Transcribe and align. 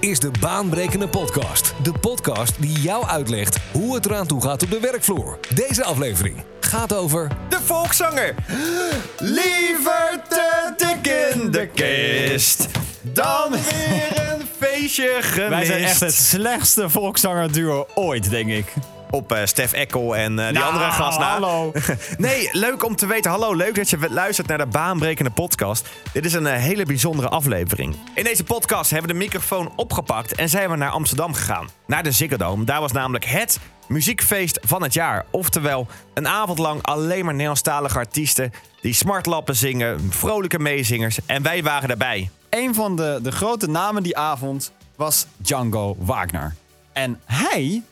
is 0.00 0.20
de 0.20 0.30
Baanbrekende 0.40 1.08
Podcast. 1.08 1.74
De 1.82 1.92
podcast 1.92 2.60
die 2.60 2.80
jou 2.80 3.06
uitlegt 3.06 3.58
hoe 3.72 3.94
het 3.94 4.06
eraan 4.06 4.26
toe 4.26 4.42
gaat 4.42 4.62
op 4.62 4.70
de 4.70 4.80
werkvloer. 4.80 5.38
Deze 5.54 5.84
aflevering 5.84 6.36
gaat 6.60 6.94
over... 6.94 7.28
De 7.48 7.58
volkszanger. 7.64 8.34
Liever 9.18 10.22
te 10.28 10.72
dik 10.76 11.12
in 11.12 11.50
de 11.50 11.66
kist 11.66 12.66
dan 13.02 13.50
weer 13.50 14.32
een 14.32 14.42
feestje 14.58 15.18
gemist. 15.20 15.48
Wij 15.48 15.64
zijn 15.64 15.82
echt 15.82 16.00
het 16.00 16.14
slechtste 16.14 16.90
volkszangerduo 16.90 17.86
ooit, 17.94 18.30
denk 18.30 18.50
ik. 18.50 18.72
Op 19.10 19.32
eh, 19.32 19.44
Stef 19.44 19.72
Eckel 19.72 20.16
en 20.16 20.38
eh, 20.38 20.44
die 20.44 20.54
Nou, 20.54 20.72
andere 20.72 20.90
gast 20.90 21.18
hallo. 21.18 21.72
nee, 22.18 22.48
leuk 22.52 22.84
om 22.84 22.96
te 22.96 23.06
weten. 23.06 23.30
Hallo, 23.30 23.54
leuk 23.54 23.74
dat 23.74 23.90
je 23.90 23.98
luistert 24.10 24.46
naar 24.46 24.58
de 24.58 24.66
baanbrekende 24.66 25.30
podcast. 25.30 25.88
Dit 26.12 26.24
is 26.24 26.32
een 26.32 26.46
eh, 26.46 26.60
hele 26.60 26.84
bijzondere 26.84 27.28
aflevering. 27.28 27.96
In 28.14 28.24
deze 28.24 28.44
podcast 28.44 28.90
hebben 28.90 29.08
we 29.08 29.18
de 29.18 29.24
microfoon 29.24 29.72
opgepakt 29.76 30.34
en 30.34 30.48
zijn 30.48 30.70
we 30.70 30.76
naar 30.76 30.90
Amsterdam 30.90 31.34
gegaan. 31.34 31.68
Naar 31.86 32.02
de 32.02 32.12
Ziggo 32.12 32.36
Dome. 32.36 32.64
Daar 32.64 32.80
was 32.80 32.92
namelijk 32.92 33.24
het 33.24 33.58
muziekfeest 33.86 34.58
van 34.62 34.82
het 34.82 34.94
jaar. 34.94 35.26
Oftewel, 35.30 35.86
een 36.14 36.28
avond 36.28 36.58
lang 36.58 36.82
alleen 36.82 37.24
maar 37.24 37.32
Nederlandstalige 37.32 37.98
artiesten... 37.98 38.52
die 38.80 38.94
smartlappen 38.94 39.56
zingen, 39.56 40.12
vrolijke 40.12 40.58
meezingers. 40.58 41.18
En 41.26 41.42
wij 41.42 41.62
waren 41.62 41.90
erbij. 41.90 42.30
Een 42.50 42.74
van 42.74 42.96
de, 42.96 43.18
de 43.22 43.32
grote 43.32 43.68
namen 43.68 44.02
die 44.02 44.16
avond 44.16 44.72
was 44.96 45.26
Django 45.36 45.96
Wagner. 45.98 46.54
En 46.92 47.20
hij 47.24 47.82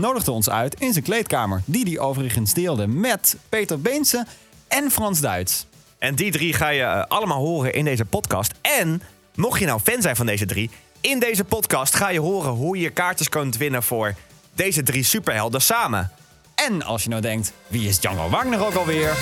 nodigde 0.00 0.30
ons 0.30 0.50
uit 0.50 0.80
in 0.80 0.92
zijn 0.92 1.04
kleedkamer. 1.04 1.62
Die 1.64 1.84
hij 1.84 1.98
overigens 1.98 2.54
deelde 2.54 2.86
met 2.86 3.36
Peter 3.48 3.80
Beense 3.80 4.26
en 4.68 4.90
Frans 4.90 5.20
Duits. 5.20 5.66
En 5.98 6.14
die 6.14 6.30
drie 6.30 6.52
ga 6.52 6.68
je 6.68 6.82
eh, 6.82 7.04
allemaal 7.08 7.38
horen 7.38 7.72
in 7.72 7.84
deze 7.84 8.04
podcast. 8.04 8.52
En, 8.62 9.02
mocht 9.34 9.60
je 9.60 9.66
nou 9.66 9.80
fan 9.80 10.02
zijn 10.02 10.16
van 10.16 10.26
deze 10.26 10.46
drie... 10.46 10.70
in 11.00 11.18
deze 11.18 11.44
podcast 11.44 11.94
ga 11.94 12.08
je 12.08 12.20
horen 12.20 12.50
hoe 12.50 12.78
je 12.78 12.90
kaartjes 12.90 13.28
kunt 13.28 13.56
winnen 13.56 13.82
voor 13.82 14.14
deze 14.54 14.82
drie 14.82 15.04
superhelden 15.04 15.62
samen. 15.62 16.10
En 16.54 16.82
als 16.82 17.02
je 17.02 17.08
nou 17.08 17.22
denkt, 17.22 17.52
wie 17.66 17.88
is 17.88 18.00
Django 18.00 18.28
Wagner 18.28 18.66
ook 18.66 18.74
alweer? 18.74 19.16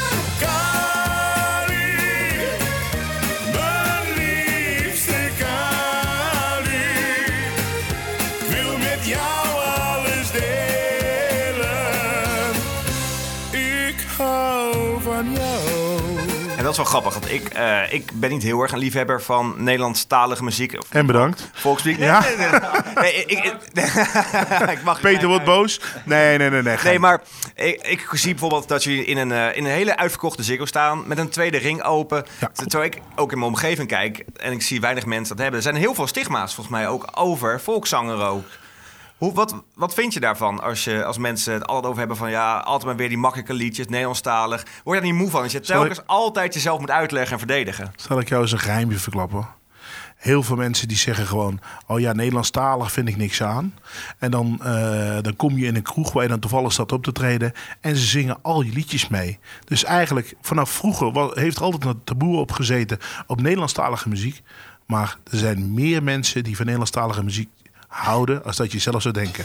En 16.56 16.62
dat 16.62 16.70
is 16.70 16.76
wel 16.76 16.86
grappig, 16.86 17.12
want 17.12 17.30
ik, 17.32 17.48
eh, 17.48 17.92
ik 17.92 18.10
ben 18.14 18.30
niet 18.30 18.42
heel 18.42 18.60
erg 18.62 18.72
een 18.72 18.78
liefhebber 18.78 19.22
van 19.22 19.54
Nederlandstalige 19.56 20.44
muziek. 20.44 20.78
Of 20.78 20.86
En 20.90 21.06
bedankt. 21.06 21.50
volksmuziek. 21.52 22.00
Ja? 22.00 22.20
Nee, 22.20 22.36
nee, 22.36 22.48
nee. 22.50 22.60
Nee, 22.94 23.24
ik, 23.26 23.44
ik, 23.44 24.70
ik 24.78 24.82
mag 24.84 25.00
Peter 25.00 25.28
wordt 25.28 25.44
boos. 25.44 25.80
Nee, 26.04 26.38
nee, 26.38 26.50
nee. 26.50 26.62
Nee, 26.62 26.76
Nee, 26.84 26.98
maar 26.98 27.20
ik, 27.54 27.82
ik 27.82 28.08
zie 28.12 28.30
bijvoorbeeld 28.30 28.68
dat 28.68 28.84
jullie 28.84 29.04
in 29.04 29.16
een, 29.16 29.32
eh, 29.32 29.56
in 29.56 29.64
een 29.64 29.70
hele 29.70 29.96
uitverkochte 29.96 30.42
Ziggo 30.42 30.64
staan... 30.64 31.02
met 31.06 31.18
een 31.18 31.28
tweede 31.28 31.58
ring 31.58 31.82
open. 31.82 32.24
Ja. 32.40 32.50
Terwijl 32.66 32.90
ik 32.92 33.00
ook 33.16 33.32
in 33.32 33.38
mijn 33.38 33.50
omgeving 33.50 33.88
kijk 33.88 34.24
en 34.36 34.52
ik 34.52 34.62
zie 34.62 34.80
weinig 34.80 35.06
mensen 35.06 35.28
dat 35.36 35.38
hebben. 35.42 35.56
Er 35.64 35.70
zijn 35.70 35.82
heel 35.82 35.94
veel 35.94 36.06
stigma's 36.06 36.54
volgens 36.54 36.76
mij 36.76 36.88
ook 36.88 37.08
over 37.14 37.60
volkszangeren 37.60 38.26
ook. 38.26 38.44
Hoe, 39.16 39.34
wat, 39.34 39.62
wat 39.74 39.94
vind 39.94 40.14
je 40.14 40.20
daarvan 40.20 40.62
als, 40.62 40.84
je, 40.84 41.04
als 41.04 41.18
mensen 41.18 41.52
het 41.52 41.66
altijd 41.66 41.86
over 41.86 41.98
hebben 41.98 42.16
van... 42.16 42.30
ja, 42.30 42.58
altijd 42.58 42.84
maar 42.84 42.96
weer 42.96 43.08
die 43.08 43.18
makkelijke 43.18 43.54
liedjes, 43.54 43.86
Nederlandstalig. 43.86 44.62
Word 44.84 44.96
je 44.96 45.02
daar 45.02 45.12
niet 45.12 45.20
moe 45.20 45.30
van? 45.30 45.42
Dat 45.42 45.52
je 45.52 45.60
telkens 45.60 45.98
ik- 45.98 46.04
altijd 46.06 46.54
jezelf 46.54 46.80
moet 46.80 46.90
uitleggen 46.90 47.32
en 47.32 47.38
verdedigen. 47.38 47.92
Zal 47.96 48.18
ik 48.18 48.28
jou 48.28 48.42
eens 48.42 48.52
een 48.52 48.58
geheimje 48.58 48.98
verklappen? 48.98 49.48
Heel 50.16 50.42
veel 50.42 50.56
mensen 50.56 50.88
die 50.88 50.96
zeggen 50.96 51.26
gewoon... 51.26 51.60
oh 51.86 52.00
ja, 52.00 52.12
Nederlandstalig 52.12 52.92
vind 52.92 53.08
ik 53.08 53.16
niks 53.16 53.42
aan. 53.42 53.74
En 54.18 54.30
dan, 54.30 54.60
eh, 54.62 55.18
dan 55.20 55.36
kom 55.36 55.58
je 55.58 55.66
in 55.66 55.76
een 55.76 55.82
kroeg 55.82 56.12
waar 56.12 56.22
je 56.22 56.28
dan 56.28 56.38
toevallig 56.38 56.72
staat 56.72 56.92
op 56.92 57.02
te 57.02 57.12
treden... 57.12 57.52
en 57.80 57.96
ze 57.96 58.06
zingen 58.06 58.38
al 58.42 58.62
je 58.62 58.72
liedjes 58.72 59.08
mee. 59.08 59.38
Dus 59.64 59.84
eigenlijk, 59.84 60.34
vanaf 60.40 60.70
vroeger 60.70 61.38
heeft 61.38 61.56
er 61.56 61.62
altijd 61.62 61.84
een 61.84 62.04
taboe 62.04 62.38
op 62.38 62.52
gezeten... 62.52 62.98
op 63.26 63.40
Nederlandstalige 63.40 64.08
muziek. 64.08 64.42
Maar 64.86 65.18
er 65.30 65.38
zijn 65.38 65.74
meer 65.74 66.02
mensen 66.02 66.44
die 66.44 66.54
van 66.54 66.64
Nederlandstalige 66.64 67.24
muziek 67.24 67.48
houden... 67.94 68.44
als 68.44 68.56
dat 68.56 68.72
je 68.72 68.78
zelf 68.78 69.02
zou 69.02 69.14
denken. 69.14 69.44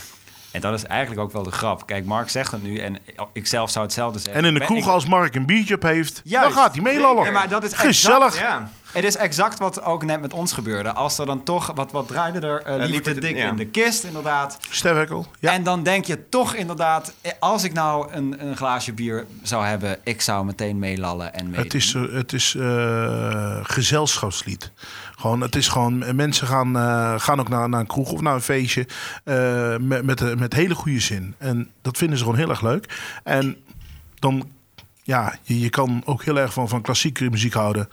En 0.51 0.61
dat 0.61 0.73
is 0.73 0.83
eigenlijk 0.83 1.21
ook 1.21 1.31
wel 1.31 1.43
de 1.43 1.51
grap. 1.51 1.85
Kijk, 1.87 2.05
Mark 2.05 2.29
zegt 2.29 2.51
het 2.51 2.63
nu 2.63 2.77
en 2.77 2.97
ik 3.33 3.47
zelf 3.47 3.69
zou 3.69 3.85
hetzelfde 3.85 4.19
zeggen. 4.19 4.41
En 4.43 4.47
in 4.47 4.53
de 4.53 4.65
kroeg, 4.65 4.87
als 4.87 5.05
Mark 5.05 5.35
een 5.35 5.45
biertje 5.45 5.75
op 5.75 5.81
heeft... 5.81 6.21
Juist. 6.23 6.53
dan 6.53 6.63
gaat 6.63 6.73
hij 6.73 6.83
meelallen. 6.83 7.23
Ja, 7.25 7.31
maar 7.31 7.49
dat 7.49 7.63
is 7.63 7.73
Gezellig. 7.73 8.25
exact- 8.25 8.37
Ja. 8.49 8.69
Het 8.91 9.03
is 9.03 9.15
exact 9.15 9.59
wat 9.59 9.83
ook 9.83 10.03
net 10.05 10.21
met 10.21 10.33
ons 10.33 10.53
gebeurde. 10.53 10.93
Als 10.93 11.17
er 11.17 11.25
dan 11.25 11.43
toch, 11.43 11.71
wat, 11.75 11.91
wat 11.91 12.07
draaide 12.07 12.39
er 12.39 12.77
liever 12.79 13.03
te 13.03 13.13
te- 13.13 13.19
dik 13.19 13.37
in 13.37 13.55
de 13.55 13.65
kist, 13.65 14.03
inderdaad. 14.03 14.57
Stefwekkel. 14.69 15.25
Ja. 15.39 15.51
En 15.53 15.63
dan 15.63 15.83
denk 15.83 16.05
je 16.05 16.29
toch 16.29 16.53
inderdaad, 16.55 17.13
eh, 17.21 17.31
als 17.39 17.63
ik 17.63 17.73
nou 17.73 18.11
een, 18.11 18.45
een 18.47 18.57
glaasje 18.57 18.93
bier 18.93 19.25
zou 19.43 19.65
hebben, 19.65 19.97
ik 20.03 20.21
zou 20.21 20.45
meteen 20.45 20.79
meelallen 20.79 21.33
en 21.33 21.49
mee. 21.49 21.59
Het 21.59 21.73
is, 21.73 21.93
het 21.93 22.33
is 22.33 22.55
eh, 22.55 23.59
gezelschapslied. 23.63 24.71
Gewoon, 25.15 25.41
het 25.41 25.55
is 25.55 25.67
gewoon, 25.67 26.15
mensen 26.15 26.47
gaan, 26.47 26.77
eh, 26.77 27.13
gaan 27.17 27.39
ook 27.39 27.49
naar, 27.49 27.69
naar 27.69 27.79
een 27.79 27.87
kroeg 27.87 28.11
of 28.11 28.21
naar 28.21 28.33
een 28.33 28.41
feestje 28.41 28.87
eh, 29.23 29.75
met, 29.77 30.03
met, 30.03 30.39
met 30.39 30.53
hele 30.53 30.75
goede 30.75 30.99
zin. 30.99 31.35
En 31.37 31.71
dat 31.81 31.97
vinden 31.97 32.17
ze 32.17 32.23
gewoon 32.23 32.39
heel 32.39 32.49
erg 32.49 32.61
leuk. 32.61 32.97
En 33.23 33.57
dan, 34.19 34.49
ja, 35.03 35.35
je, 35.41 35.59
je 35.59 35.69
kan 35.69 36.01
ook 36.05 36.23
heel 36.23 36.39
erg 36.39 36.53
van, 36.53 36.69
van 36.69 36.81
klassieke 36.81 37.29
muziek 37.29 37.53
houden. 37.53 37.89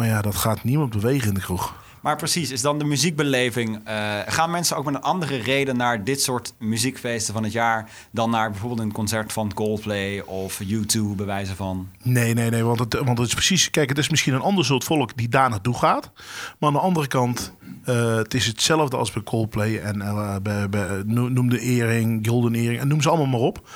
Maar 0.00 0.08
ja, 0.08 0.22
dat 0.22 0.34
gaat 0.34 0.64
niemand 0.64 0.90
bewegen 0.90 1.28
in 1.28 1.34
de 1.34 1.40
kroeg. 1.40 1.74
Maar 2.00 2.16
precies, 2.16 2.50
is 2.50 2.60
dan 2.60 2.78
de 2.78 2.84
muziekbeleving. 2.84 3.80
eh, 3.84 4.18
gaan 4.26 4.50
mensen 4.50 4.76
ook 4.76 4.84
met 4.84 4.94
een 4.94 5.00
andere 5.00 5.36
reden 5.36 5.76
naar 5.76 6.04
dit 6.04 6.22
soort 6.22 6.54
muziekfeesten 6.58 7.34
van 7.34 7.42
het 7.42 7.52
jaar 7.52 7.90
dan 8.10 8.30
naar 8.30 8.50
bijvoorbeeld 8.50 8.80
een 8.80 8.92
concert 8.92 9.32
van 9.32 9.54
Coldplay 9.54 10.20
of 10.20 10.60
U2 10.62 11.00
bij 11.16 11.26
wijze 11.26 11.56
van? 11.56 11.88
Nee, 12.02 12.34
nee, 12.34 12.50
nee. 12.50 12.62
Want 12.62 12.78
het, 12.78 12.94
want 12.94 13.18
het 13.18 13.26
is 13.26 13.34
precies. 13.34 13.70
Kijk, 13.70 13.88
het 13.88 13.98
is 13.98 14.08
misschien 14.08 14.34
een 14.34 14.40
ander 14.40 14.64
soort 14.64 14.84
volk 14.84 15.16
die 15.16 15.28
daar 15.28 15.50
naartoe 15.50 15.78
gaat. 15.78 16.10
Maar 16.58 16.68
aan 16.68 16.74
de 16.74 16.80
andere 16.80 17.06
kant, 17.06 17.54
eh, 17.84 18.14
het 18.14 18.34
is 18.34 18.46
hetzelfde 18.46 18.96
als 18.96 19.12
bij 19.12 19.22
Coldplay. 19.22 19.78
En 19.78 20.02
eh, 20.02 20.36
bij, 20.42 20.68
bij, 20.68 21.02
noem 21.06 21.48
de 21.48 21.60
Earring, 21.60 22.26
Golden 22.26 22.54
Earring 22.54 22.80
en 22.80 22.88
noem 22.88 23.02
ze 23.02 23.08
allemaal 23.08 23.26
maar 23.26 23.40
op. 23.40 23.68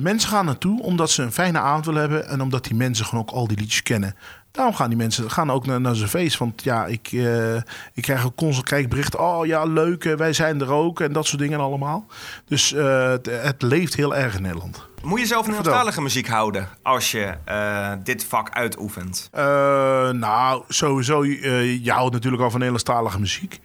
Mensen 0.00 0.30
gaan 0.30 0.44
naartoe 0.44 0.82
omdat 0.82 1.10
ze 1.10 1.22
een 1.22 1.32
fijne 1.32 1.58
avond 1.58 1.84
willen 1.86 2.00
hebben. 2.00 2.28
En 2.28 2.40
omdat 2.40 2.64
die 2.64 2.74
mensen 2.74 3.04
gewoon 3.06 3.24
ook 3.24 3.34
al 3.34 3.46
die 3.46 3.58
liedjes 3.58 3.82
kennen. 3.82 4.14
Daarom 4.54 4.74
gaan 4.74 4.88
die 4.88 4.98
mensen 4.98 5.30
gaan 5.30 5.50
ook 5.50 5.66
naar, 5.66 5.80
naar 5.80 5.94
zo'n 5.94 6.08
feest. 6.08 6.38
Want 6.38 6.62
ja, 6.62 6.86
ik, 6.86 7.08
eh, 7.12 7.56
ik 7.94 8.02
krijg 8.02 8.24
ook 8.24 8.36
constant 8.36 8.66
krijg 8.66 8.88
berichten. 8.88 9.20
Oh 9.20 9.46
ja, 9.46 9.64
leuk, 9.64 10.04
eh, 10.04 10.16
wij 10.16 10.32
zijn 10.32 10.60
er 10.60 10.70
ook. 10.70 11.00
En 11.00 11.12
dat 11.12 11.26
soort 11.26 11.40
dingen 11.40 11.60
allemaal. 11.60 12.06
Dus 12.44 12.72
eh, 12.72 13.08
het, 13.08 13.26
het 13.30 13.62
leeft 13.62 13.94
heel 13.94 14.16
erg 14.16 14.34
in 14.34 14.42
Nederland. 14.42 14.86
Moet 15.02 15.20
je 15.20 15.26
zelf 15.26 15.46
Nederlandstalige 15.46 16.02
muziek 16.02 16.28
houden 16.28 16.68
als 16.82 17.10
je 17.10 17.34
dit 18.02 18.24
vak 18.24 18.50
uitoefent? 18.50 19.28
Nou, 20.12 20.62
sowieso, 20.68 21.24
je 21.24 21.90
houdt 21.92 22.12
natuurlijk 22.12 22.42
al 22.42 22.50
van 22.50 22.58
Nederlandstalige 22.58 23.20
muziek. 23.20 23.60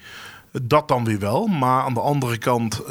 Dat 0.62 0.88
dan 0.88 1.06
weer 1.06 1.20
wel. 1.20 1.48
Maar 1.48 1.84
aan 1.84 1.94
de 1.94 2.02
andere 2.02 2.38
kant, 2.38 2.82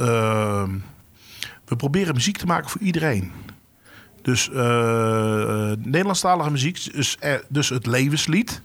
we 1.65 1.77
proberen 1.77 2.15
muziek 2.15 2.37
te 2.37 2.47
maken 2.47 2.71
voor 2.71 2.81
iedereen. 2.81 3.33
Dus 4.29 4.51
eh, 4.51 5.73
Nederlandstalige 5.79 6.51
muziek, 6.51 6.93
dus, 6.95 7.19
dus 7.49 7.69
het 7.69 7.87
levenslied. 7.87 8.63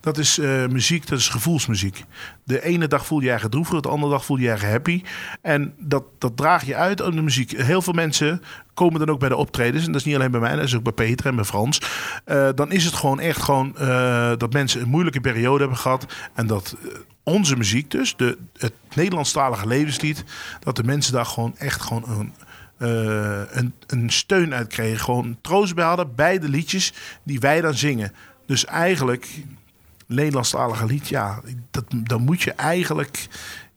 Dat 0.00 0.18
is 0.18 0.38
eh, 0.38 0.66
muziek, 0.66 1.06
dat 1.06 1.18
is 1.18 1.28
gevoelsmuziek. 1.28 2.04
De 2.44 2.62
ene 2.62 2.88
dag 2.88 3.06
voel 3.06 3.18
je 3.18 3.24
je 3.24 3.30
eigen 3.30 3.50
de 3.50 3.88
andere 3.88 4.12
dag 4.12 4.24
voel 4.24 4.36
je 4.36 4.44
je 4.44 4.66
happy. 4.66 5.02
En 5.42 5.74
dat, 5.78 6.04
dat 6.18 6.36
draag 6.36 6.64
je 6.64 6.74
uit 6.74 7.02
aan 7.02 7.14
de 7.16 7.22
muziek. 7.22 7.50
Heel 7.50 7.82
veel 7.82 7.92
mensen 7.92 8.42
komen 8.76 8.98
dan 8.98 9.10
ook 9.10 9.18
bij 9.18 9.28
de 9.28 9.36
optredens. 9.36 9.86
En 9.86 9.92
dat 9.92 10.00
is 10.00 10.06
niet 10.06 10.14
alleen 10.14 10.30
bij 10.30 10.40
mij, 10.40 10.54
dat 10.54 10.64
is 10.64 10.76
ook 10.76 10.82
bij 10.82 10.92
Peter 10.92 11.26
en 11.26 11.34
bij 11.34 11.44
Frans. 11.44 11.80
Eh, 12.24 12.48
dan 12.54 12.72
is 12.72 12.84
het 12.84 12.94
gewoon 12.94 13.20
echt 13.20 13.42
gewoon 13.42 13.78
eh, 13.78 14.32
dat 14.36 14.52
mensen 14.52 14.80
een 14.80 14.88
moeilijke 14.88 15.20
periode 15.20 15.58
hebben 15.58 15.78
gehad. 15.78 16.06
En 16.34 16.46
dat 16.46 16.76
eh, 16.82 16.98
onze 17.22 17.56
muziek 17.56 17.90
dus, 17.90 18.16
de, 18.16 18.38
het 18.58 18.72
Nederlandstalige 18.94 19.66
levenslied... 19.66 20.24
dat 20.60 20.76
de 20.76 20.84
mensen 20.84 21.12
daar 21.12 21.26
gewoon 21.26 21.54
echt 21.58 21.82
gewoon 21.82 22.04
een, 22.08 22.32
eh, 22.78 23.40
een, 23.50 23.74
een 23.86 24.10
steun 24.10 24.54
uit 24.54 24.68
kregen. 24.68 25.00
Gewoon 25.00 25.38
troost 25.40 25.74
bij 25.74 25.84
hadden 25.84 26.14
bij 26.14 26.38
de 26.38 26.48
liedjes 26.48 26.92
die 27.22 27.40
wij 27.40 27.60
dan 27.60 27.74
zingen. 27.74 28.12
Dus 28.46 28.64
eigenlijk, 28.64 29.28
Nederlandstalige 30.06 30.86
lied, 30.86 31.08
ja, 31.08 31.40
dat, 31.70 31.84
dan 31.90 32.22
moet 32.22 32.42
je 32.42 32.52
eigenlijk... 32.52 33.28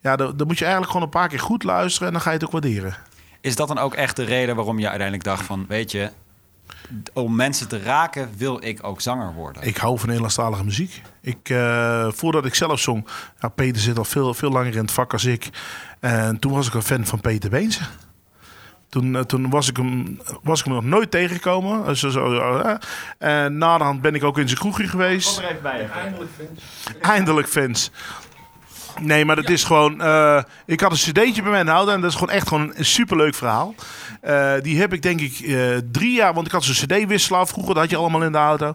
Ja, 0.01 0.15
dan, 0.15 0.37
dan 0.37 0.47
moet 0.47 0.57
je 0.57 0.63
eigenlijk 0.63 0.93
gewoon 0.93 1.07
een 1.07 1.19
paar 1.19 1.29
keer 1.29 1.39
goed 1.39 1.63
luisteren 1.63 2.07
en 2.07 2.13
dan 2.13 2.21
ga 2.21 2.29
je 2.29 2.35
het 2.35 2.45
ook 2.45 2.51
waarderen. 2.51 2.97
Is 3.41 3.55
dat 3.55 3.67
dan 3.67 3.77
ook 3.77 3.93
echt 3.93 4.15
de 4.15 4.23
reden 4.23 4.55
waarom 4.55 4.79
je 4.79 4.87
uiteindelijk 4.87 5.23
dacht 5.23 5.45
van, 5.45 5.65
weet 5.67 5.91
je, 5.91 6.11
om 7.13 7.35
mensen 7.35 7.67
te 7.67 7.81
raken 7.81 8.29
wil 8.37 8.63
ik 8.63 8.83
ook 8.83 9.01
zanger 9.01 9.33
worden? 9.33 9.63
Ik 9.63 9.77
hou 9.77 9.97
van 9.97 10.05
Nederlandstalige 10.05 10.63
muziek. 10.63 11.01
Ik, 11.21 11.49
eh, 11.49 12.11
voordat 12.11 12.45
ik 12.45 12.55
zelf 12.55 12.79
zong, 12.79 13.07
Peter 13.55 13.81
zit 13.81 13.97
al 13.97 14.05
veel, 14.05 14.33
veel 14.33 14.51
langer 14.51 14.75
in 14.75 14.81
het 14.81 14.91
vak 14.91 15.13
als 15.13 15.25
ik. 15.25 15.49
En 15.99 16.39
toen 16.39 16.51
was 16.51 16.67
ik 16.67 16.73
een 16.73 16.81
fan 16.81 17.05
van 17.05 17.21
Peter 17.21 17.49
Beense. 17.49 17.83
Toen, 18.89 19.15
eh, 19.15 19.21
toen 19.21 19.49
was, 19.49 19.69
ik 19.69 19.77
hem, 19.77 20.19
was 20.43 20.59
ik 20.59 20.65
hem 20.65 20.73
nog 20.73 20.83
nooit 20.83 21.11
tegengekomen. 21.11 21.85
Dus 21.85 21.99
zo, 21.99 22.09
zo, 22.09 22.57
eh, 22.57 22.75
en 23.17 23.57
na 23.57 23.77
de 23.77 23.83
hand 23.83 24.01
ben 24.01 24.15
ik 24.15 24.23
ook 24.23 24.37
in 24.37 24.47
zijn 24.47 24.59
kroegje 24.59 24.87
geweest. 24.87 25.37
er 25.37 25.43
even 25.43 25.61
bij. 25.61 25.89
Eindelijk 27.01 27.47
fans. 27.47 27.91
Nee, 29.01 29.25
maar 29.25 29.35
dat 29.35 29.49
is 29.49 29.63
gewoon. 29.63 30.01
eh, 30.01 30.43
ik 30.65 30.79
had 30.79 30.91
een 30.91 30.97
cd'tje 30.97 31.41
bij 31.41 31.51
mij 31.51 31.59
in 31.59 31.65
de 31.65 31.71
auto 31.71 31.91
en 31.91 32.01
dat 32.01 32.09
is 32.09 32.15
gewoon 32.17 32.33
echt 32.35 32.47
gewoon 32.47 32.71
een 32.75 32.85
superleuk 32.85 33.35
verhaal. 33.35 33.75
Eh, 34.21 34.53
die 34.61 34.79
heb 34.79 34.93
ik 34.93 35.01
denk 35.01 35.19
ik 35.21 35.39
eh, 35.39 35.77
drie 35.91 36.13
jaar, 36.13 36.33
want 36.33 36.45
ik 36.47 36.51
had 36.53 36.63
zo'n 36.63 36.87
cd-wisselaar 36.87 37.47
vroeger, 37.47 37.73
dat 37.73 37.83
had 37.83 37.91
je 37.91 37.97
allemaal 37.97 38.23
in 38.23 38.31
de 38.31 38.37
auto. 38.37 38.73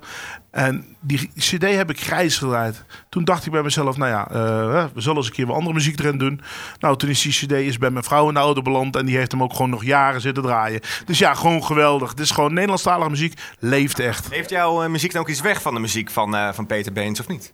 En 0.54 0.96
die 1.00 1.30
cd 1.38 1.62
heb 1.62 1.90
ik 1.90 2.00
grijs 2.00 2.38
gedraaid. 2.38 2.84
Toen 3.08 3.24
dacht 3.24 3.46
ik 3.46 3.52
bij 3.52 3.62
mezelf, 3.62 3.96
nou 3.96 4.10
ja, 4.10 4.28
eh, 4.30 4.84
we 4.94 5.00
zullen 5.00 5.16
eens 5.16 5.26
een 5.26 5.32
keer 5.32 5.46
wat 5.46 5.56
andere 5.56 5.74
muziek 5.74 5.98
erin 5.98 6.18
doen. 6.18 6.40
Nou, 6.78 6.96
toen 6.96 7.08
is 7.08 7.22
die 7.22 7.32
cd 7.32 7.52
is 7.52 7.78
bij 7.78 7.90
mijn 7.90 8.04
vrouw 8.04 8.28
in 8.28 8.34
de 8.34 8.40
auto 8.40 8.62
beland 8.62 8.96
en 8.96 9.06
die 9.06 9.16
heeft 9.16 9.32
hem 9.32 9.42
ook 9.42 9.52
gewoon 9.52 9.70
nog 9.70 9.84
jaren 9.84 10.20
zitten 10.20 10.42
draaien. 10.42 10.80
Dus 11.04 11.18
ja, 11.18 11.34
gewoon 11.34 11.64
geweldig. 11.64 12.10
Het 12.10 12.20
is 12.20 12.30
gewoon 12.30 12.52
Nederlandstalige 12.52 13.10
muziek, 13.10 13.40
leeft 13.58 13.98
echt. 13.98 14.30
Heeft 14.30 14.50
jouw 14.50 14.82
eh, 14.82 14.88
muziek 14.88 15.12
dan 15.12 15.20
ook 15.20 15.28
iets 15.28 15.40
weg 15.40 15.62
van 15.62 15.74
de 15.74 15.80
muziek 15.80 16.10
van, 16.10 16.36
eh, 16.36 16.52
van 16.52 16.66
Peter 16.66 16.92
Beens 16.92 17.20
of 17.20 17.28
niet? 17.28 17.52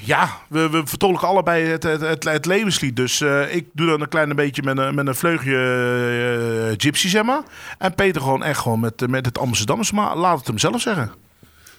Ja, 0.00 0.28
we, 0.48 0.70
we 0.70 0.82
vertolken 0.84 1.28
allebei 1.28 1.64
het, 1.64 1.82
het, 1.82 2.00
het, 2.00 2.24
het 2.24 2.46
levenslied. 2.46 2.96
Dus 2.96 3.20
ik 3.50 3.66
doe 3.72 3.86
dan 3.86 4.00
een 4.00 4.08
klein 4.08 4.36
beetje 4.36 4.62
met 4.62 4.78
een, 4.78 4.94
met 4.94 5.06
een 5.06 5.14
vleugje 5.14 6.74
gypsy, 6.76 7.08
zeg 7.08 7.22
maar. 7.22 7.42
En 7.78 7.94
Peter 7.94 8.20
gewoon 8.20 8.42
echt 8.42 8.60
gewoon 8.60 8.80
met, 8.80 9.08
met 9.08 9.26
het 9.26 9.38
Amsterdamse. 9.38 9.94
Maar 9.94 10.16
laat 10.16 10.38
het 10.38 10.46
hem 10.46 10.58
zelf 10.58 10.80
zeggen. 10.80 11.25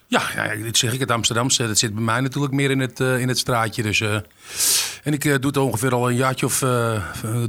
Ja, 0.10 0.22
ja, 0.36 0.56
dit 0.56 0.78
zeg 0.78 0.94
ik, 0.94 1.00
het 1.00 1.12
Amsterdamse. 1.12 1.68
Dat 1.68 1.78
zit 1.78 1.94
bij 1.94 2.04
mij 2.04 2.22
natuurlijk 2.22 2.54
meer 2.54 2.72
in 2.72 2.80
het, 2.80 3.00
eh, 3.00 3.20
in 3.20 3.28
het 3.28 3.38
straatje. 3.38 3.84
Dus, 3.84 4.02
eh, 4.02 4.16
en 5.04 5.14
ik 5.14 5.26
eh, 5.26 5.32
doe 5.32 5.46
het 5.46 5.58
ongeveer 5.58 5.94
al 5.94 6.10
een 6.10 6.16
jaartje 6.16 6.46
of 6.46 6.64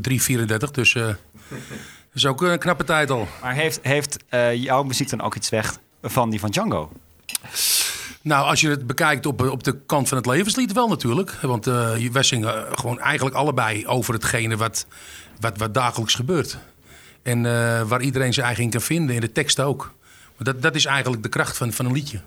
3, 0.00 0.22
34. 0.22 0.70
Dus 0.70 0.92
dat 0.92 1.16
is 2.14 2.26
ook 2.26 2.42
een 2.42 2.58
knappe 2.58 2.84
tijd 2.84 3.10
al. 3.10 3.28
Maar 3.42 3.54
heeft, 3.54 3.78
heeft 3.82 4.16
jouw 4.54 4.82
muziek 4.82 5.10
dan 5.10 5.20
ook 5.20 5.34
iets 5.34 5.48
weg 5.48 5.78
van 6.02 6.30
die 6.30 6.40
van 6.40 6.50
Django? 6.50 6.92
Nou, 8.22 8.46
als 8.46 8.60
je 8.60 8.68
het 8.68 8.86
bekijkt 8.86 9.26
op, 9.26 9.50
op 9.50 9.64
de 9.64 9.78
kant 9.86 10.08
van 10.08 10.16
het 10.16 10.26
levenslied 10.26 10.72
wel 10.72 10.88
natuurlijk. 10.88 11.30
Want 11.30 11.64
wij 12.12 12.22
zingen 12.22 12.66
gewoon 12.78 13.00
eigenlijk 13.00 13.36
allebei 13.36 13.86
over 13.86 14.14
hetgene 14.14 14.56
wat, 14.56 14.86
wat, 15.40 15.58
wat 15.58 15.74
dagelijks 15.74 16.14
gebeurt. 16.14 16.58
En 17.22 17.42
waar 17.88 18.00
iedereen 18.00 18.32
zijn 18.32 18.46
eigen 18.46 18.64
in 18.64 18.70
kan 18.70 18.80
vinden, 18.80 19.14
in 19.14 19.20
de 19.20 19.32
tekst 19.32 19.60
ook. 19.60 19.94
Maar 20.36 20.52
dat, 20.52 20.62
dat 20.62 20.74
is 20.74 20.84
eigenlijk 20.84 21.22
de 21.22 21.28
kracht 21.28 21.56
van, 21.56 21.72
van 21.72 21.86
een 21.86 21.92
liedje. 21.92 22.20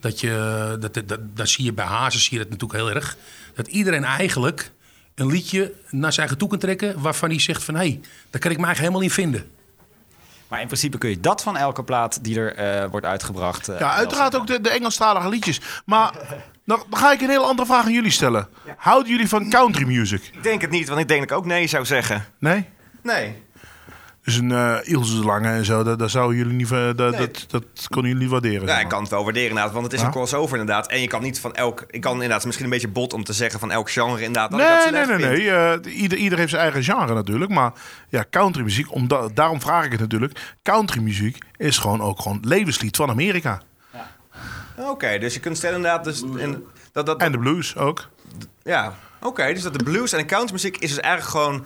Dat 0.00 0.20
je, 0.20 0.76
dat, 0.80 0.94
dat, 0.94 1.08
dat, 1.08 1.36
dat 1.36 1.48
zie 1.48 1.64
je 1.64 1.72
bij 1.72 1.84
Hazes, 1.84 2.24
zie 2.24 2.32
je 2.38 2.44
dat 2.44 2.52
natuurlijk 2.52 2.80
heel 2.80 2.94
erg. 2.94 3.16
Dat 3.54 3.66
iedereen 3.68 4.04
eigenlijk 4.04 4.70
een 5.14 5.26
liedje 5.26 5.72
naar 5.90 6.12
zijn 6.12 6.18
eigen 6.26 6.38
toe 6.38 6.48
kan 6.48 6.58
trekken... 6.58 7.00
waarvan 7.00 7.28
hij 7.28 7.40
zegt 7.40 7.64
van, 7.64 7.74
hé, 7.74 7.80
hey, 7.80 8.00
daar 8.30 8.40
kan 8.40 8.50
ik 8.50 8.58
me 8.58 8.64
eigenlijk 8.64 8.78
helemaal 8.78 9.00
in 9.00 9.10
vinden. 9.10 9.50
Maar 10.48 10.60
in 10.60 10.66
principe 10.66 10.98
kun 10.98 11.10
je 11.10 11.20
dat 11.20 11.42
van 11.42 11.56
elke 11.56 11.84
plaat 11.84 12.24
die 12.24 12.38
er 12.40 12.54
eh, 12.54 12.90
wordt 12.90 13.06
uitgebracht. 13.06 13.68
eh, 13.68 13.78
Ja, 13.78 13.92
uiteraard 13.94 14.36
ook 14.36 14.46
de, 14.46 14.60
de 14.60 14.70
Engelstalige 14.70 15.28
liedjes. 15.28 15.60
Maar 15.84 16.12
dan, 16.64 16.82
dan 16.88 16.98
ga 16.98 17.12
ik 17.12 17.20
een 17.20 17.28
hele 17.28 17.44
andere 17.44 17.66
vraag 17.68 17.84
aan 17.84 17.92
jullie 17.92 18.10
stellen. 18.10 18.48
Houden 18.76 19.10
jullie 19.12 19.28
van 19.28 19.50
country 19.50 19.84
music? 19.86 20.30
Ik 20.32 20.42
denk 20.42 20.60
het 20.60 20.70
niet, 20.70 20.88
want 20.88 21.00
ik 21.00 21.08
denk 21.08 21.20
dat 21.20 21.30
ik 21.30 21.36
ook 21.36 21.44
nee 21.46 21.66
zou 21.66 21.84
zeggen. 21.84 22.24
Nee? 22.38 22.68
Nee. 23.02 23.42
Dus 24.24 24.36
een 24.36 24.52
eh 24.52 24.76
Ilse 24.82 25.20
de 25.20 25.24
Lange 25.24 25.48
en 25.48 25.64
zo, 25.64 25.82
dat, 25.82 25.98
dat 25.98 26.10
zouden 26.10 26.36
jullie 26.36 26.52
niet, 26.52 26.70
eh, 26.72 26.86
dat, 26.96 26.96
dat, 26.96 27.44
dat 27.48 27.64
konden 27.88 28.10
jullie 28.10 28.22
niet 28.22 28.30
waarderen. 28.30 28.66
Ja, 28.66 28.80
ik 28.80 28.88
kan 28.88 29.00
het 29.00 29.10
wel 29.10 29.22
waarderen 29.24 29.48
inderdaad, 29.48 29.72
want 29.72 29.84
het 29.84 29.94
is 29.94 30.00
Ja? 30.00 30.06
een 30.06 30.12
crossover 30.12 30.58
inderdaad. 30.58 30.86
En 30.86 31.00
je 31.00 31.06
kan 31.06 31.22
niet 31.22 31.40
van 31.40 31.54
elk... 31.54 31.84
Ik 31.90 32.00
kan 32.00 32.12
inderdaad, 32.12 32.44
misschien 32.44 32.64
een 32.64 32.70
beetje 32.72 32.88
bot 32.88 33.12
om 33.12 33.24
te 33.24 33.32
zeggen 33.32 33.60
van 33.60 33.70
elk 33.70 33.90
genre 33.90 34.22
inderdaad. 34.22 34.50
dat 34.50 34.60
ik 34.60 34.66
dat 34.66 34.92
Nee, 34.92 35.06
nee, 35.06 35.16
nee, 35.16 35.38
nee. 35.38 35.50
Eh, 35.50 36.00
ieder, 36.02 36.18
ieder 36.18 36.38
heeft 36.38 36.50
zijn 36.50 36.62
eigen 36.62 36.82
genre 36.82 37.14
natuurlijk. 37.14 37.50
Maar 37.50 37.72
ja, 38.08 38.24
countrymuziek, 38.30 38.94
omdat, 38.94 39.36
daarom 39.36 39.60
vraag 39.60 39.84
ik 39.84 39.90
het 39.90 40.00
natuurlijk. 40.00 40.56
Countrymuziek 40.62 41.38
is 41.56 41.78
gewoon 41.78 42.02
ook 42.02 42.20
gewoon 42.20 42.38
levenslied 42.42 42.96
van 42.96 43.10
Amerika. 43.10 43.62
Oké, 44.76 45.18
dus 45.18 45.34
je 45.34 45.40
kunt 45.40 45.56
stellen 45.56 45.76
inderdaad... 45.76 46.04
Dus, 46.04 46.22
en, 46.38 46.64
dat, 46.92 47.06
dat, 47.06 47.20
En 47.20 47.32
de 47.32 47.38
blues 47.38 47.76
ook. 47.76 48.08
ja, 48.62 48.94
oké. 49.20 49.52
dus 49.52 49.62
dat 49.62 49.78
de 49.78 49.84
blues 49.84 50.12
en 50.12 50.18
de 50.18 50.24
countrymuziek 50.24 50.76
is 50.76 50.88
dus 50.88 51.00
eigenlijk 51.00 51.32
gewoon 51.36 51.64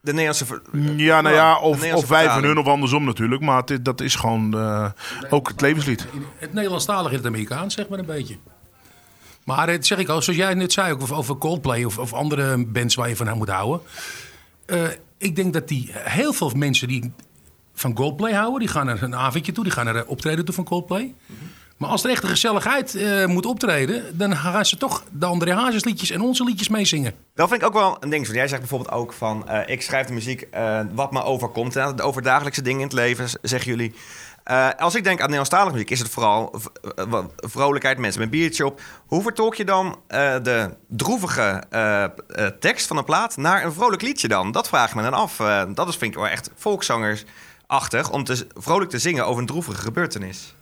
de 0.00 0.10
Nederlandse... 0.12 0.46
ver- 0.46 0.62
Ja, 0.96 1.20
nou 1.20 1.34
ja, 1.34 1.54
de 1.54 1.60
of, 1.60 1.92
of 1.92 2.08
wij 2.08 2.28
van 2.30 2.44
hun 2.44 2.58
of 2.58 2.66
andersom 2.66 3.04
natuurlijk. 3.04 3.42
Maar 3.42 3.62
het, 3.64 3.84
dat 3.84 4.00
is 4.00 4.14
gewoon 4.14 4.54
eh, 4.54 4.90
ook 5.30 5.48
het 5.48 5.60
levenslied. 5.60 6.06
In 6.12 6.24
het 6.38 6.52
Nederlandstalig 6.52 7.10
in 7.10 7.16
het 7.16 7.26
Amerikaans, 7.26 7.74
zeg 7.74 7.88
maar 7.88 7.98
een 7.98 8.06
beetje. 8.06 8.36
Maar 9.44 9.68
het 9.68 9.86
zeg 9.86 9.98
ik 9.98 10.08
al, 10.08 10.22
zoals 10.22 10.38
jij 10.38 10.54
net 10.54 10.72
zei, 10.72 10.92
ook 10.92 11.12
over- 11.12 11.36
Coldplay 11.36 11.84
of, 11.84 11.98
of 11.98 12.12
andere 12.12 12.64
bands 12.66 12.94
waar 12.94 13.08
je 13.08 13.16
van 13.16 13.36
moet 13.36 13.48
houden. 13.48 13.80
Eh, 14.66 14.78
ik 15.18 15.36
denk 15.36 15.52
dat 15.52 15.68
die 15.68 15.90
heel 15.94 16.32
veel 16.32 16.50
mensen 16.56 16.88
die 16.88 17.12
van 17.74 17.92
Coldplay 17.94 18.32
houden, 18.32 18.58
die 18.58 18.68
gaan 18.68 18.88
er 18.88 19.02
een 19.02 19.14
avondje 19.16 19.52
toe, 19.52 19.64
die 19.64 19.72
gaan 19.72 19.86
er 19.86 19.96
een 19.96 20.06
optreden 20.06 20.44
toe 20.44 20.54
van 20.54 20.64
Coldplay. 20.64 21.14
Maar 21.80 21.90
als 21.90 22.04
er 22.04 22.10
echt 22.10 22.24
gezelligheid 22.24 22.94
eh, 22.94 23.26
moet 23.26 23.46
optreden, 23.46 24.18
dan 24.18 24.36
gaan 24.36 24.66
ze 24.66 24.76
toch 24.76 25.02
de 25.10 25.26
André 25.26 25.54
Hazes 25.54 25.84
liedjes 25.84 26.10
en 26.10 26.20
onze 26.20 26.44
liedjes 26.44 26.68
meezingen. 26.68 27.14
Dat 27.34 27.48
vind 27.48 27.60
ik 27.60 27.66
ook 27.66 27.72
wel 27.74 27.96
een 28.00 28.10
ding. 28.10 28.22
Want 28.24 28.36
jij 28.36 28.48
zegt 28.48 28.60
bijvoorbeeld 28.60 28.90
ook 28.90 29.12
van... 29.12 29.48
eh, 29.48 29.60
ik 29.66 29.82
schrijf 29.82 30.06
de 30.06 30.12
muziek 30.12 30.40
eh, 30.40 30.80
wat 30.92 31.12
me 31.12 31.22
overkomt. 31.22 31.76
En 31.76 32.00
over 32.00 32.22
dagelijkse 32.22 32.62
dingen 32.62 32.80
in 32.80 32.86
het 32.86 32.94
leven, 32.94 33.28
zeggen 33.42 33.70
jullie. 33.70 33.94
Als 34.78 34.94
ik 34.94 35.04
denk 35.04 35.16
aan 35.16 35.30
Nederlandstalige 35.30 35.72
muziek... 35.72 35.90
is 35.90 35.98
het 35.98 36.08
vooral 36.08 36.60
vrolijkheid, 37.36 37.98
mensen 37.98 38.20
met 38.20 38.30
biertje 38.30 38.66
op. 38.66 38.80
Hoe 39.06 39.22
vertolk 39.22 39.54
je 39.54 39.64
dan 39.64 39.98
de 40.42 40.70
droevige 40.88 41.62
tekst 42.60 42.86
van 42.86 42.96
een 42.96 43.04
plaat... 43.04 43.36
naar 43.36 43.64
een 43.64 43.72
vrolijk 43.72 44.02
liedje 44.02 44.28
dan? 44.28 44.52
Dat 44.52 44.68
vraag 44.68 44.88
ik 44.88 44.94
me 44.94 45.02
dan 45.02 45.14
af. 45.14 45.36
Dat 45.74 45.88
is, 45.88 45.96
vind 45.96 46.12
ik 46.12 46.18
wel 46.18 46.28
echt 46.28 46.50
volkszangersachtig... 46.56 48.10
om 48.10 48.24
te, 48.24 48.46
vrolijk 48.56 48.90
te 48.90 48.98
zingen 48.98 49.26
over 49.26 49.40
een 49.40 49.46
droevige 49.46 49.80
gebeurtenis. 49.80 50.54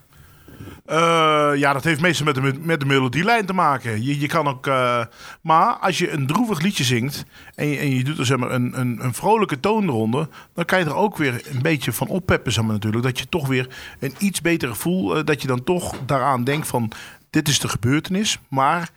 Eh, 0.89 1.51
ja, 1.55 1.73
dat 1.73 1.85
heeft 1.85 2.01
meestal 2.01 2.27
met 2.27 2.35
de, 2.35 2.55
met 2.61 2.81
de 2.81 2.87
melodielijn 2.87 3.47
te 3.47 3.53
maken. 3.53 4.05
Je, 4.05 4.21
je 4.21 4.27
kan 4.27 4.49
ook, 4.49 4.67
eh, 4.67 5.05
maar 5.41 5.75
als 5.75 5.99
je 5.99 6.11
een 6.11 6.27
droevig 6.27 6.61
liedje 6.61 6.85
zingt 6.85 7.25
en 7.55 7.67
je, 7.67 7.77
en 7.79 7.95
je 7.95 8.05
doet 8.05 8.19
er 8.19 8.27
zeg 8.27 8.39
maar, 8.39 8.51
een, 8.51 8.81
een, 8.81 9.05
een 9.05 9.15
vrolijke 9.15 9.61
toon 9.61 9.89
eronder, 9.89 10.29
dan 10.55 10.65
kan 10.65 10.79
je 10.79 10.85
er 10.85 10.95
ook 10.95 11.17
weer 11.17 11.43
een 11.51 11.63
beetje 11.63 11.93
van 11.93 12.09
oppeppen, 12.09 12.53
zeg 12.53 12.65
maar, 12.65 12.73
natuurlijk. 12.73 13.05
Dat 13.05 13.19
je 13.19 13.29
toch 13.29 13.47
weer 13.47 13.69
een 14.01 14.15
iets 14.19 14.41
beter 14.41 14.69
gevoel, 14.69 15.17
eh, 15.17 15.25
dat 15.25 15.43
je 15.43 15.49
dan 15.49 15.65
toch 15.65 15.95
daaraan 16.07 16.45
denkt 16.45 16.67
van, 16.67 16.93
dit 17.31 17.49
is 17.49 17.59
de 17.59 17.69
gebeurtenis, 17.69 18.39
maar 18.49 18.91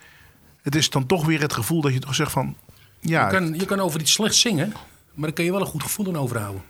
het 0.61 0.75
is 0.75 0.89
dan 0.89 1.05
toch 1.05 1.25
weer 1.25 1.41
het 1.41 1.53
gevoel 1.53 1.81
dat 1.81 1.93
je 1.93 1.99
toch 1.99 2.15
zegt 2.15 2.31
van, 2.31 2.55
ja, 2.99 3.25
Je 3.25 3.31
kan, 3.31 3.53
je 3.53 3.65
kan 3.65 3.79
over 3.79 3.99
iets 3.99 4.11
slechts 4.11 4.41
zingen, 4.41 4.73
maar 5.13 5.25
daar 5.25 5.33
kan 5.33 5.45
je 5.45 5.51
wel 5.51 5.61
een 5.61 5.67
goed 5.67 5.83
gevoel 5.83 6.07
aan 6.07 6.17
overhouden. 6.17 6.61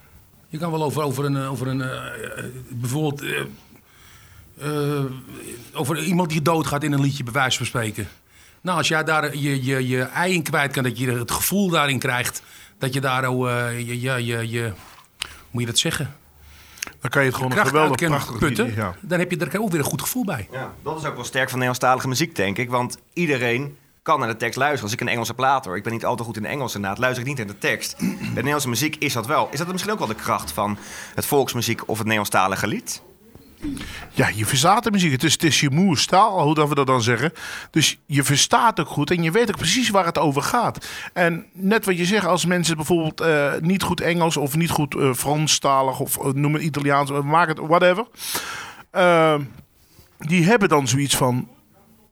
Je 0.47 0.57
kan 0.57 0.71
wel 0.71 0.83
over, 0.83 1.03
over 1.03 1.25
een, 1.25 1.37
over 1.37 1.67
een 1.67 1.83
bijvoorbeeld, 2.69 3.23
eh, 4.61 5.03
over 5.73 6.03
iemand 6.03 6.29
die 6.29 6.41
doodgaat 6.41 6.83
in 6.83 6.91
een 6.91 7.01
liedje, 7.01 7.23
bij 7.23 7.33
wijze 7.33 7.57
van 7.57 7.65
spreken. 7.65 8.07
Nou, 8.61 8.77
als 8.77 8.87
jij 8.87 9.03
daar 9.03 9.37
je, 9.37 9.63
je, 9.63 9.87
je 9.87 10.01
ei 10.01 10.33
in 10.33 10.43
kwijt 10.43 10.71
kan, 10.71 10.83
dat 10.83 10.97
je 10.97 11.11
het 11.11 11.31
gevoel 11.31 11.69
daarin 11.69 11.99
krijgt, 11.99 12.43
dat 12.77 12.93
je 12.93 13.01
daar 13.01 13.25
ook, 13.25 13.47
eh, 13.47 13.79
je, 13.79 14.01
je, 14.01 14.25
je, 14.25 14.49
je, 14.49 14.63
hoe 15.17 15.49
moet 15.51 15.61
je 15.61 15.67
dat 15.67 15.77
zeggen? 15.77 16.15
dan 17.01 17.09
kan 17.09 17.21
je 17.21 17.27
het 17.27 17.37
gewoon 17.37 17.51
een 17.51 17.65
geweldig 17.65 18.07
prachtig 18.07 18.37
putten, 18.37 18.65
liedje, 18.65 18.81
ja. 18.81 18.95
dan 19.01 19.19
heb 19.19 19.31
je 19.31 19.37
er 19.37 19.61
ook 19.61 19.71
weer 19.71 19.79
een 19.79 19.85
goed 19.85 20.01
gevoel 20.01 20.25
bij. 20.25 20.47
Ja, 20.51 20.73
dat 20.83 20.99
is 20.99 21.05
ook 21.05 21.15
wel 21.15 21.23
sterk 21.23 21.49
van 21.49 21.59
Nederlandstalige 21.59 22.07
muziek, 22.07 22.35
denk 22.35 22.57
ik. 22.57 22.69
Want 22.69 22.97
iedereen 23.13 23.77
kan 24.01 24.19
naar 24.19 24.27
de 24.27 24.37
tekst 24.37 24.57
luisteren. 24.57 24.83
Als 24.83 24.93
ik 24.93 25.01
een 25.01 25.07
Engelse 25.07 25.33
plaat 25.33 25.65
hoor, 25.65 25.75
ik 25.75 25.83
ben 25.83 25.91
niet 25.91 26.05
altijd 26.05 26.27
goed 26.27 26.37
in 26.37 26.45
Engels 26.45 26.75
inderdaad, 26.75 26.99
luister 26.99 27.21
ik 27.21 27.27
niet 27.27 27.37
naar 27.37 27.47
de 27.47 27.57
tekst. 27.57 27.97
Bij 27.97 28.07
Nederlandse 28.33 28.69
muziek 28.69 28.95
is 28.95 29.13
dat 29.13 29.25
wel. 29.25 29.49
Is 29.51 29.57
dat 29.57 29.67
misschien 29.67 29.91
ook 29.91 29.99
wel 29.99 30.07
de 30.07 30.15
kracht 30.15 30.51
van 30.51 30.77
het 31.15 31.25
volksmuziek 31.25 31.81
of 31.81 31.87
het 31.87 31.97
Nederlandstalige 31.97 32.67
lied? 32.67 33.01
Ja, 34.13 34.29
je 34.35 34.45
verstaat 34.45 34.83
de 34.83 34.91
muziek. 34.91 35.11
Het 35.11 35.23
is, 35.23 35.31
het 35.31 35.43
is 35.43 35.59
je 35.59 35.69
moerstaal, 35.69 36.41
hoe 36.41 36.53
dat 36.53 36.69
we 36.69 36.75
dat 36.75 36.87
dan 36.87 37.01
zeggen. 37.01 37.33
Dus 37.71 37.99
je 38.05 38.23
verstaat 38.23 38.79
ook 38.79 38.87
goed 38.87 39.11
en 39.11 39.23
je 39.23 39.31
weet 39.31 39.49
ook 39.49 39.57
precies 39.57 39.89
waar 39.89 40.05
het 40.05 40.17
over 40.17 40.41
gaat. 40.41 40.87
En 41.13 41.45
net 41.53 41.85
wat 41.85 41.97
je 41.97 42.05
zegt, 42.05 42.25
als 42.25 42.45
mensen 42.45 42.75
bijvoorbeeld 42.75 43.21
eh, 43.21 43.53
niet 43.59 43.83
goed 43.83 44.01
Engels 44.01 44.37
of 44.37 44.55
niet 44.55 44.69
goed 44.69 44.95
eh, 44.95 45.13
Franstalig 45.13 45.99
of 45.99 46.17
eh, 46.17 46.31
noem 46.33 46.53
het 46.53 46.63
Italiaans, 46.63 47.11
maak 47.11 47.47
het 47.47 47.59
whatever. 47.59 48.05
die 50.17 50.45
hebben 50.45 50.69
dan 50.69 50.87
zoiets 50.87 51.15
van. 51.15 51.47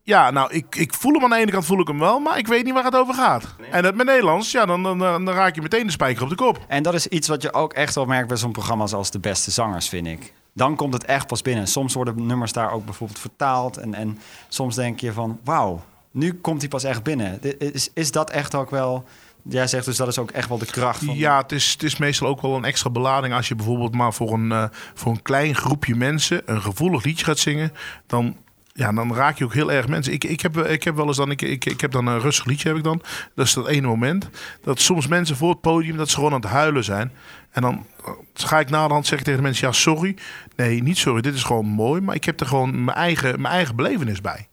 Ja, 0.04 0.32
nou, 0.32 0.54
ik, 0.54 0.76
ik 0.76 0.94
voel 0.94 1.14
hem 1.14 1.24
aan 1.24 1.30
de 1.30 1.36
ene 1.36 1.52
kant 1.52 1.66
voel 1.66 1.80
ik 1.80 1.88
hem 1.88 2.00
wel, 2.00 2.20
maar 2.20 2.38
ik 2.38 2.48
weet 2.48 2.64
niet 2.64 2.74
waar 2.74 2.84
het 2.84 2.96
over 2.96 3.14
gaat. 3.14 3.56
En 3.72 3.84
dat 3.84 3.96
met 3.96 4.06
Nederlands, 4.06 4.52
ja, 4.52 4.66
dan, 4.66 4.84
dan, 4.84 5.00
dan 5.00 5.26
dan 5.26 5.36
raak 5.36 5.56
je 5.56 5.62
meteen 5.62 5.86
de 5.86 5.92
spijker 5.92 6.24
op 6.24 6.30
de 6.30 6.36
kop. 6.36 6.60
En 6.68 6.84
dat 6.84 6.94
is 6.94 7.08
iets 7.08 7.28
wat 7.28 7.42
je 7.42 7.54
ook 7.54 7.74
echt 7.74 7.96
wel 7.96 8.06
merkt 8.06 8.28
bij 8.28 8.38
zo'n 8.38 8.52
programma's 8.52 8.94
als 8.94 9.12
De 9.12 9.20
Beste 9.20 9.52
Zangers, 9.52 9.90
vind 9.90 10.08
ik. 10.08 10.34
Dan 10.54 10.76
komt 10.76 10.94
het 10.94 11.06
echt 11.06 11.28
pas 11.28 11.42
binnen. 11.42 11.68
Soms 11.68 11.94
worden 11.94 12.26
nummers 12.26 12.54
daar 12.54 12.72
ook 12.72 12.86
bijvoorbeeld 12.86 13.20
vertaald. 13.20 13.78
En, 13.78 13.94
en 13.94 14.20
soms 14.48 14.76
denk 14.76 15.00
je 15.00 15.14
van, 15.14 15.40
wauw, 15.44 15.84
nu 16.12 16.34
komt 16.34 16.60
hij 16.60 16.70
pas 16.70 16.84
echt 16.84 17.04
binnen. 17.04 17.60
Is, 17.74 17.90
is 17.94 18.12
dat 18.12 18.30
echt 18.30 18.56
ook 18.56 18.70
wel... 18.70 19.04
Jij 19.42 19.68
zegt 19.68 19.86
dus 19.86 19.98
dat 19.98 20.08
is 20.08 20.18
ook 20.18 20.32
echt 20.32 20.50
wel 20.50 20.58
de 20.58 20.66
kracht 20.66 21.04
van... 21.04 21.16
Ja, 21.16 21.42
het 21.42 21.52
is, 21.52 21.72
het 21.72 21.84
is 21.84 21.98
meestal 21.98 22.28
ook 22.28 22.42
wel 22.42 22.56
een 22.56 22.66
extra 22.66 22.90
belading 22.90 23.34
als 23.34 23.48
je 23.48 23.56
bijvoorbeeld 23.56 23.96
maar 23.96 24.14
voor 24.14 24.34
een, 24.34 24.52
eh, 24.52 24.64
voor 24.94 25.12
een 25.12 25.22
klein 25.22 25.56
groepje 25.56 25.96
mensen 25.96 26.42
een 26.46 26.62
gevoelig 26.62 27.04
liedje 27.04 27.26
gaat 27.26 27.40
zingen. 27.40 27.74
Dan, 28.08 28.36
ja, 28.80 28.92
dan 28.92 29.14
raak 29.14 29.38
je 29.38 29.44
ook 29.44 29.54
heel 29.54 29.72
erg 29.72 29.88
mensen. 29.88 30.14
Ik, 30.14 30.24
ik, 30.24 30.42
heb, 30.42 30.58
ik 30.58 30.84
heb 30.84 30.96
wel 30.96 31.08
eens 31.08 31.18
dan, 31.18 31.32
ik, 31.32 31.42
ik, 31.42 31.66
ik 31.66 31.82
heb 31.82 31.92
dan 31.92 32.08
een 32.08 32.20
rustig 32.20 32.46
liedje 32.46 32.68
heb 32.68 32.78
ik 32.78 32.84
dan. 32.84 33.02
Dat 33.36 33.46
is 33.46 33.54
dat 33.54 33.68
ene 33.68 33.88
moment. 33.88 34.30
Dat 34.62 34.80
soms 34.80 35.08
mensen 35.08 35.36
voor 35.36 35.50
het 35.50 35.62
podium 35.62 35.98
dat 35.98 36.10
ze 36.10 36.16
gewoon 36.16 36.34
aan 36.34 36.42
het 36.42 36.50
huilen 36.50 36.84
zijn. 36.84 37.12
En 37.52 37.62
dan 37.62 37.86
eh, 38.06 38.12
ga 38.34 38.60
ik 38.60 38.70
naderhand 38.70 39.06
zeggen 39.06 39.26
tegen 39.26 39.42
de 39.42 39.46
mensen, 39.48 39.68
ja 39.68 39.74
sorry. 39.74 40.18
Nee, 40.56 40.84
niet 40.84 40.98
sorry, 40.98 41.22
dit 41.22 41.34
is 41.34 41.44
gewoon 41.44 41.66
mooi. 41.66 42.02
Maar 42.02 42.16
ik 42.16 42.24
heb 42.24 42.40
er 42.40 42.46
gewoon 42.46 42.84
mijn 42.84 42.98
eigen, 42.98 43.42
mijn 43.42 43.54
eigen 43.54 43.76
belevenis 43.76 44.22
bij. 44.22 44.48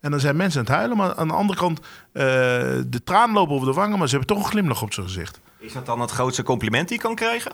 En 0.00 0.10
dan 0.10 0.20
zijn 0.20 0.36
mensen 0.36 0.60
aan 0.60 0.66
het 0.66 0.74
huilen. 0.74 0.96
Maar 0.96 1.14
aan 1.14 1.28
de 1.28 1.34
andere 1.34 1.58
kant, 1.58 1.80
eh, 2.12 2.24
de 2.86 3.00
tranen 3.04 3.34
lopen 3.34 3.54
over 3.54 3.66
de 3.66 3.74
wangen. 3.74 3.98
Maar 3.98 4.08
ze 4.08 4.16
hebben 4.16 4.36
toch 4.36 4.44
een 4.44 4.50
glimlach 4.50 4.82
op 4.82 4.92
zijn 4.92 5.06
gezicht. 5.06 5.40
Is 5.58 5.72
dat 5.72 5.86
dan 5.86 6.00
het 6.00 6.10
grootste 6.10 6.42
compliment 6.42 6.88
die 6.88 6.96
je 6.96 7.02
kan 7.02 7.14
krijgen? 7.14 7.52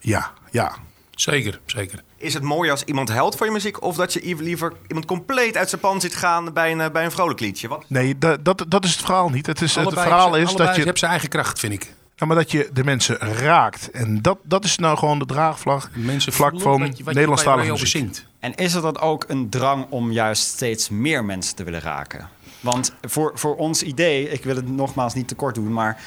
Ja, 0.00 0.32
ja. 0.50 0.74
Zeker, 1.14 1.60
zeker. 1.66 2.02
Is 2.16 2.34
het 2.34 2.42
mooi 2.42 2.70
als 2.70 2.84
iemand 2.84 3.08
helpt 3.08 3.36
voor 3.36 3.46
je 3.46 3.52
muziek... 3.52 3.82
of 3.82 3.96
dat 3.96 4.12
je 4.12 4.36
liever 4.38 4.72
iemand 4.86 5.06
compleet 5.06 5.56
uit 5.56 5.68
zijn 5.68 5.80
pan 5.80 6.00
ziet 6.00 6.16
gaan 6.16 6.52
bij 6.52 6.72
een, 6.72 6.80
eh, 6.80 6.90
bij 6.90 7.04
een 7.04 7.10
vrolijk 7.10 7.40
liedje? 7.40 7.68
Wat? 7.68 7.84
Nee, 7.88 8.18
dat, 8.18 8.44
dat, 8.44 8.64
dat 8.68 8.84
is 8.84 8.90
het 8.90 9.00
verhaal 9.04 9.28
niet. 9.28 9.46
Het, 9.46 9.60
is, 9.62 9.74
het 9.74 9.92
verhaal 9.92 10.36
is 10.36 10.54
dat 10.54 10.76
je, 10.76 10.82
hebt 10.82 10.98
zijn 10.98 11.10
eigen 11.10 11.28
kracht, 11.28 11.58
vind 11.58 11.72
ik. 11.72 11.92
ja, 12.16 12.26
maar 12.26 12.36
dat 12.36 12.50
je 12.50 12.68
de 12.72 12.84
mensen 12.84 13.16
raakt. 13.18 13.90
En 13.90 14.22
dat, 14.22 14.38
dat 14.42 14.64
is 14.64 14.76
nou 14.78 14.98
gewoon 14.98 15.18
de 15.18 15.26
draagvlak 15.26 15.90
Mensen 15.94 16.32
vlak 16.32 16.60
van 16.60 16.80
wat 16.80 16.80
je- 16.80 16.88
wat 16.88 16.96
je- 16.96 17.04
Nederlandstalige 17.04 17.66
je 17.66 17.72
muziek. 17.72 17.88
zingt. 17.88 18.26
En 18.40 18.54
is 18.54 18.74
er 18.74 18.82
dan 18.82 18.98
ook 18.98 19.24
een 19.28 19.48
drang 19.50 19.86
om 19.88 20.12
juist 20.12 20.42
steeds 20.46 20.88
meer 20.88 21.24
mensen 21.24 21.56
te 21.56 21.64
willen 21.64 21.80
raken? 21.80 22.28
Want 22.60 22.92
voor, 23.02 23.32
voor 23.34 23.56
ons 23.56 23.82
idee, 23.82 24.28
ik 24.30 24.44
wil 24.44 24.56
het 24.56 24.68
nogmaals 24.68 25.14
niet 25.14 25.28
te 25.28 25.34
kort 25.34 25.54
doen, 25.54 25.72
maar 25.72 26.00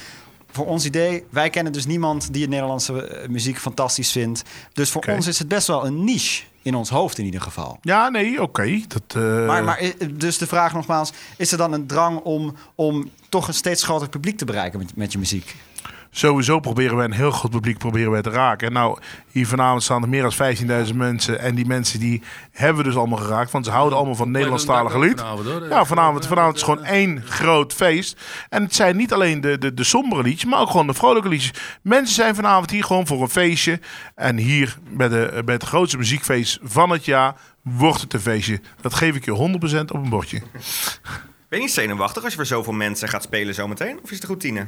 voor 0.51 0.65
ons 0.65 0.85
idee, 0.85 1.23
wij 1.29 1.49
kennen 1.49 1.73
dus 1.73 1.85
niemand 1.85 2.33
die 2.33 2.41
het 2.41 2.49
Nederlandse 2.49 3.07
eh, 3.07 3.29
muziek 3.29 3.57
fantastisch 3.57 4.11
vindt. 4.11 4.43
Dus 4.73 4.89
voor 4.89 5.03
ons 5.03 5.27
is 5.27 5.39
het 5.39 5.47
best 5.47 5.67
wel 5.67 5.85
een 5.85 6.03
niche 6.03 6.43
in 6.61 6.75
ons 6.75 6.89
hoofd 6.89 7.17
in 7.17 7.25
ieder 7.25 7.41
geval. 7.41 7.77
Ja, 7.81 8.09
nee, 8.09 8.41
oké. 8.41 8.81
Dat, 8.87 9.03
eh, 9.07 9.45
Maar, 9.45 9.63
maar 9.63 9.77
eh, 9.77 9.91
dus 10.11 10.37
de 10.37 10.47
vraag 10.47 10.73
nogmaals, 10.73 11.11
is 11.37 11.51
er 11.51 11.57
dan 11.57 11.73
een 11.73 11.87
drang 11.87 12.19
om, 12.19 12.55
om 12.75 13.09
toch 13.29 13.47
een 13.47 13.53
steeds 13.53 13.83
groter 13.83 14.09
publiek 14.09 14.37
te 14.37 14.45
bereiken 14.45 14.79
met, 14.79 14.95
met 14.95 15.11
je 15.11 15.17
muziek? 15.17 15.55
Sowieso 16.17 16.59
proberen 16.59 16.95
wij 16.95 17.05
een 17.05 17.11
heel 17.11 17.31
groot 17.31 17.51
publiek 17.51 17.77
proberen 17.77 18.11
wij 18.11 18.21
te 18.21 18.29
raken. 18.29 18.67
En 18.67 18.73
nou, 18.73 18.99
hier 19.31 19.47
vanavond 19.47 19.83
staan 19.83 20.01
er 20.01 20.09
meer 20.09 20.21
dan 20.21 20.87
15.000 20.87 20.95
mensen. 20.95 21.39
En 21.39 21.55
die 21.55 21.65
mensen 21.65 21.99
die 21.99 22.21
hebben 22.51 22.77
we 22.77 22.89
dus 22.89 22.97
allemaal 22.97 23.17
geraakt. 23.17 23.51
Want 23.51 23.65
ze 23.65 23.71
houden 23.71 23.97
allemaal 23.97 24.15
van 24.15 24.25
het 24.25 24.35
Nederlandstalige 24.35 24.99
lied. 24.99 25.23
Ja, 25.69 25.85
vanavond, 25.85 26.27
vanavond 26.27 26.55
is 26.55 26.61
gewoon 26.61 26.83
één 26.83 27.21
groot 27.21 27.73
feest. 27.73 28.21
En 28.49 28.63
het 28.63 28.75
zijn 28.75 28.97
niet 28.97 29.13
alleen 29.13 29.41
de, 29.41 29.57
de, 29.57 29.73
de 29.73 29.83
sombere 29.83 30.21
liedjes, 30.23 30.49
maar 30.49 30.59
ook 30.59 30.69
gewoon 30.69 30.87
de 30.87 30.93
vrolijke 30.93 31.29
liedjes. 31.29 31.53
Mensen 31.81 32.15
zijn 32.15 32.35
vanavond 32.35 32.71
hier 32.71 32.83
gewoon 32.83 33.07
voor 33.07 33.21
een 33.21 33.29
feestje. 33.29 33.79
En 34.15 34.37
hier 34.37 34.77
bij, 34.89 35.07
de, 35.07 35.41
bij 35.45 35.53
het 35.53 35.63
grootste 35.63 35.97
muziekfeest 35.97 36.59
van 36.63 36.89
het 36.89 37.05
jaar 37.05 37.35
wordt 37.61 38.01
het 38.01 38.13
een 38.13 38.19
feestje. 38.19 38.61
Dat 38.81 38.93
geef 38.93 39.15
ik 39.15 39.25
je 39.25 39.59
100% 39.79 39.79
op 39.79 39.93
een 39.93 40.09
bordje. 40.09 40.41
Ben 41.49 41.59
je 41.59 41.65
niet 41.65 41.73
zenuwachtig 41.73 42.23
als 42.23 42.31
je 42.31 42.37
voor 42.37 42.47
zoveel 42.47 42.73
mensen 42.73 43.07
gaat 43.07 43.23
spelen 43.23 43.53
zometeen? 43.53 43.99
Of 44.03 44.11
is 44.11 44.17
het 44.17 44.25
routine? 44.25 44.67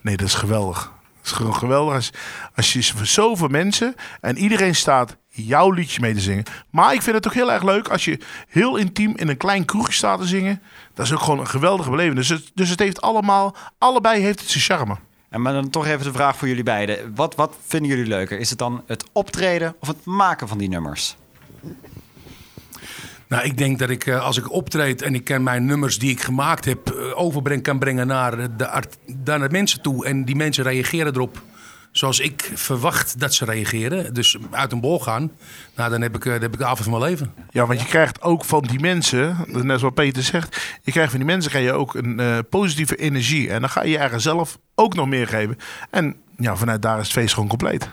Nee, 0.00 0.16
dat 0.16 0.26
is 0.26 0.34
geweldig. 0.34 0.92
Dat 1.16 1.30
is 1.30 1.32
gewoon 1.32 1.54
geweldig 1.54 1.94
als, 1.94 2.10
als 2.54 2.72
je 2.72 2.82
zoveel 3.02 3.48
mensen 3.48 3.94
en 4.20 4.38
iedereen 4.38 4.74
staat 4.74 5.16
jouw 5.28 5.70
liedje 5.70 6.00
mee 6.00 6.14
te 6.14 6.20
zingen. 6.20 6.44
Maar 6.70 6.94
ik 6.94 7.02
vind 7.02 7.16
het 7.16 7.26
ook 7.26 7.34
heel 7.34 7.52
erg 7.52 7.62
leuk 7.62 7.88
als 7.88 8.04
je 8.04 8.18
heel 8.48 8.76
intiem 8.76 9.16
in 9.16 9.28
een 9.28 9.36
klein 9.36 9.64
kroegje 9.64 9.92
staat 9.92 10.20
te 10.20 10.26
zingen. 10.26 10.62
Dat 10.94 11.06
is 11.06 11.12
ook 11.12 11.20
gewoon 11.20 11.38
een 11.38 11.46
geweldige 11.46 11.90
beleving. 11.90 12.16
Dus 12.16 12.28
het, 12.28 12.50
dus 12.54 12.68
het 12.68 12.78
heeft 12.78 13.00
allemaal, 13.00 13.56
allebei 13.78 14.22
heeft 14.22 14.40
het 14.40 14.50
zijn 14.50 14.64
charme. 14.64 14.96
En 15.28 15.42
maar 15.42 15.52
dan 15.52 15.70
toch 15.70 15.86
even 15.86 16.04
de 16.04 16.12
vraag 16.12 16.36
voor 16.36 16.48
jullie 16.48 16.62
beiden. 16.62 17.14
Wat, 17.14 17.34
wat 17.34 17.56
vinden 17.66 17.90
jullie 17.90 18.06
leuker? 18.06 18.38
Is 18.38 18.50
het 18.50 18.58
dan 18.58 18.82
het 18.86 19.04
optreden 19.12 19.74
of 19.80 19.88
het 19.88 20.04
maken 20.04 20.48
van 20.48 20.58
die 20.58 20.68
nummers? 20.68 21.16
Nou, 23.30 23.44
ik 23.44 23.58
denk 23.58 23.78
dat 23.78 23.90
ik 23.90 24.06
eh, 24.06 24.24
als 24.24 24.36
ik 24.36 24.52
optreed 24.52 25.02
en 25.02 25.14
ik 25.14 25.24
ken 25.24 25.42
mijn 25.42 25.64
nummers 25.64 25.98
die 25.98 26.10
ik 26.10 26.20
gemaakt 26.20 26.64
heb, 26.64 26.90
eh, 26.90 27.18
overbreng 27.18 27.62
kan 27.62 27.78
brengen 27.78 28.06
naar 28.06 28.56
de, 28.56 28.68
art, 28.68 28.96
naar 29.24 29.38
de 29.38 29.48
mensen 29.50 29.82
toe. 29.82 30.06
En 30.06 30.24
die 30.24 30.36
mensen 30.36 30.64
reageren 30.64 31.14
erop 31.14 31.42
zoals 31.92 32.20
ik 32.20 32.50
verwacht 32.54 33.20
dat 33.20 33.34
ze 33.34 33.44
reageren. 33.44 34.14
Dus 34.14 34.36
uit 34.50 34.72
een 34.72 34.80
bol 34.80 35.00
gaan. 35.00 35.32
Nou, 35.74 35.90
dan 35.90 36.00
heb 36.00 36.16
ik, 36.16 36.24
eh, 36.24 36.32
dan 36.32 36.40
heb 36.42 36.52
ik 36.52 36.58
de 36.58 36.64
avond 36.64 36.88
van 36.88 36.98
mijn 36.98 37.10
leven. 37.10 37.34
Ja, 37.50 37.66
want 37.66 37.80
je 37.80 37.86
krijgt 37.86 38.22
ook 38.22 38.44
van 38.44 38.62
die 38.62 38.80
mensen, 38.80 39.36
net 39.46 39.78
zoals 39.78 39.94
Peter 39.94 40.22
zegt, 40.22 40.78
je 40.82 40.90
krijgt 40.90 41.10
van 41.10 41.20
die 41.20 41.28
mensen 41.28 41.50
krijg 41.50 41.64
je 41.64 41.72
ook 41.72 41.94
een 41.94 42.20
eh, 42.20 42.38
positieve 42.50 42.96
energie. 42.96 43.50
En 43.50 43.60
dan 43.60 43.70
ga 43.70 43.82
je 43.82 43.90
je 43.90 43.98
eigen 43.98 44.20
zelf 44.20 44.58
ook 44.74 44.94
nog 44.94 45.06
meer 45.06 45.28
geven. 45.28 45.56
En 45.90 46.16
ja, 46.36 46.56
vanuit 46.56 46.82
daar 46.82 46.98
is 46.98 47.04
het 47.04 47.12
feest 47.12 47.34
gewoon 47.34 47.48
compleet. 47.48 47.88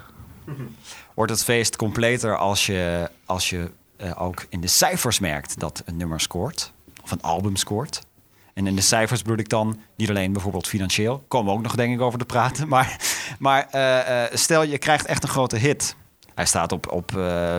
Wordt 1.13 1.32
het 1.32 1.44
feest 1.44 1.75
completer 1.75 2.38
als 2.38 2.65
je, 2.65 3.10
als 3.25 3.50
je 3.50 3.70
eh, 3.98 4.22
ook 4.22 4.46
in 4.50 4.62
de 4.62 4.68
cijfers 4.68 5.20
merkt 5.20 5.60
dat 5.60 5.82
een 5.86 5.98
nummer 5.98 6.20
scoort? 6.20 6.74
Of 7.04 7.12
een 7.12 7.22
album 7.22 7.56
scoort? 7.56 8.01
En 8.54 8.68
in 8.68 8.75
de 8.75 8.82
cijfers 8.82 9.22
bedoel 9.22 9.38
ik 9.38 9.50
dan 9.50 9.80
niet 9.96 10.10
alleen 10.10 10.34
bijvoorbeeld 10.34 10.68
financieel. 10.68 11.24
Komen 11.27 11.51
we 11.51 11.58
ook 11.58 11.63
nog 11.63 11.75
denk 11.75 11.94
ik 11.94 12.01
over 12.01 12.20
te 12.20 12.25
praten. 12.25 12.68
Maar, 12.74 13.00
maar 13.39 13.68
eh, 13.72 14.24
eh, 14.24 14.32
stel 14.34 14.63
je 14.63 14.77
krijgt 14.77 15.06
echt 15.06 15.24
een 15.24 15.30
grote 15.30 15.58
hit. 15.58 15.96
Hij 16.36 16.46
staat 16.46 16.72
op, 16.72 16.92
op 16.92 17.12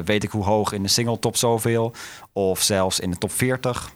weet 0.05 0.25
ik 0.25 0.31
hoe 0.31 0.45
hoog 0.45 0.73
in 0.73 0.83
de 0.83 0.89
single 0.89 1.19
top 1.19 1.37
zoveel. 1.37 1.93
Of 2.33 2.63
zelfs 2.63 3.01
in 3.01 3.11
de 3.11 3.19
top 3.19 3.33
40. 3.33 3.93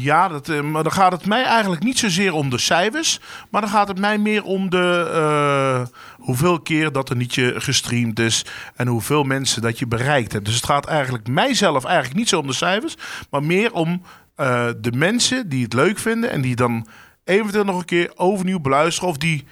Ja, 0.00 0.28
dat, 0.28 0.48
eh, 0.48 0.60
maar 0.60 0.82
dan 0.82 0.92
gaat 0.92 1.12
het 1.12 1.26
mij 1.26 1.44
eigenlijk 1.44 1.82
niet 1.82 1.98
zozeer 1.98 2.32
om 2.32 2.50
de 2.50 2.58
cijfers. 2.58 3.20
Maar 3.50 3.60
dan 3.60 3.70
gaat 3.70 3.88
het 3.88 3.98
mij 3.98 4.18
meer 4.18 4.44
om 4.44 4.70
de 4.70 5.10
eh, 5.12 5.86
hoeveel 6.18 6.60
keer 6.60 6.92
dat 6.92 7.10
er 7.10 7.16
niet 7.16 7.34
je 7.34 7.54
gestreamd 7.56 8.18
is. 8.18 8.46
En 8.76 8.86
hoeveel 8.86 9.22
mensen 9.22 9.62
dat 9.62 9.78
je 9.78 9.86
bereikt 9.86 10.32
hebt. 10.32 10.44
Dus 10.44 10.54
het 10.54 10.64
gaat 10.64 10.86
eigenlijk 10.86 11.28
mijzelf 11.28 11.84
eigenlijk 11.84 12.16
niet 12.16 12.28
zo 12.28 12.38
om 12.38 12.46
de 12.46 12.52
cijfers. 12.52 12.96
Maar 13.30 13.42
meer 13.42 13.72
om 13.72 14.02
eh, 14.36 14.68
de 14.76 14.92
mensen 14.92 15.48
die 15.48 15.62
het 15.62 15.72
leuk 15.72 15.98
vinden. 15.98 16.30
En 16.30 16.40
die 16.40 16.56
dan 16.56 16.86
eventueel 17.24 17.64
nog 17.64 17.78
een 17.78 17.84
keer 17.84 18.12
overnieuw 18.14 18.60
beluisteren. 18.60 19.08
Of 19.08 19.16
die, 19.16 19.44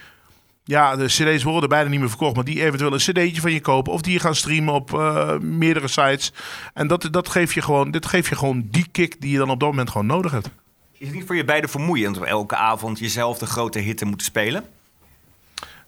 ja, 0.65 0.97
de 0.97 1.07
cd's 1.07 1.43
worden 1.43 1.69
bijna 1.69 1.89
niet 1.89 2.01
meer 2.01 2.09
verkocht. 2.09 2.35
Maar 2.35 2.45
die 2.45 2.65
eventueel 2.65 2.93
een 2.93 2.99
cd'tje 2.99 3.41
van 3.41 3.53
je 3.53 3.61
kopen. 3.61 3.93
Of 3.93 4.01
die 4.01 4.13
je 4.13 4.19
gaan 4.19 4.35
streamen 4.35 4.75
op 4.75 4.95
eh, 4.95 5.39
meerdere 5.39 5.89
sites. 5.89 6.33
En 6.75 6.87
dat, 6.87 7.09
dat 7.11 7.29
geeft 7.29 7.55
je 7.55 7.63
gewoon, 7.63 7.91
dit 7.91 8.07
geeft 8.07 8.29
je 8.29 8.37
gewoon 8.37 8.69
die 8.71 8.87
kick 8.93 9.21
die 9.21 9.31
je 9.31 9.39
dan 9.39 9.51
op 9.51 9.61
dat 9.61 9.69
moment 9.69 9.91
gewoon 9.91 10.07
nodig 10.07 10.33
hebt. 10.33 10.49
Is 10.99 11.07
het 11.07 11.17
niet 11.17 11.27
voor 11.27 11.37
je 11.37 11.45
beiden 11.45 11.71
vermoeiend 11.71 12.17
om 12.17 12.25
elke 12.25 12.57
avond 12.57 12.99
jezelf 12.99 13.39
de 13.39 13.47
grote 13.47 13.79
hit 13.79 13.99
te 13.99 14.05
moeten 14.05 14.27
spelen? 14.27 14.65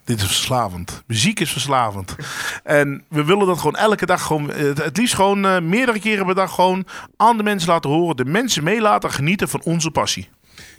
Dit 0.04 0.21
is 0.21 0.26
verslavend. 0.26 1.02
Muziek 1.07 1.40
is 1.40 1.52
verslavend. 1.52 2.16
En 2.62 3.04
we 3.09 3.25
willen 3.25 3.47
dat 3.47 3.57
gewoon 3.57 3.76
elke 3.76 4.07
dag 4.07 4.23
gewoon, 4.23 4.50
het, 4.50 4.85
het 4.85 4.97
liefst 4.97 5.14
gewoon 5.14 5.47
eh, 5.47 5.61
meerdere 5.61 6.00
keren 6.00 6.26
per 6.26 6.35
dag 6.35 6.54
gewoon 6.54 6.87
aan 7.16 7.37
de 7.37 7.43
mensen 7.43 7.69
laten 7.69 7.90
horen. 7.90 8.16
De 8.16 8.25
mensen 8.25 8.64
mee 8.64 8.81
laten 8.81 9.11
genieten 9.11 9.49
van 9.49 9.62
onze 9.62 9.90
passie. 9.90 10.28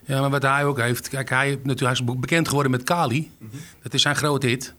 Ja, 0.05 0.19
maar 0.21 0.29
wat 0.29 0.41
hij 0.41 0.65
ook 0.65 0.79
heeft. 0.79 1.09
Kijk, 1.09 1.29
hij, 1.29 1.49
natuurlijk, 1.49 1.79
hij 1.79 1.91
is 1.91 2.03
bekend 2.19 2.47
geworden 2.47 2.71
met 2.71 2.83
Kali. 2.83 3.31
Dat 3.83 3.93
is 3.93 4.01
zijn 4.01 4.15
grote 4.15 4.47
hit. 4.47 4.73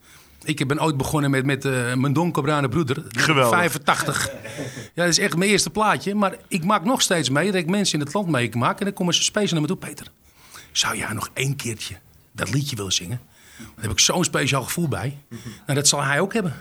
Ik 0.45 0.69
ben 0.69 0.83
ooit 0.83 0.97
begonnen 0.97 1.31
met, 1.31 1.45
met 1.45 1.65
eh, 1.65 1.95
mijn 1.95 2.13
donkerbruine 2.13 2.69
broeder. 2.69 3.05
Geweldig. 3.09 3.59
85. 3.59 4.31
Ja, 4.95 5.03
dat 5.03 5.09
is 5.09 5.19
echt 5.19 5.37
mijn 5.37 5.51
eerste 5.51 5.71
plaatje. 5.71 6.15
Maar 6.15 6.37
ik 6.49 6.65
maak 6.65 6.85
nog 6.85 7.03
steeds 7.03 7.29
mee 7.31 7.47
dat 7.47 7.55
ik 7.55 7.67
mensen 7.71 7.99
in 7.99 8.05
het 8.05 8.15
land 8.15 8.29
meemaak. 8.29 8.79
En 8.79 8.85
dan 8.85 8.95
komen 8.95 9.15
ze 9.15 9.23
speciaal 9.23 9.61
naar 9.61 9.61
me 9.61 9.67
toe. 9.67 9.89
Peter, 9.89 10.07
zou 10.73 10.97
jij 10.97 11.13
nog 11.13 11.31
één 11.33 11.57
keertje 11.57 11.95
dat 12.33 12.53
liedje 12.53 12.77
willen 12.77 12.93
zingen? 12.93 13.21
Daar 13.59 13.83
heb 13.85 13.91
ik 13.91 13.99
zo'n 13.99 14.25
speciaal 14.25 14.63
gevoel 14.63 14.89
bij. 14.89 15.19
Nou, 15.67 15.79
dat 15.79 15.89
zal 15.89 16.03
hij 16.03 16.21
ook 16.21 16.33
hebben. 16.33 16.55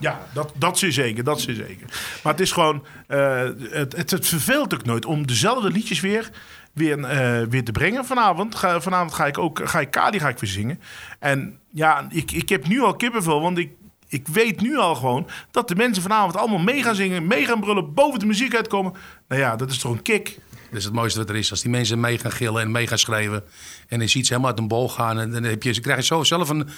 Ja, 0.00 0.26
dat, 0.32 0.52
dat 0.56 0.82
is 0.82 0.94
zeker, 0.94 1.24
dat 1.24 1.38
is 1.38 1.44
zeker. 1.44 1.86
Maar 2.22 2.32
het 2.32 2.40
is 2.40 2.52
gewoon, 2.52 2.84
eh, 3.06 3.42
het, 3.70 3.96
het, 3.96 4.10
het 4.10 4.26
verveelt 4.26 4.74
ook 4.74 4.84
nooit 4.84 5.04
om 5.04 5.26
dezelfde 5.26 5.70
liedjes 5.70 6.00
weer, 6.00 6.30
weer, 6.74 7.04
eh, 7.04 7.46
weer 7.48 7.64
te 7.64 7.72
brengen. 7.72 8.04
Vanavond, 8.04 8.54
ga, 8.54 8.80
vanavond 8.80 9.14
ga 9.14 9.26
ik 9.26 9.38
ook, 9.38 9.60
ga 9.64 9.80
ik 9.80 9.90
Kali 9.90 10.20
ga 10.20 10.28
ik 10.28 10.38
weer 10.38 10.50
zingen. 10.50 10.80
En 11.18 11.58
ja, 11.70 12.06
ik, 12.10 12.32
ik 12.32 12.48
heb 12.48 12.66
nu 12.66 12.80
al 12.80 12.96
kippenvel, 12.96 13.40
want 13.40 13.58
ik, 13.58 13.72
ik 14.08 14.28
weet 14.28 14.60
nu 14.60 14.76
al 14.78 14.94
gewoon 14.94 15.28
dat 15.50 15.68
de 15.68 15.74
mensen 15.74 16.02
vanavond 16.02 16.36
allemaal 16.36 16.58
mee 16.58 16.82
gaan 16.82 16.94
zingen, 16.94 17.26
mee 17.26 17.44
gaan 17.44 17.60
brullen, 17.60 17.94
boven 17.94 18.18
de 18.18 18.26
muziek 18.26 18.56
uitkomen. 18.56 18.92
Nou 19.28 19.40
ja, 19.40 19.56
dat 19.56 19.70
is 19.70 19.78
toch 19.78 19.92
een 19.92 20.02
kick. 20.02 20.38
Dat 20.70 20.78
is 20.78 20.84
het 20.84 20.94
mooiste 20.94 21.18
wat 21.18 21.28
er 21.28 21.36
is. 21.36 21.50
Als 21.50 21.62
die 21.62 21.70
mensen 21.70 22.00
mee 22.00 22.18
gaan 22.18 22.32
gillen 22.32 22.62
en 22.62 22.70
mee 22.70 22.86
gaan 22.86 22.98
schrijven. 22.98 23.44
En 23.88 24.00
je 24.00 24.06
ziet 24.06 24.26
ze 24.26 24.32
helemaal 24.32 24.50
uit 24.52 24.60
een 24.60 24.68
bol 24.68 24.88
gaan. 24.88 25.18
En 25.18 25.30
dan 25.30 25.42
heb 25.42 25.62
je, 25.62 25.72
ze 25.72 25.80
krijg 25.80 25.98
je 25.98 26.04
zo 26.04 26.24
zelf 26.24 26.48
een... 26.48 26.68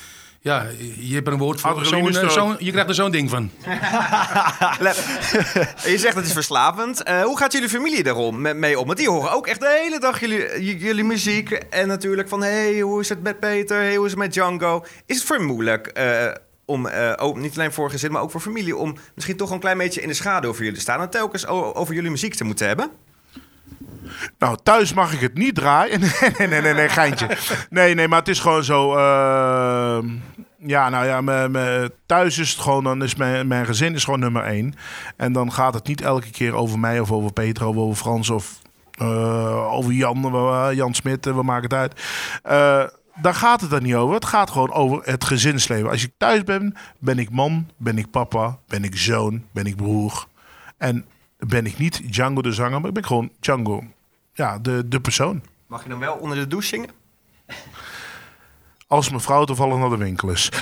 Ja, 0.46 0.66
je 0.98 1.14
hebt 1.14 1.26
er 1.26 1.32
een 1.32 1.38
woord 1.38 1.60
voor. 1.60 1.70
Zo'n, 1.86 2.16
eh, 2.16 2.28
zo'n- 2.28 2.56
je 2.58 2.70
krijgt 2.70 2.88
er 2.88 2.94
zo'n 2.94 3.10
ding 3.10 3.30
van. 3.30 3.50
Je 5.92 5.98
zegt 5.98 6.14
het 6.14 6.26
is 6.26 6.32
verslavend. 6.32 7.02
Eh, 7.02 7.22
hoe 7.22 7.38
gaat 7.38 7.52
jullie 7.52 7.68
familie 7.68 8.02
daarom 8.02 8.40
me- 8.40 8.54
mee 8.54 8.78
om? 8.80 8.86
Want 8.86 8.98
die 8.98 9.08
horen 9.10 9.32
ook 9.32 9.46
echt 9.46 9.60
de 9.60 9.78
hele 9.82 10.00
dag 10.00 10.20
jullie, 10.20 10.76
jullie 10.78 11.04
muziek. 11.04 11.50
En 11.50 11.88
natuurlijk 11.88 12.28
van, 12.28 12.42
hey, 12.42 12.80
hoe 12.80 13.00
is 13.00 13.08
het 13.08 13.22
met 13.22 13.40
Peter? 13.40 13.76
Hey, 13.76 13.94
hoe 13.96 14.04
is 14.04 14.10
het 14.10 14.20
met 14.20 14.32
Django? 14.32 14.84
Is 15.06 15.16
het 15.16 15.24
voor 15.26 15.38
je 15.38 15.44
moeilijk 15.44 15.86
eh, 15.86 16.26
om, 16.64 16.86
eh, 16.86 17.12
ook, 17.16 17.36
niet 17.36 17.56
alleen 17.56 17.72
voor 17.72 17.90
gezin, 17.90 18.12
maar 18.12 18.22
ook 18.22 18.30
voor 18.30 18.40
familie... 18.40 18.76
om 18.76 18.96
misschien 19.14 19.36
toch 19.36 19.50
een 19.50 19.60
klein 19.60 19.78
beetje 19.78 20.00
in 20.02 20.08
de 20.08 20.14
schaduw 20.14 20.50
voor 20.52 20.58
jullie 20.62 20.74
te 20.74 20.80
staan... 20.80 21.00
en 21.00 21.10
telkens 21.10 21.46
over 21.46 21.94
jullie 21.94 22.10
muziek 22.10 22.34
te 22.34 22.44
moeten 22.44 22.66
hebben? 22.66 22.90
Nou, 24.38 24.56
thuis 24.62 24.92
mag 24.92 25.12
ik 25.12 25.20
het 25.20 25.34
niet 25.34 25.54
draaien. 25.54 26.00
Nee, 26.20 26.30
nee, 26.38 26.48
nee, 26.48 26.60
nee, 26.60 26.74
nee 26.74 26.88
geintje. 26.88 27.36
Nee, 27.70 27.94
nee, 27.94 28.08
maar 28.08 28.18
het 28.18 28.28
is 28.28 28.40
gewoon 28.40 28.64
zo. 28.64 28.96
eh, 28.96 29.98
ja, 30.58 30.88
nou 30.88 31.06
ja, 31.06 31.88
thuis 32.06 32.38
is 32.38 32.50
het 32.50 32.60
gewoon, 32.60 32.84
dan 32.84 33.02
is 33.02 33.14
mijn, 33.14 33.66
gezin 33.66 33.94
is 33.94 34.04
gewoon 34.04 34.20
nummer 34.20 34.42
één. 34.42 34.74
En 35.16 35.32
dan 35.32 35.52
gaat 35.52 35.74
het 35.74 35.86
niet 35.86 36.00
elke 36.00 36.30
keer 36.30 36.54
over 36.54 36.78
mij 36.78 37.00
of 37.00 37.12
over 37.12 37.32
Peter 37.32 37.66
of 37.66 37.76
over 37.76 37.96
Frans 37.96 38.30
of 38.30 38.60
eh, 38.96 39.72
over 39.72 39.92
Jan, 39.92 40.24
eh, 40.24 40.68
Jan 40.72 40.94
Smit, 40.94 41.26
eh, 41.26 41.34
we 41.34 41.42
maken 41.42 41.62
het 41.62 41.72
uit. 41.72 42.00
Daar 43.20 43.34
gaat 43.34 43.60
het 43.60 43.70
dan 43.70 43.82
niet 43.82 43.94
over. 43.94 44.14
Het 44.14 44.24
gaat 44.24 44.50
gewoon 44.50 44.72
over 44.72 45.00
het 45.04 45.24
gezinsleven. 45.24 45.90
Als 45.90 46.04
ik 46.04 46.12
thuis 46.18 46.42
ben, 46.44 46.74
ben 46.98 47.18
ik 47.18 47.30
man, 47.30 47.70
ben 47.76 47.98
ik 47.98 48.10
papa, 48.10 48.58
ben 48.66 48.84
ik 48.84 48.96
zoon, 48.96 49.44
ben 49.52 49.66
ik 49.66 49.76
broer. 49.76 50.26
En 50.78 51.06
ben 51.38 51.66
ik 51.66 51.78
niet 51.78 52.12
Django 52.12 52.42
de 52.42 52.52
zanger, 52.52 52.80
maar 52.80 52.88
ik 52.88 52.94
ben 52.94 53.04
gewoon 53.04 53.30
Django, 53.40 53.84
ja, 54.32 54.58
de, 54.58 54.88
de 54.88 55.00
persoon. 55.00 55.42
Mag 55.66 55.82
je 55.82 55.88
dan 55.88 55.98
wel 55.98 56.14
onder 56.14 56.38
de 56.38 56.46
douche 56.46 56.68
zingen? 56.68 56.90
Als 58.86 59.08
mijn 59.08 59.20
vrouw 59.20 59.44
toevallig 59.44 59.78
naar 59.78 59.90
de 59.90 59.96
winkel 59.96 60.28
is. 60.28 60.50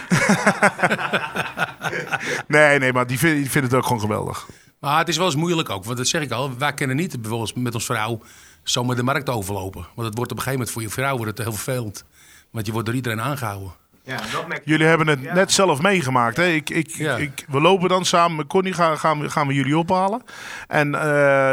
nee, 2.47 2.79
nee, 2.79 2.93
maar 2.93 3.07
die 3.07 3.19
vindt 3.19 3.37
die 3.37 3.51
vindt 3.51 3.71
het 3.71 3.77
ook 3.77 3.87
gewoon 3.87 4.01
geweldig. 4.01 4.49
Maar 4.79 4.99
het 4.99 5.09
is 5.09 5.17
wel 5.17 5.27
eens 5.27 5.35
moeilijk 5.35 5.71
ook. 5.71 5.85
Want 5.85 5.97
dat 5.97 6.07
zeg 6.07 6.23
ik 6.23 6.31
al. 6.31 6.59
Wij 6.59 6.75
kunnen 6.75 6.97
niet 6.97 7.21
bijvoorbeeld 7.21 7.57
met 7.57 7.75
ons 7.75 7.85
vrouw 7.85 8.21
zomaar 8.63 8.97
de 8.97 9.03
markt 9.03 9.29
overlopen. 9.29 9.87
Want 9.95 10.09
het 10.09 10.17
wordt 10.17 10.31
op 10.31 10.37
een 10.37 10.43
gegeven 10.43 10.53
moment 10.53 10.71
voor 10.71 10.83
je 10.83 10.91
vrouw 10.91 11.17
wordt 11.17 11.39
het 11.39 11.47
heel 11.47 11.57
vervelend. 11.57 12.05
Want 12.51 12.67
je 12.67 12.73
wordt 12.73 12.87
door 12.87 12.97
iedereen 12.97 13.21
aangehouden. 13.21 13.73
Ja, 14.07 14.17
dat 14.33 14.47
merk 14.49 14.63
Jullie 14.65 14.87
hebben 14.87 15.07
het 15.07 15.33
net 15.33 15.53
zelf 15.53 15.83
meegemaakt. 15.83 16.37
Hè? 16.37 16.47
Ik, 16.47 16.71
ik, 16.71 16.89
Ja. 16.89 17.17
ik, 17.17 17.45
we 17.49 17.61
lopen 17.61 17.89
dan 17.89 18.05
samen 18.05 18.37
met 18.37 18.47
Connie, 18.47 18.73
gaan, 18.73 18.99
gaan, 18.99 19.21
we, 19.21 19.31
gaan 19.31 19.47
we 19.47 19.55
jullie 19.55 19.79
ophalen. 19.79 20.23
En 20.69 20.95
eh, 20.95 21.01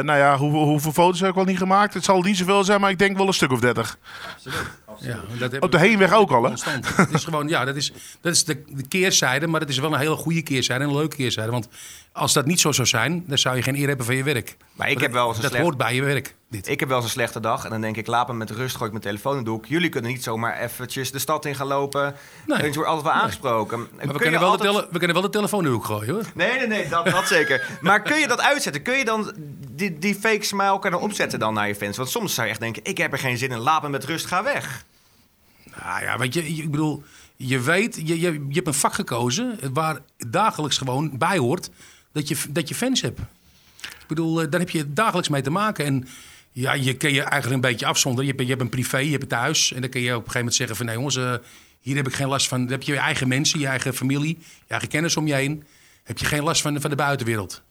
nou 0.04 0.18
ja, 0.18 0.38
hoeveel, 0.38 0.64
hoeveel 0.64 0.92
foto's 0.92 1.20
heb 1.20 1.30
ik 1.30 1.36
al 1.36 1.44
niet 1.44 1.58
gemaakt? 1.58 1.94
Het 1.94 2.04
zal 2.04 2.22
niet 2.22 2.38
zoveel 2.38 2.64
zijn, 2.64 2.82
maar 2.82 2.90
ik 2.90 3.00
denk 3.00 3.18
wel 3.18 3.28
een 3.28 3.34
stuk 3.34 3.52
of 3.52 3.60
dertig. 3.60 3.98
Ja, 4.44 4.52
dat 5.40 5.60
Op 5.60 5.72
de 5.72 5.78
we 5.80 5.86
heenweg 5.88 6.14
ook 6.14 6.32
al, 6.32 6.44
hè? 6.44 6.50
Constant. 6.50 6.96
Het 6.96 7.14
is 7.14 7.24
gewoon, 7.24 7.48
ja, 7.48 7.66
dat 7.66 7.76
is, 7.76 7.92
dat 8.22 8.34
is 8.34 8.44
de, 8.46 8.64
de 8.68 8.88
keerzijde. 8.88 9.48
Maar 9.48 9.60
het 9.62 9.70
is 9.70 9.78
wel 9.78 9.94
een 9.94 10.00
hele 10.00 10.16
goede 10.16 10.42
keerzijde 10.42 10.84
en 10.84 10.90
een 10.90 10.96
leuke 10.96 11.16
keerzijde. 11.16 11.52
Want 11.52 11.68
als 12.12 12.34
dat 12.34 12.46
niet 12.46 12.60
zo 12.60 12.72
zou 12.72 12.88
zijn, 12.88 13.24
dan 13.28 13.38
zou 13.38 13.56
je 13.56 13.62
geen 13.62 13.76
eer 13.76 13.88
hebben 13.88 14.06
van 14.06 14.16
je 14.16 14.24
werk. 14.24 14.58
Maar 14.74 14.90
ik 14.90 15.00
heb 15.00 15.12
wel 15.12 15.28
eens 15.28 15.36
een 15.36 15.42
Dat 15.42 15.52
slecht- 15.52 15.66
hoort 15.66 15.78
bij 15.78 15.96
je 15.96 16.04
werk. 16.04 16.36
Dit. 16.50 16.68
Ik 16.68 16.80
heb 16.80 16.88
wel 16.90 16.98
eens 16.98 17.06
een 17.06 17.12
slechte 17.12 17.40
dag 17.40 17.64
en 17.64 17.70
dan 17.70 17.82
denk 17.82 17.98
ik, 17.98 18.08
laat 18.08 18.28
me 18.28 18.34
met 18.34 18.50
rust, 18.50 18.72
gooi 18.76 18.86
ik 18.86 18.92
mijn 18.92 19.04
telefoon 19.04 19.38
in 19.38 19.44
de 19.44 19.50
hoek. 19.50 19.66
Jullie 19.66 19.90
kunnen 19.90 20.12
niet 20.12 20.24
zomaar 20.24 20.60
eventjes 20.60 21.12
de 21.12 21.20
stad 21.20 21.46
in 21.46 21.56
gaan 21.56 21.68
lopen. 21.68 22.16
Nee. 22.48 22.58
En 22.58 22.66
je 22.68 22.74
wordt 22.74 22.90
altijd 22.90 23.14
wel 23.14 23.22
aangesproken. 23.24 23.80
maar 23.80 24.08
we 24.08 24.20
kunnen, 24.20 24.40
wel 24.40 24.50
altijd- 24.50 24.74
de 24.76 24.88
we 24.92 24.98
kunnen 24.98 25.14
wel 25.14 25.26
de 25.26 25.30
telefoon 25.30 25.60
in 25.60 25.66
de 25.66 25.72
hoek 25.72 25.86
gooien 25.86 26.14
hoor. 26.14 26.24
Nee, 26.34 26.58
nee, 26.58 26.68
nee, 26.68 26.90
dat, 26.90 27.06
dat 27.06 27.28
zeker. 27.28 27.68
Maar 27.82 28.02
kun 28.02 28.20
je 28.20 28.28
dat 28.28 28.42
uitzetten? 28.42 28.82
Kun 28.82 28.98
je 28.98 29.06
dan 29.06 29.34
die, 29.72 29.98
die 29.98 30.16
fake 30.16 30.44
smile 30.46 30.80
kunnen 30.80 31.00
opzetten 31.00 31.40
dan 31.40 31.54
naar 31.54 31.68
je 31.68 31.76
fans? 31.76 31.98
Want 31.98 32.10
soms 32.10 32.34
zou 32.34 32.46
je 32.48 32.52
echt 32.54 32.62
denken, 32.62 32.82
ik 32.86 32.98
heb 32.98 33.12
er 33.12 33.20
geen 33.20 33.38
zin 33.38 33.52
in, 33.52 33.58
laat 33.58 33.82
me 33.82 33.90
met 33.90 34.04
rust, 34.06 34.26
ga 34.26 34.44
weg. 34.44 34.86
Nou 35.80 36.04
ja, 36.04 36.18
weet 36.18 36.34
je, 36.34 36.48
ik 36.48 36.72
bedoel, 36.72 37.04
je 37.36 37.60
weet, 37.60 37.96
je, 37.96 38.20
je, 38.20 38.32
je 38.32 38.54
hebt 38.54 38.68
een 38.68 38.74
vak 38.74 38.94
gekozen 38.94 39.60
waar 39.74 40.00
dagelijks 40.28 40.78
gewoon 40.78 41.18
bij 41.18 41.38
hoort 41.38 41.70
dat 42.12 42.28
je, 42.28 42.38
dat 42.50 42.68
je 42.70 42.76
fans 42.76 43.02
hebt. 43.02 43.20
Ik 43.82 44.08
bedoel, 44.08 44.42
eh, 44.42 44.50
daar 44.50 44.60
heb 44.60 44.70
je 44.70 44.94
dagelijks 44.94 45.30
mee 45.30 45.42
te 45.42 45.50
maken. 45.50 45.86
En 45.86 46.08
ja, 46.52 46.74
je 46.74 46.94
kun 46.94 47.14
je 47.14 47.22
eigenlijk 47.22 47.54
een 47.54 47.70
beetje 47.72 47.86
afzonderen. 47.86 48.26
Je 48.26 48.32
hebt, 48.32 48.44
je 48.44 48.50
hebt 48.50 48.62
een 48.62 48.70
privé, 48.70 48.98
je 48.98 49.10
hebt 49.10 49.22
het 49.22 49.30
thuis. 49.30 49.74
En 49.74 49.82
dan 49.82 49.90
kun 49.90 50.02
je 50.02 50.08
op 50.08 50.26
een 50.26 50.32
gegeven 50.32 50.40
moment 50.40 50.56
zeggen 50.56 50.76
van... 50.76 50.86
nee 50.86 50.96
jongens, 50.96 51.16
eh, 51.16 51.34
hier 51.80 51.96
heb 51.96 52.08
ik 52.08 52.14
geen 52.14 52.28
last 52.28 52.48
van. 52.48 52.62
Dan 52.62 52.72
heb 52.72 52.82
je 52.82 52.92
je 52.92 53.00
eigen 53.00 53.28
mensen, 53.28 53.60
je 53.60 53.68
eigen 53.68 53.94
familie, 53.94 54.38
je 54.40 54.68
eigen 54.68 54.90
kennis 54.90 55.18
om 55.18 55.28
je 55.28 55.34
heen. 55.34 55.64
Heb 56.04 56.18
je 56.18 56.26
geen 56.26 56.44
last 56.44 56.62
van, 56.62 56.82
van 56.82 56.90
de 56.90 56.96
buitenwereld. 56.96 57.62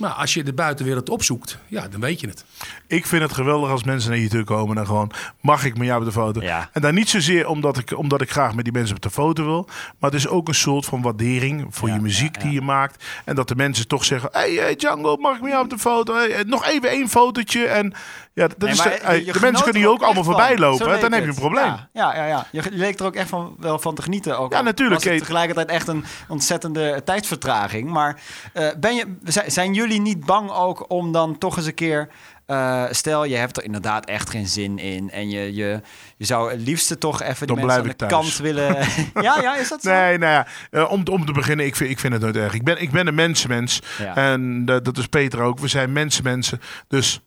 Maar 0.00 0.10
als 0.10 0.34
je 0.34 0.42
de 0.44 0.52
buitenwereld 0.52 1.08
opzoekt, 1.08 1.58
ja, 1.66 1.88
dan 1.88 2.00
weet 2.00 2.20
je 2.20 2.26
het. 2.26 2.44
Ik 2.86 3.06
vind 3.06 3.22
het 3.22 3.32
geweldig 3.32 3.70
als 3.70 3.84
mensen 3.84 4.10
naar 4.10 4.18
je 4.18 4.28
toe 4.28 4.44
komen 4.44 4.78
en 4.78 4.86
gewoon 4.86 5.10
mag 5.40 5.64
ik 5.64 5.76
met 5.78 5.86
jou 5.86 5.98
op 6.00 6.06
de 6.06 6.12
foto. 6.12 6.40
Ja. 6.42 6.68
En 6.72 6.80
dan 6.80 6.94
niet 6.94 7.08
zozeer 7.08 7.46
omdat 7.48 7.78
ik, 7.78 7.98
omdat 7.98 8.20
ik 8.20 8.30
graag 8.30 8.54
met 8.54 8.64
die 8.64 8.72
mensen 8.72 8.96
op 8.96 9.02
de 9.02 9.10
foto 9.10 9.44
wil, 9.44 9.68
maar 9.98 10.10
het 10.10 10.18
is 10.18 10.28
ook 10.28 10.48
een 10.48 10.54
soort 10.54 10.84
van 10.84 11.02
waardering 11.02 11.66
voor 11.70 11.88
Ja, 11.88 11.94
je 11.94 12.00
muziek 12.00 12.36
ja, 12.36 12.42
die 12.42 12.52
je 12.52 12.60
maakt. 12.60 13.04
En 13.24 13.34
dat 13.34 13.48
de 13.48 13.56
mensen 13.56 13.88
toch 13.88 14.04
zeggen: 14.04 14.28
hey, 14.32 14.52
hey 14.52 14.76
Django, 14.76 15.16
mag 15.16 15.34
ik 15.36 15.40
met 15.42 15.50
jou 15.50 15.64
op 15.64 15.70
de 15.70 15.78
foto? 15.78 16.14
Hey, 16.14 16.42
nog 16.46 16.66
even 16.66 16.88
één 16.90 17.08
fotootje. 17.08 17.66
En 17.66 17.92
ja, 18.32 18.46
dat 18.48 18.58
Nee, 18.58 18.70
is 18.70 18.76
maar 18.78 18.88
de, 18.88 18.94
je- 18.94 19.00
hey, 19.04 19.18
je 19.18 19.24
de 19.24 19.32
genoot 19.32 19.40
mensen 19.42 19.62
kunnen 19.64 19.82
er 19.82 19.88
hier 19.88 19.96
ook 19.96 20.02
allemaal 20.02 20.24
voorbij 20.24 20.56
van. 20.56 20.58
lopen. 20.60 21.00
Dan 21.00 21.12
heb 21.12 21.22
je 21.22 21.28
een 21.28 21.34
probleem. 21.34 21.64
Ja, 21.64 21.88
ja, 21.92 22.14
ja, 22.14 22.26
ja. 22.26 22.46
Je 22.52 22.62
leek 22.70 22.98
er 23.00 23.06
ook 23.06 23.14
echt 23.14 23.28
van, 23.28 23.54
wel 23.58 23.78
van 23.78 23.94
te 23.94 24.02
genieten. 24.02 24.38
Ook 24.38 24.52
Ja, 24.52 24.60
natuurlijk. 24.60 24.94
Was 24.94 25.04
het 25.04 25.12
Kate. 25.12 25.24
tegelijkertijd 25.26 25.68
echt 25.68 25.88
een 25.88 26.04
ontzettende 26.28 27.02
tijdsvertraging. 27.04 27.90
Maar 27.90 28.20
eh, 28.52 28.68
ben 28.80 28.94
je, 28.94 29.16
zijn- 29.24 29.50
zijn 29.52 29.72
jullie 29.90 30.14
niet 30.14 30.26
bang 30.26 30.50
ook 30.50 30.84
om 30.90 31.12
dan 31.12 31.38
toch 31.38 31.56
eens 31.56 31.66
een 31.66 31.74
keer... 31.74 32.08
eh, 32.46 32.84
stel, 32.90 33.24
je 33.24 33.36
hebt 33.36 33.56
er 33.56 33.64
inderdaad 33.64 34.06
echt 34.06 34.30
geen 34.30 34.46
zin 34.48 34.78
in. 34.78 35.10
En 35.10 35.30
je, 35.30 35.54
je, 35.54 35.80
je 36.16 36.24
zou 36.24 36.50
het 36.50 36.60
liefste 36.60 36.98
toch 36.98 37.22
even 37.22 37.46
Dan 37.46 37.56
mensen 37.56 37.76
aan 37.76 37.86
de 37.86 37.96
thuis. 37.96 38.12
kant 38.12 38.36
willen... 38.36 38.76
ja, 39.26 39.40
ja, 39.40 39.56
is 39.56 39.68
dat 39.68 39.82
zo? 39.82 39.90
Nee, 39.90 40.18
nou 40.18 40.32
ja, 40.32 40.46
eh, 40.70 40.90
om, 40.90 41.02
om 41.10 41.26
te 41.26 41.32
beginnen, 41.32 41.66
ik 41.66 41.76
vind, 41.76 41.90
ik 41.90 41.98
vind 41.98 42.12
het 42.12 42.22
nooit 42.22 42.36
erg. 42.36 42.54
Ik 42.54 42.64
ben, 42.64 42.80
ik 42.82 42.90
ben 42.90 43.06
een 43.06 43.14
mensenmens. 43.14 43.82
Ja. 43.98 44.14
En 44.14 44.64
dat 44.64 44.98
is 44.98 45.06
Peter 45.06 45.40
ook. 45.40 45.58
We 45.58 45.68
zijn 45.68 45.92
mensenmensen. 45.92 46.60
Dus 46.88 47.20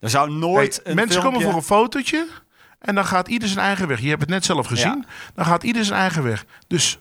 Er 0.00 0.10
zou 0.10 0.30
nooit 0.30 0.80
Hey, 0.82 0.90
een 0.90 0.96
mensen 0.96 1.20
filmpje... 1.20 1.30
komen 1.38 1.50
voor 1.52 1.60
een 1.60 1.66
fotootje 1.78 2.26
en 2.78 2.94
dan 2.94 3.04
gaat 3.04 3.28
ieder 3.28 3.48
zijn 3.48 3.64
eigen 3.66 3.88
weg. 3.88 4.00
Je 4.00 4.08
hebt 4.08 4.20
het 4.20 4.30
net 4.30 4.44
zelf 4.44 4.66
gezien. 4.66 5.04
Dan 5.34 5.44
gaat 5.44 5.62
ieder 5.62 5.84
zijn 5.84 6.00
eigen 6.00 6.22
weg. 6.22 6.44
Dus 6.66 6.98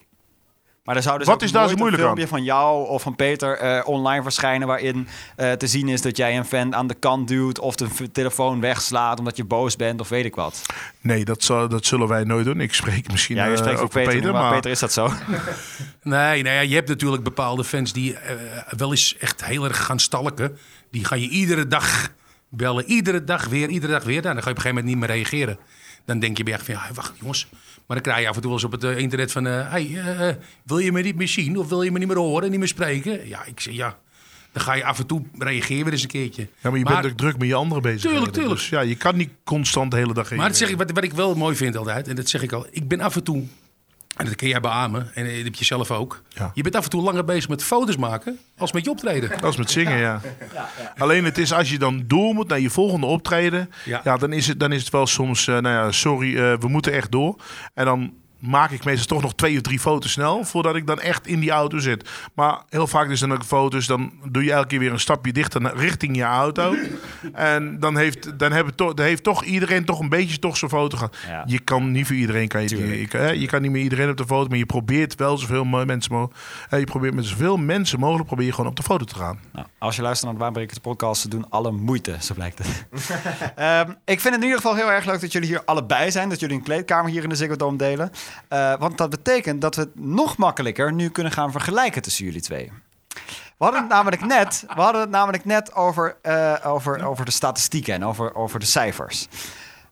Maar 0.83 0.95
er 0.95 1.01
zou 1.01 1.17
dus 1.17 1.27
Wat 1.27 1.35
ook 1.35 1.41
is 1.41 1.51
daar 1.51 1.69
zo 1.69 1.75
moeilijk 1.75 2.01
een 2.03 2.09
aan? 2.09 2.15
filmpje 2.15 2.35
van 2.35 2.43
jou 2.43 2.87
of 2.87 3.01
van 3.01 3.15
Peter 3.15 3.57
eh, 3.57 3.87
online 3.87 4.23
verschijnen... 4.23 4.67
waarin 4.67 5.07
eh, 5.35 5.51
te 5.51 5.67
zien 5.67 5.87
is 5.87 6.01
dat 6.01 6.17
jij 6.17 6.37
een 6.37 6.45
fan 6.45 6.75
aan 6.75 6.87
de 6.87 6.93
kant 6.93 7.27
duwt... 7.27 7.59
of 7.59 7.75
de 7.75 8.11
telefoon 8.11 8.59
wegslaat 8.61 9.19
omdat 9.19 9.37
je 9.37 9.43
boos 9.43 9.75
bent 9.75 9.99
of 10.01 10.09
weet 10.09 10.25
ik 10.25 10.35
wat. 10.35 10.61
nee, 11.01 11.25
dat, 11.25 11.43
zal, 11.43 11.67
dat 11.67 11.85
zullen 11.85 12.07
wij 12.07 12.23
nooit 12.23 12.45
doen. 12.45 12.59
Ik 12.61 12.73
spreek 12.73 13.11
misschien 13.11 13.35
Ja, 13.35 13.45
je 13.45 13.51
eh, 13.51 13.57
spreekt 13.57 13.79
over 13.79 13.89
Peter, 13.89 14.13
Peter, 14.13 14.31
maar, 14.31 14.41
maar 14.41 14.53
Peter 14.53 14.71
is 14.71 14.79
dat 14.79 14.93
zo. 14.93 15.11
Nee, 16.03 16.43
nou 16.43 16.55
ja, 16.55 16.61
je 16.61 16.75
hebt 16.75 16.87
natuurlijk 16.89 17.23
bepaalde 17.23 17.63
fans 17.63 17.93
die 17.93 18.17
eh, 18.17 18.35
wel 18.77 18.89
eens 18.91 19.17
echt 19.17 19.45
heel 19.45 19.63
erg 19.63 19.85
gaan 19.85 19.99
stalken. 19.99 20.57
Die 20.91 21.05
ga 21.05 21.15
je 21.15 21.27
iedere 21.29 21.67
dag 21.67 22.09
bellen, 22.49 22.85
iedere 22.85 23.23
dag 23.23 23.45
weer, 23.45 23.69
iedere 23.69 23.91
dag 23.93 24.03
weer. 24.03 24.21
Nou, 24.21 24.33
dan 24.33 24.43
ga 24.43 24.49
je 24.49 24.55
op 24.55 24.57
een 24.57 24.61
gegeven 24.61 24.85
moment 24.85 24.85
niet 24.85 24.97
meer 24.97 25.17
reageren. 25.17 25.57
Dan 26.05 26.19
denk 26.19 26.37
je 26.37 26.43
bij 26.43 26.53
echt 26.53 26.65
van, 26.65 26.73
ja, 26.73 26.81
wacht 26.93 27.13
jongens. 27.19 27.47
Maar 27.87 27.97
dan 28.01 28.01
krijg 28.01 28.21
je 28.21 28.29
af 28.29 28.35
en 28.35 28.41
toe 28.41 28.51
wel 28.51 28.59
eens 28.59 28.73
op 28.73 28.81
het 28.81 28.83
eh, 28.83 28.97
internet 28.97 29.31
van... 29.31 29.47
eh, 29.47 29.71
hey, 29.71 29.95
eh, 29.95 30.35
wil 30.65 30.77
je 30.77 30.91
me 30.91 31.01
niet 31.01 31.15
meer 31.15 31.27
zien 31.27 31.57
of 31.57 31.69
wil 31.69 31.81
je 31.81 31.91
me 31.91 31.99
niet 31.99 32.07
meer 32.07 32.17
horen, 32.17 32.49
niet 32.49 32.59
meer 32.59 32.67
spreken? 32.67 33.27
Ja, 33.27 33.45
ik 33.45 33.59
zeg 33.59 33.73
ja. 33.73 33.97
Dan 34.51 34.63
ga 34.63 34.73
je 34.73 34.83
af 34.85 34.99
en 34.99 35.05
toe 35.05 35.21
reageren 35.37 35.83
weer 35.83 35.93
eens 35.93 36.01
een 36.01 36.09
keertje. 36.09 36.47
ja, 36.61 36.69
maar 36.69 36.79
je 36.79 36.85
bent 36.85 37.05
ook 37.05 37.17
druk 37.17 37.37
met 37.37 37.47
je 37.47 37.55
andere 37.55 37.81
bezig. 37.81 38.11
Tuurlijk, 38.11 38.31
tuurlijk. 38.31 38.55
Dus 38.55 38.69
ja, 38.69 38.81
je 38.81 38.95
kan 38.95 39.15
niet 39.15 39.29
constant 39.43 39.91
de 39.91 39.97
hele 39.97 40.13
dag 40.13 40.31
Maar 40.31 40.47
dat 40.47 40.57
zeg 40.57 40.69
ik, 40.69 40.77
wat, 40.77 40.91
wat 40.91 41.03
ik 41.03 41.13
wel 41.13 41.35
mooi 41.35 41.55
vind 41.55 41.77
altijd, 41.77 42.07
en 42.07 42.15
dat 42.15 42.29
zeg 42.29 42.41
ik 42.41 42.51
al, 42.51 42.65
ik 42.71 42.87
ben 42.87 42.99
af 42.99 43.15
en 43.15 43.23
toe, 43.23 43.43
en 44.15 44.25
dat 44.25 44.35
kun 44.35 44.47
jij 44.47 44.59
beamen, 44.59 45.11
en 45.13 45.25
dat 45.25 45.43
heb 45.43 45.55
je 45.55 45.65
zelf 45.65 45.91
ook. 45.91 46.21
Ja. 46.29 46.51
Je 46.53 46.61
bent 46.63 46.75
af 46.75 46.83
en 46.83 46.89
toe 46.89 47.01
langer 47.01 47.25
bezig 47.25 47.49
met 47.49 47.63
foto's 47.63 47.97
maken 47.97 48.39
als 48.57 48.71
met 48.71 48.83
je 48.83 48.89
optreden. 48.89 49.31
Is 49.43 49.57
met 49.57 49.71
zingen, 49.71 49.97
ja. 49.97 50.21
Alleen 50.97 51.25
het 51.25 51.37
is 51.37 51.53
als 51.53 51.69
je 51.69 51.79
dan 51.79 52.03
door 52.07 52.33
moet 52.33 52.47
naar 52.47 52.59
je 52.59 52.69
volgende 52.69 53.05
optreden. 53.05 53.69
Ja, 53.85 54.01
Ja. 54.03 54.17
dan, 54.17 54.33
is 54.33 54.47
het, 54.47 54.59
dan 54.59 54.71
is 54.71 54.79
het 54.81 54.89
wel 54.91 55.07
soms, 55.07 55.47
eh, 55.47 55.53
nou 55.57 55.75
ja, 55.85 55.91
sorry, 55.91 56.37
eh, 56.37 56.57
we 56.59 56.67
moeten 56.67 56.93
echt 56.93 57.11
door. 57.11 57.35
En 57.73 57.85
dan 57.85 58.13
maak 58.45 58.71
ik 58.71 58.83
meestal 58.85 59.05
toch 59.05 59.21
nog 59.21 59.35
twee 59.35 59.55
of 59.55 59.61
drie 59.61 59.79
foto's 59.79 60.11
snel. 60.11 60.43
Voordat 60.43 60.75
ik 60.75 60.87
dan 60.87 60.99
echt 60.99 61.27
in 61.27 61.39
die 61.39 61.51
auto 61.51 61.77
zit. 61.79 62.09
Maar 62.33 62.61
heel 62.69 62.87
vaak 62.87 63.07
dus 63.07 63.19
dan 63.19 63.33
ook 63.33 63.43
foto's. 63.43 63.85
Dan 63.85 64.11
doe 64.29 64.43
je 64.43 64.51
elke 64.51 64.67
keer 64.67 64.79
weer 64.79 64.91
een 64.91 64.99
stapje 64.99 65.31
dichter 65.33 65.61
naar, 65.61 65.75
richting 65.75 66.15
je 66.15 66.23
auto. 66.23 66.75
en 67.33 67.79
dan 67.79 67.97
heeft, 67.97 68.39
dan 68.39 68.51
hebben 68.51 68.75
toch, 68.75 68.93
dan 68.93 69.05
heeft 69.05 69.23
toch 69.23 69.43
iedereen 69.43 69.85
toch 69.85 69.99
een 69.99 70.09
beetje 70.09 70.39
toch 70.39 70.57
zo'n 70.57 70.69
foto 70.69 70.97
gehad. 70.97 71.17
Ja. 71.27 71.43
Je 71.45 71.59
kan 71.59 71.91
niet 71.91 72.07
voor 72.07 72.15
iedereen. 72.15 72.47
Kan 72.47 72.61
je, 72.61 72.99
je, 72.99 73.07
kan- 73.07 73.39
je 73.39 73.47
kan 73.47 73.61
niet 73.61 73.71
meer 73.71 73.83
iedereen 73.83 74.09
op 74.09 74.17
de 74.17 74.25
foto. 74.25 74.49
Maar 74.49 74.57
je 74.57 74.65
probeert 74.65 75.15
wel 75.15 75.37
zoveel 75.37 75.65
mensen 75.65 76.11
mogelijk. 76.13 76.39
Je 76.69 76.83
probeert 76.83 77.13
met 77.13 77.25
zoveel 77.25 77.57
mensen 77.57 77.99
mogelijk 77.99 78.27
probeer 78.27 78.45
je 78.45 78.51
gewoon 78.53 78.69
op 78.69 78.75
de 78.75 78.83
foto 78.83 79.05
te 79.05 79.15
gaan. 79.15 79.39
Nou, 79.53 79.67
als 79.77 79.95
je 79.95 80.01
luistert 80.01 80.25
naar 80.29 80.39
de 80.39 80.43
Baanbrekers 80.45 80.77
podcast, 80.79 81.21
ze 81.21 81.27
doen 81.27 81.49
alle 81.49 81.71
moeite, 81.71 82.15
zo 82.21 82.33
blijkt 82.33 82.57
het. 82.57 82.85
Ehm, 83.55 83.89
ik 84.05 84.19
vind 84.19 84.23
het 84.23 84.33
in 84.33 84.41
ieder 84.43 84.55
geval 84.55 84.75
heel 84.75 84.91
erg 84.91 85.05
leuk 85.05 85.21
dat 85.21 85.31
jullie 85.31 85.47
hier 85.47 85.61
allebei 85.65 86.11
zijn. 86.11 86.29
Dat 86.29 86.39
jullie 86.39 86.55
een 86.55 86.63
kleedkamer 86.63 87.11
hier 87.11 87.23
in 87.23 87.29
de 87.29 87.35
Ziggo 87.35 87.55
Dome 87.55 87.77
delen. 87.77 88.11
Eh, 88.47 88.73
want 88.79 88.97
dat 88.97 89.09
betekent 89.09 89.61
dat 89.61 89.75
we 89.75 89.81
het 89.81 89.99
nog 89.99 90.37
makkelijker 90.37 90.93
nu 90.93 91.09
kunnen 91.09 91.33
gaan 91.33 91.51
vergelijken 91.51 92.01
tussen 92.01 92.25
jullie 92.25 92.41
twee. 92.41 92.71
We 93.57 93.63
hadden 93.69 93.81
het 93.81 93.89
namelijk 93.97 94.25
net, 94.25 94.63
we 94.67 94.81
hadden 94.81 95.01
het 95.01 95.09
namelijk 95.09 95.45
net 95.45 95.73
over, 95.73 96.17
eh, 96.21 96.55
over, 96.63 97.05
over 97.05 97.25
de 97.25 97.31
statistieken 97.31 97.93
en 97.93 98.05
over, 98.05 98.35
over 98.35 98.59
de 98.59 98.65
cijfers. 98.65 99.27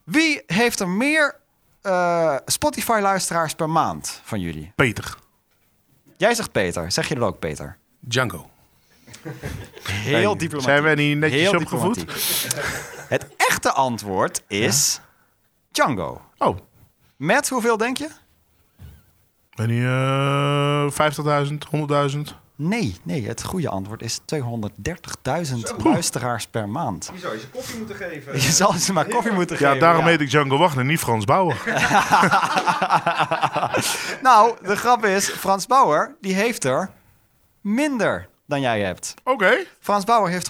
Wie 0.04 0.43
heeft 0.45 0.80
er 0.80 0.89
meer 0.89 1.36
eh, 1.82 2.36
Spotify-luisteraars 2.45 3.54
per 3.54 3.69
maand 3.69 4.21
van 4.23 4.39
jullie? 4.39 4.71
Peter. 4.75 5.15
Jij 6.17 6.34
zegt 6.34 6.51
Peter. 6.51 6.91
Zeg 6.91 7.08
je 7.08 7.15
dat 7.15 7.23
ook, 7.23 7.39
Peter? 7.39 7.77
Django. 7.99 8.49
Heel 9.84 10.13
Hey, 10.13 10.21
diplomatiek. 10.21 10.62
Zijn 10.62 10.84
wij 10.84 10.95
niet 10.95 11.17
netjes 11.17 11.41
Heel 11.41 11.60
opgevoed? 11.60 12.06
Het 13.08 13.27
echte 13.38 13.71
antwoord 13.71 14.43
is 14.47 14.99
Django. 15.71 16.21
Oh, 16.38 16.58
Met 17.15 17.49
hoeveel 17.49 17.77
denk 17.77 17.97
je? 17.97 18.10
Ben 19.55 19.69
je 19.73 20.89
eh 20.97 21.45
50.000, 22.11 22.13
100.000? 22.15 22.19
Nee, 22.55 22.95
nee, 23.03 23.27
het 23.27 23.43
goede 23.43 23.69
antwoord 23.69 24.01
is 24.01 24.19
230.000 24.35 25.57
luisteraars 25.83 26.47
per 26.47 26.69
maand. 26.69 27.09
Je 27.13 27.19
zou 27.19 27.33
je 27.37 27.47
koffie 27.53 27.77
moeten 27.77 27.95
geven. 27.95 28.33
Je 28.33 28.39
zal 28.51 28.73
ze 28.73 28.93
maar 28.93 29.05
koffie 29.05 29.31
moeten 29.31 29.55
Ja, 29.59 29.65
geven. 29.65 29.79
daarom 29.79 30.05
heet 30.05 30.21
ik 30.21 30.29
Django 30.29 30.57
Wagner, 30.57 30.85
niet 30.85 30.99
Frans 30.99 31.25
Bauer. 31.25 31.55
Nou, 34.21 34.55
de 34.61 34.75
grap 34.75 35.05
is, 35.05 35.29
Frans 35.29 35.67
Bauer, 35.67 36.15
die 36.21 36.33
heeft 36.35 36.63
er 36.63 36.89
minder 37.61 38.27
dan 38.45 38.61
jij 38.61 38.81
hebt. 38.81 39.13
Oké, 39.23 39.51
Frans 39.79 40.03
Bauer 40.03 40.29
heeft 40.29 40.49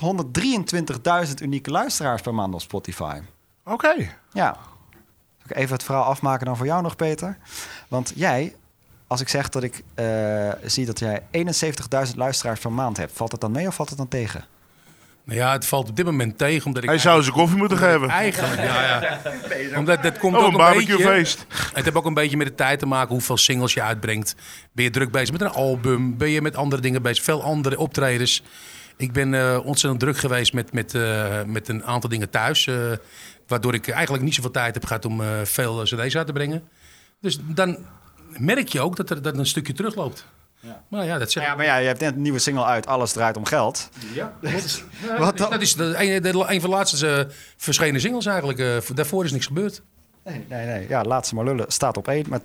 123.000 1.28 1.34
unieke 1.42 1.72
luisteraars 1.72 2.22
per 2.22 2.34
maand 2.34 2.54
op 2.54 2.62
Spotify. 2.62 3.20
oké. 3.66 3.94
Ja. 4.32 4.58
Zal 5.38 5.50
ik 5.50 5.56
even 5.56 5.74
het 5.74 5.84
verhaal 5.84 6.04
afmaken 6.04 6.46
dan 6.46 6.58
voor 6.58 6.66
jou 6.66 6.82
nog, 6.82 6.96
Peter? 6.96 7.38
Want 7.88 8.12
jij, 8.16 8.56
als 9.12 9.22
ik 9.22 9.30
zeg 9.30 9.50
dat 9.50 9.64
ik 9.64 9.84
eh, 9.94 10.50
zie 10.66 10.86
dat 10.86 11.00
jij 11.00 11.22
71.000 11.32 12.16
luisteraars 12.16 12.60
per 12.60 12.72
maand 12.72 12.98
hebt, 12.98 13.12
valt 13.14 13.32
het 13.32 13.42
dan 13.42 13.52
mee 13.52 13.68
of 13.68 13.76
valt 13.76 13.90
het 13.90 13.98
dan 13.98 14.08
tegen? 14.08 14.46
Nou 15.24 15.40
ja, 15.40 15.52
het 15.52 15.66
valt 15.66 15.90
op 15.90 15.96
dit 15.96 16.06
moment 16.06 16.38
tegen. 16.38 16.66
Omdat 16.66 16.84
ik 16.84 16.90
Hij 16.90 16.98
zou 16.98 17.24
zijn 17.24 17.36
koffie 17.36 17.58
moeten 17.58 17.78
geven. 17.78 18.10
Eigenlijk, 18.10 18.56
ja, 18.56 19.02
ja. 19.02 19.20
Omdat 19.78 20.04
dat 20.04 20.18
komt 20.18 20.36
Oh, 20.36 20.40
ook 20.40 20.46
een 20.48 20.52
een 20.52 20.58
barbecuefeest. 20.58 21.46
Het 21.74 21.84
heeft 21.84 21.96
ook 21.96 22.06
een 22.06 22.14
beetje 22.14 22.38
met 22.38 22.48
de 22.48 22.56
tijd 22.56 22.80
te 22.80 22.86
maken 22.86 23.10
hoeveel 23.14 23.38
singles 23.38 23.74
je 23.74 23.82
uitbrengt. 23.82 24.36
Ben 24.72 24.84
je 24.84 24.90
druk 24.90 25.12
bezig 25.12 25.32
met 25.32 25.42
een 25.42 25.50
album? 25.50 26.18
Ben 26.18 26.30
je 26.30 26.42
met 26.42 26.56
andere 26.56 26.82
dingen 26.82 27.02
bezig? 27.02 27.24
Veel 27.24 27.44
andere 27.44 27.78
optredens. 27.78 28.44
Ik 28.98 29.12
ben 29.12 29.34
eh, 29.34 29.60
ontzettend 29.66 30.02
druk 30.02 30.18
geweest 30.18 30.54
met, 30.54 30.74
met, 30.74 30.96
eh, 30.96 31.44
met 31.46 31.68
een 31.70 31.84
aantal 31.84 32.10
dingen 32.10 32.30
thuis. 32.30 32.68
eh, 32.68 32.76
waardoor 33.48 33.74
ik 33.74 33.90
eigenlijk 33.90 34.24
niet 34.24 34.36
zoveel 34.36 34.52
tijd 34.52 34.74
heb 34.74 34.86
gehad 34.86 35.06
om 35.06 35.22
eh, 35.22 35.28
veel 35.44 35.82
cd's 35.84 36.16
uit 36.16 36.28
te 36.28 36.34
brengen. 36.34 36.64
Dus 37.22 37.40
dan 37.42 37.78
merk 38.38 38.68
je 38.68 38.82
ook 38.82 38.96
dat 38.96 39.10
er 39.10 39.22
dat 39.22 39.38
een 39.38 39.46
stukje 39.46 39.74
terugloopt. 39.74 40.26
Maar 40.88 41.06
ja, 41.06 41.18
dat 41.18 41.32
zeg 41.32 41.44
Ja, 41.44 41.56
maar 41.56 41.66
ja, 41.66 41.78
je 41.78 41.88
hebt 41.88 42.00
net 42.00 42.16
een 42.16 42.22
nieuwe 42.22 42.40
single 42.40 42.64
uit. 42.64 42.88
Alles 42.88 43.12
draait 43.12 43.38
om 43.38 43.46
geld. 43.46 43.90
Ja, 44.14 44.34
dat 44.42 44.52
is, 44.52 44.84
Wat 45.18 45.38
dat 45.38 45.62
is 45.62 45.76
de, 45.76 45.84
een, 45.98 46.22
de, 46.22 46.30
een 46.30 46.62
van 46.62 46.70
de 46.70 46.76
laatste 46.76 47.08
eh, 47.08 47.34
verschenen 47.58 48.02
singles 48.02 48.26
eigenlijk. 48.26 48.60
Eh, 48.60 48.96
daarvoor 48.96 49.26
is 49.26 49.32
niks 49.32 49.46
gebeurd. 49.46 49.82
Nee, 50.24 50.46
nee, 50.50 50.66
nee. 50.66 50.88
Ja, 50.88 51.04
laat 51.04 51.28
ze 51.28 51.36
maar 51.36 51.44
lullen. 51.44 51.72
Staat 51.72 51.98
op 51.98 52.08
één. 52.08 52.26
Met 52.30 52.42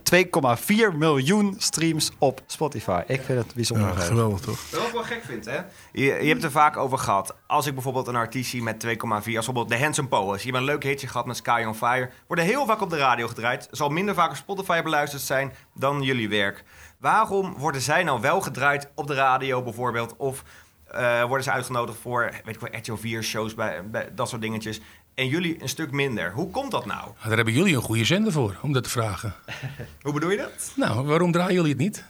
2,4 0.93 0.97
miljoen 0.97 1.55
streams 1.59 2.11
op 2.19 2.41
Spotify. 2.47 3.03
Ik 3.07 3.23
vind 3.23 3.39
het 3.39 3.55
bijzonder. 3.55 3.87
Ja, 3.87 3.95
geweldig 3.95 4.41
toch? 4.41 4.71
Wat 4.71 4.87
ik 4.87 4.93
wel 4.93 5.03
gek 5.03 5.23
vind, 5.25 5.45
hè? 5.45 5.57
Je, 5.93 6.05
je 6.05 6.11
hebt 6.11 6.29
het 6.29 6.45
er 6.45 6.51
vaak 6.51 6.77
over 6.77 6.99
gehad. 6.99 7.35
Als 7.47 7.67
ik 7.67 7.75
bijvoorbeeld 7.75 8.07
een 8.07 8.17
artiest 8.17 8.51
zie 8.51 8.62
met 8.62 8.85
2,4, 8.87 8.91
als 8.91 9.23
bijvoorbeeld 9.23 9.69
de 9.69 9.79
Handsome 9.79 10.09
Poets. 10.09 10.43
Je 10.43 10.49
hebt 10.49 10.61
een 10.61 10.69
leuk 10.69 10.83
hitje 10.83 11.07
gehad 11.07 11.27
met 11.27 11.37
Sky 11.37 11.65
on 11.67 11.75
Fire. 11.75 12.11
Worden 12.27 12.45
heel 12.45 12.67
vaak 12.67 12.81
op 12.81 12.91
de 12.91 12.97
radio 12.99 13.29
gedraaid. 13.29 13.69
Zal 13.71 13.89
minder 13.89 14.15
vaak 14.15 14.31
op 14.31 14.37
Spotify 14.37 14.83
beluisterd 14.83 15.23
zijn 15.23 15.53
dan 15.75 16.03
jullie 16.03 16.29
werk. 16.29 16.65
Waarom 16.99 17.55
worden 17.59 17.81
zij 17.81 18.03
nou 18.03 18.21
wel 18.21 18.41
gedraaid 18.41 18.89
op 18.95 19.07
de 19.07 19.15
radio 19.15 19.62
bijvoorbeeld? 19.62 20.17
Of 20.17 20.43
eh, 20.87 21.25
worden 21.25 21.45
ze 21.45 21.51
uitgenodigd 21.51 21.99
voor, 21.99 22.31
weet 22.45 22.55
ik 22.55 22.61
wel, 22.61 22.81
RTL 22.81 22.95
4 22.95 23.23
shows, 23.23 23.55
bij, 23.55 23.91
bij 23.91 24.09
dat 24.15 24.29
soort 24.29 24.41
dingetjes. 24.41 24.81
En 25.17 25.27
jullie 25.29 25.63
een 25.63 25.69
stuk 25.69 25.91
minder. 25.91 26.33
Hoe 26.33 26.51
komt 26.51 26.71
dat 26.71 26.87
nou? 26.87 27.01
Ah, 27.19 27.27
Daar 27.27 27.37
hebben 27.37 27.55
jullie 27.55 27.75
een 27.77 27.83
goede 27.83 28.05
zender 28.05 28.33
voor, 28.33 28.57
om 28.63 28.73
dat 28.73 28.85
te 28.85 28.91
vragen. 28.91 29.35
Hoe 30.03 30.13
bedoel 30.13 30.31
je 30.31 30.37
dat? 30.37 30.73
Nou, 30.75 31.07
waarom 31.07 31.33
draaien 31.33 31.55
jullie 31.55 31.71
het 31.71 31.79
niet? 31.79 32.05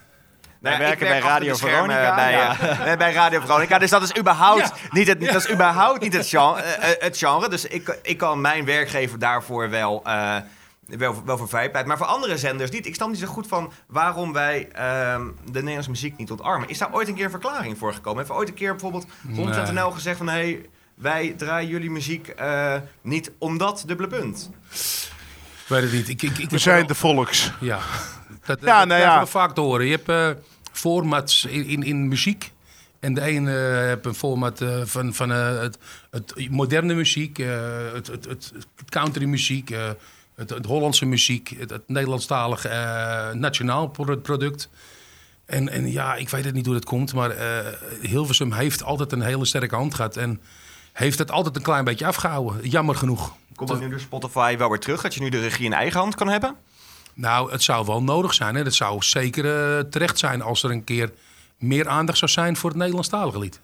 Wij 0.60 0.70
Nou, 0.72 0.78
werken 0.84 1.06
ik 1.06 1.12
werk 1.12 1.22
bij 1.22 1.30
Radio 1.30 1.54
Veronica, 1.54 2.14
Bij, 2.14 2.32
ja. 2.32 2.58
eh, 2.60 2.96
bij 3.04 3.12
Radio 3.12 3.40
Veronica. 3.40 3.78
Dus 3.78 3.90
dat 3.90 4.02
is 4.02 4.16
überhaupt 4.18 4.60
Ja. 4.60 4.72
niet 4.90 5.06
het, 5.06 5.20
dat 5.20 5.34
is 5.34 5.50
überhaupt 5.50 6.00
niet 6.00 6.12
het 6.12 6.28
genre. 6.28 6.60
eh, 6.60 6.90
eh, 6.92 7.00
het 7.02 7.18
genre. 7.18 7.48
Dus 7.48 7.64
ik, 7.64 7.98
ik 8.02 8.18
kan 8.18 8.40
mijn 8.40 8.64
werkgever 8.64 9.18
daarvoor 9.18 9.70
wel, 9.70 10.00
eh 10.04 10.36
wel, 10.86 11.22
wel 11.24 11.38
voor 11.38 11.48
vrijheid. 11.48 11.86
Maar 11.86 11.96
voor 11.98 12.06
andere 12.06 12.38
zenders 12.38 12.70
niet. 12.70 12.86
Ik 12.86 12.94
snap 12.94 13.08
niet 13.08 13.18
zo 13.18 13.26
goed 13.26 13.46
van 13.46 13.72
waarom 13.86 14.32
wij 14.32 14.68
ehm, 14.72 15.26
de 15.44 15.52
Nederlandse 15.58 15.90
muziek 15.90 16.16
niet 16.16 16.30
ontarmen. 16.30 16.68
Is 16.68 16.78
daar 16.78 16.92
ooit 16.92 17.08
een 17.08 17.14
keer 17.14 17.24
een 17.24 17.30
verklaring 17.30 17.78
voor 17.78 17.94
gekomen? 17.94 18.18
Heeft 18.24 18.38
ooit 18.38 18.48
een 18.48 18.54
keer 18.54 18.70
bijvoorbeeld 18.70 19.06
rond 19.34 19.72
NL 19.72 19.90
gezegd 19.90 20.16
van... 20.18 20.28
Hey, 20.28 20.66
wij 20.96 21.34
draaien 21.36 21.68
jullie 21.70 21.90
muziek 21.90 22.28
eh, 22.28 22.74
niet 23.02 23.30
omdat 23.38 23.84
dubbele 23.86 24.08
punt. 24.08 24.50
Ik 25.62 25.66
weet 25.72 25.82
het 25.82 25.92
niet. 25.92 26.08
Ik, 26.08 26.22
ik, 26.22 26.38
ik 26.38 26.50
We 26.50 26.58
zijn 26.58 26.86
de 26.86 26.94
volks. 26.94 27.52
Ja, 27.60 27.80
dat, 28.44 28.60
Ja, 28.60 28.78
dat 28.78 28.88
nou 28.88 29.00
ja. 29.00 29.20
we 29.20 29.26
vaak 29.26 29.54
te 29.54 29.60
horen. 29.60 29.86
Je 29.86 30.00
hebt 30.04 30.08
eh, 30.08 30.30
formats 30.72 31.44
in, 31.44 31.64
in, 31.66 31.82
in 31.82 32.08
muziek. 32.08 32.52
En 33.00 33.14
de 33.14 33.20
ene 33.20 33.68
eh, 33.68 33.86
heeft 33.86 34.06
een 34.06 34.14
format 34.14 34.60
eh, 34.60 34.80
van, 34.84 35.14
van 35.14 35.32
eh, 35.32 35.58
het, 35.58 35.78
het 36.10 36.50
moderne 36.50 36.94
muziek, 36.94 37.38
eh, 37.38 37.58
het, 37.92 38.06
het, 38.06 38.24
het, 38.24 38.52
het 38.76 38.90
country 38.90 39.24
muziek, 39.24 39.70
eh, 39.70 39.90
het, 40.34 40.50
het 40.50 40.66
Hollandse 40.66 41.06
muziek, 41.06 41.54
het, 41.58 41.72
eh, 42.64 43.30
nationaal 43.32 43.86
pro- 43.88 44.16
product. 44.16 44.68
En, 45.46 45.68
en 45.68 45.92
ja, 45.92 46.14
ik 46.14 46.28
weet 46.28 46.44
het 46.44 46.54
niet 46.54 46.66
hoe 46.66 46.74
dat 46.74 46.84
komt, 46.84 47.14
maar 47.14 47.30
eh, 47.30 47.72
Hilversum 48.00 48.52
heeft 48.52 48.82
altijd 48.82 49.12
een 49.12 49.22
hele 49.22 49.44
sterke 49.44 49.74
hand 49.74 49.94
gehad. 49.94 50.16
En 50.16 50.40
heeft 50.96 51.18
het 51.18 51.30
altijd 51.30 51.56
een 51.56 51.62
klein 51.62 51.84
beetje 51.84 52.06
afgehouden. 52.06 52.68
Jammer 52.68 52.94
genoeg. 52.94 53.34
Komt 53.54 53.68
dat 53.68 53.80
nu 53.80 53.88
door 53.88 54.00
Spotify 54.00 54.56
wel 54.56 54.68
weer 54.68 54.78
terug? 54.78 55.02
Dat 55.02 55.14
je 55.14 55.20
nu 55.20 55.28
de 55.28 55.40
regie 55.40 55.64
in 55.64 55.72
eigen 55.72 56.00
hand 56.00 56.14
kan 56.14 56.28
hebben? 56.28 56.56
Nou, 57.14 57.50
het 57.50 57.62
zou 57.62 57.86
wel 57.86 58.02
nodig 58.02 58.34
zijn. 58.34 58.54
Hè? 58.54 58.62
Het 58.62 58.74
zou 58.74 59.02
zeker 59.02 59.44
eh, 59.44 59.84
terecht 59.84 60.18
zijn 60.18 60.42
als 60.42 60.62
er 60.62 60.70
een 60.70 60.84
keer 60.84 61.12
meer 61.58 61.88
aandacht 61.88 62.18
zou 62.18 62.30
zijn 62.30 62.56
voor 62.56 62.70
het 62.70 62.78
Nederlandstalige 62.78 63.38
lied. 63.38 63.60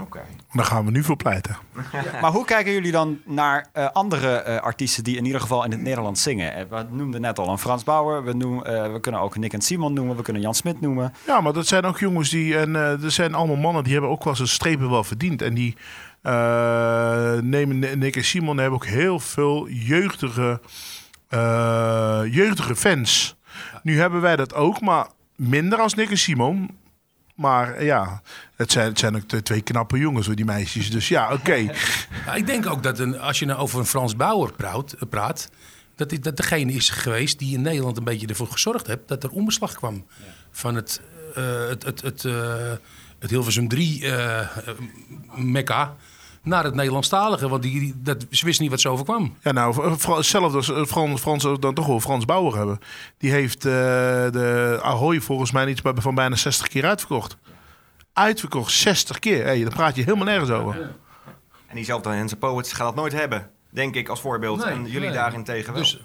Oké. 0.00 0.20
Daar 0.52 0.64
gaan 0.64 0.84
we 0.84 0.90
nu 0.90 1.02
voor 1.02 1.16
pleiten. 1.16 1.56
Maar 2.20 2.30
hoe 2.30 2.44
kijken 2.44 2.72
jullie 2.72 2.92
dan 2.92 3.20
naar 3.24 3.68
eh, 3.72 3.88
andere 3.92 4.36
eh, 4.36 4.60
artiesten 4.60 5.04
die 5.04 5.16
in 5.16 5.24
ieder 5.24 5.40
geval 5.40 5.64
in 5.64 5.70
het 5.70 5.80
Nederlands 5.80 6.22
zingen? 6.22 6.68
We 6.68 6.86
noemden 6.90 7.20
net 7.20 7.38
al 7.38 7.48
een 7.48 7.58
Frans 7.58 7.84
Bauer. 7.84 8.24
We, 8.24 8.32
noemen, 8.32 8.64
eh, 8.64 8.92
we 8.92 9.00
kunnen 9.00 9.20
ook 9.20 9.36
Nick 9.36 9.52
en 9.52 9.60
Simon 9.60 9.92
noemen. 9.92 10.16
We 10.16 10.22
kunnen 10.22 10.42
Jan 10.42 10.54
Smit 10.54 10.80
noemen. 10.80 11.14
Ja, 11.26 11.40
maar 11.40 11.52
dat 11.52 11.66
zijn 11.66 11.84
ook 11.84 11.98
jongens 11.98 12.30
die... 12.30 12.58
En 12.58 12.76
eh 12.76 13.02
er 13.02 13.10
zijn 13.10 13.34
allemaal 13.34 13.56
mannen 13.56 13.84
die 13.84 13.92
hebben 13.92 14.10
ook 14.10 14.24
wel 14.24 14.36
zijn 14.36 14.48
strepen 14.48 14.90
wel 14.90 15.04
verdiend. 15.04 15.42
En 15.42 15.54
die 15.54 15.76
eh, 16.28 17.42
nemen... 17.42 17.98
Nick 17.98 18.16
en 18.16 18.24
Simon 18.24 18.58
hebben 18.58 18.74
ook 18.74 18.86
heel 18.86 19.20
veel 19.20 19.68
jeugdige, 19.68 20.60
eh, 21.28 22.20
jeugdige 22.30 22.76
fans. 22.76 23.36
Nu 23.82 23.98
hebben 23.98 24.20
wij 24.20 24.36
dat 24.36 24.54
ook, 24.54 24.80
maar 24.80 25.06
minder 25.36 25.78
als 25.78 25.94
Nick 25.94 26.10
en 26.10 26.18
Simon. 26.18 26.76
Maar 27.34 27.84
ja, 27.84 28.22
het 28.56 28.72
zijn, 28.72 28.88
het 28.88 28.98
zijn 28.98 29.16
ook 29.16 29.28
de 29.28 29.42
twee 29.42 29.62
knappe 29.62 29.98
jongens, 29.98 30.26
hoor, 30.26 30.34
die 30.34 30.44
meisjes. 30.44 30.90
Dus 30.90 31.08
ja, 31.08 31.32
oké. 31.32 31.56
Ja, 32.26 32.34
ik 32.34 32.46
denk 32.46 32.66
ook 32.66 32.82
dat 32.82 32.98
een, 32.98 33.18
als 33.18 33.38
je 33.38 33.46
nou 33.46 33.58
over 33.58 33.78
een 33.78 33.86
Frans 33.86 34.16
Bauer 34.16 34.52
praat, 34.52 34.92
eh, 34.92 35.08
praat 35.08 35.50
dat, 35.94 36.12
dat 36.20 36.36
degene 36.36 36.72
is 36.72 36.90
geweest 36.90 37.38
die 37.38 37.54
in 37.54 37.62
Nederland 37.62 37.96
een 37.96 38.04
beetje 38.04 38.26
ervoor 38.26 38.48
gezorgd 38.48 38.86
heeft 38.86 39.08
dat 39.08 39.24
er 39.24 39.30
ombeslag 39.30 39.74
kwam 39.74 40.06
van 40.50 40.74
het, 40.74 41.00
eh, 41.34 41.68
het, 41.68 41.82
het, 41.82 42.02
het, 42.02 42.24
eh, 42.24 42.72
het 43.18 43.30
Hilversum 43.30 43.68
3 43.68 44.02
eh, 44.02 44.40
eh, 44.40 44.48
mekka 45.34 45.96
naar 46.48 46.64
het 46.64 46.74
Nederlandstalige. 46.74 47.48
Want 47.48 47.62
die, 47.62 47.80
die- 47.80 47.94
dat, 47.96 48.26
ze 48.30 48.44
wisten 48.44 48.62
niet 48.62 48.72
wat 48.72 48.80
ze 48.80 48.88
overkwam. 48.88 49.36
Ja, 49.42 49.52
nou, 49.52 49.96
Fra- 49.98 50.16
hetzelfde 50.16 50.56
als 50.56 50.70
eh, 50.70 50.84
Frans, 50.84 51.20
Frans 51.20 51.42
dan 51.60 51.74
toch 51.74 51.86
wel 51.86 52.00
Frans 52.00 52.24
Bauer 52.24 52.56
hebben. 52.56 52.78
Die 53.18 53.30
heeft 53.30 53.64
eh, 53.64 53.72
de 54.30 54.78
Ahoy 54.82 55.20
volgens 55.20 55.52
mij 55.52 55.66
iets 55.66 55.80
van 55.94 56.14
bijna 56.14 56.36
60 56.36 56.68
keer 56.68 56.84
uitverkocht. 56.84 57.36
Uitverkocht 58.12 58.72
60 58.72 59.18
keer. 59.18 59.44
Hey, 59.44 59.62
daar 59.62 59.74
praat 59.74 59.96
je 59.96 60.02
helemaal 60.02 60.24
nergens 60.24 60.50
over. 60.50 60.90
En 61.66 61.74
diezelfde 61.74 62.08
Hense 62.10 62.36
Poets 62.36 62.72
gaat 62.72 62.86
dat 62.86 62.94
nooit 62.94 63.12
hebben, 63.12 63.50
denk 63.70 63.94
ik, 63.94 64.08
als 64.08 64.20
voorbeeld. 64.20 64.64
Nee, 64.64 64.74
en 64.74 64.84
jullie 64.84 65.00
nee. 65.08 65.16
daarin 65.16 65.44
tegen 65.44 65.72
wel. 65.72 65.82
Dus 65.82 66.00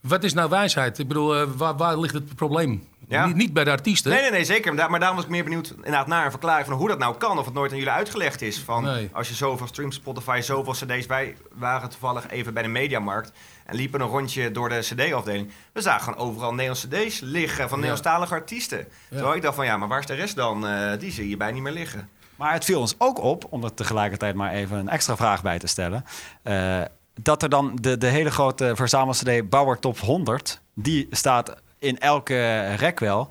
wat 0.00 0.24
is 0.24 0.32
nou 0.34 0.50
wijsheid? 0.50 0.98
Ik 0.98 1.08
bedoel, 1.08 1.36
eh, 1.36 1.46
waar, 1.56 1.76
waar 1.76 1.98
ligt 1.98 2.14
het 2.14 2.34
probleem? 2.34 2.88
Ja. 3.08 3.26
Niet, 3.26 3.36
niet 3.36 3.52
bij 3.52 3.64
de 3.64 3.70
artiesten. 3.70 4.10
nee, 4.12 4.20
nee, 4.20 4.30
nee, 4.30 4.44
zeker. 4.44 4.66
Maar, 4.72 4.80
daar- 4.80 4.90
maar 4.90 4.98
daarom 4.98 5.16
was 5.16 5.26
ik 5.26 5.32
meer 5.32 5.44
benieuwd 5.44 5.70
inderdaad, 5.76 6.06
naar 6.06 6.24
een 6.24 6.30
verklaring 6.30 6.66
van 6.66 6.76
hoe 6.76 6.88
dat 6.88 6.98
nou 6.98 7.16
kan. 7.16 7.38
Of 7.38 7.44
het 7.44 7.54
nooit 7.54 7.70
aan 7.70 7.76
jullie 7.78 7.92
uitgelegd 7.92 8.42
is. 8.42 8.58
Van, 8.58 8.84
Nee. 8.84 9.10
Als 9.12 9.28
je 9.28 9.34
zoveel 9.34 9.66
streams, 9.66 9.94
Spotify, 9.94 10.40
zoveel 10.42 10.72
cd's. 10.72 11.06
Wij 11.06 11.36
waren 11.52 11.88
toevallig 11.88 12.28
even 12.30 12.54
bij 12.54 12.62
de 12.62 12.68
Mediamarkt. 12.68 13.32
En 13.66 13.76
liepen 13.76 14.00
een 14.00 14.06
rondje 14.08 14.50
door 14.50 14.68
de 14.68 14.78
cd-afdeling. 14.78 15.50
We 15.72 15.80
zagen 15.80 16.02
gewoon 16.02 16.18
overal 16.28 16.50
Nederlandse 16.50 16.88
cd's 16.88 17.20
liggen 17.20 17.68
van 17.68 17.78
Nederlandstalige 17.78 18.34
artiesten. 18.34 18.86
Terwijl 19.10 19.34
ik 19.34 19.42
dacht 19.42 19.54
van 19.56 19.64
ja, 19.64 19.76
maar 19.76 19.88
waar 19.88 19.98
is 20.00 20.06
de 20.06 20.14
rest 20.14 20.36
dan? 20.36 20.66
Eh, 20.66 20.98
die 20.98 21.10
zie 21.12 21.28
je 21.28 21.36
bij 21.36 21.52
niet 21.52 21.62
meer 21.62 21.72
liggen. 21.72 22.08
Maar 22.36 22.52
het 22.52 22.64
viel 22.64 22.80
ons 22.80 22.94
ook 22.98 23.18
op, 23.22 23.44
om 23.50 23.64
er 23.64 23.74
tegelijkertijd 23.74 24.34
maar 24.34 24.52
even 24.52 24.78
een 24.78 24.88
extra 24.88 25.16
vraag 25.16 25.42
bij 25.42 25.58
te 25.58 25.66
stellen. 25.66 26.04
eh, 26.42 26.80
dat 27.22 27.42
er 27.42 27.48
dan 27.48 27.76
de, 27.80 27.98
de 27.98 28.06
hele 28.06 28.30
grote 28.30 28.72
verzamel-CD 28.76 29.48
Bauer 29.48 29.78
Top 29.78 29.98
100, 29.98 30.60
die 30.74 31.06
staat 31.10 31.54
in 31.78 31.98
elke 31.98 32.60
rek 32.74 33.00
wel. 33.00 33.28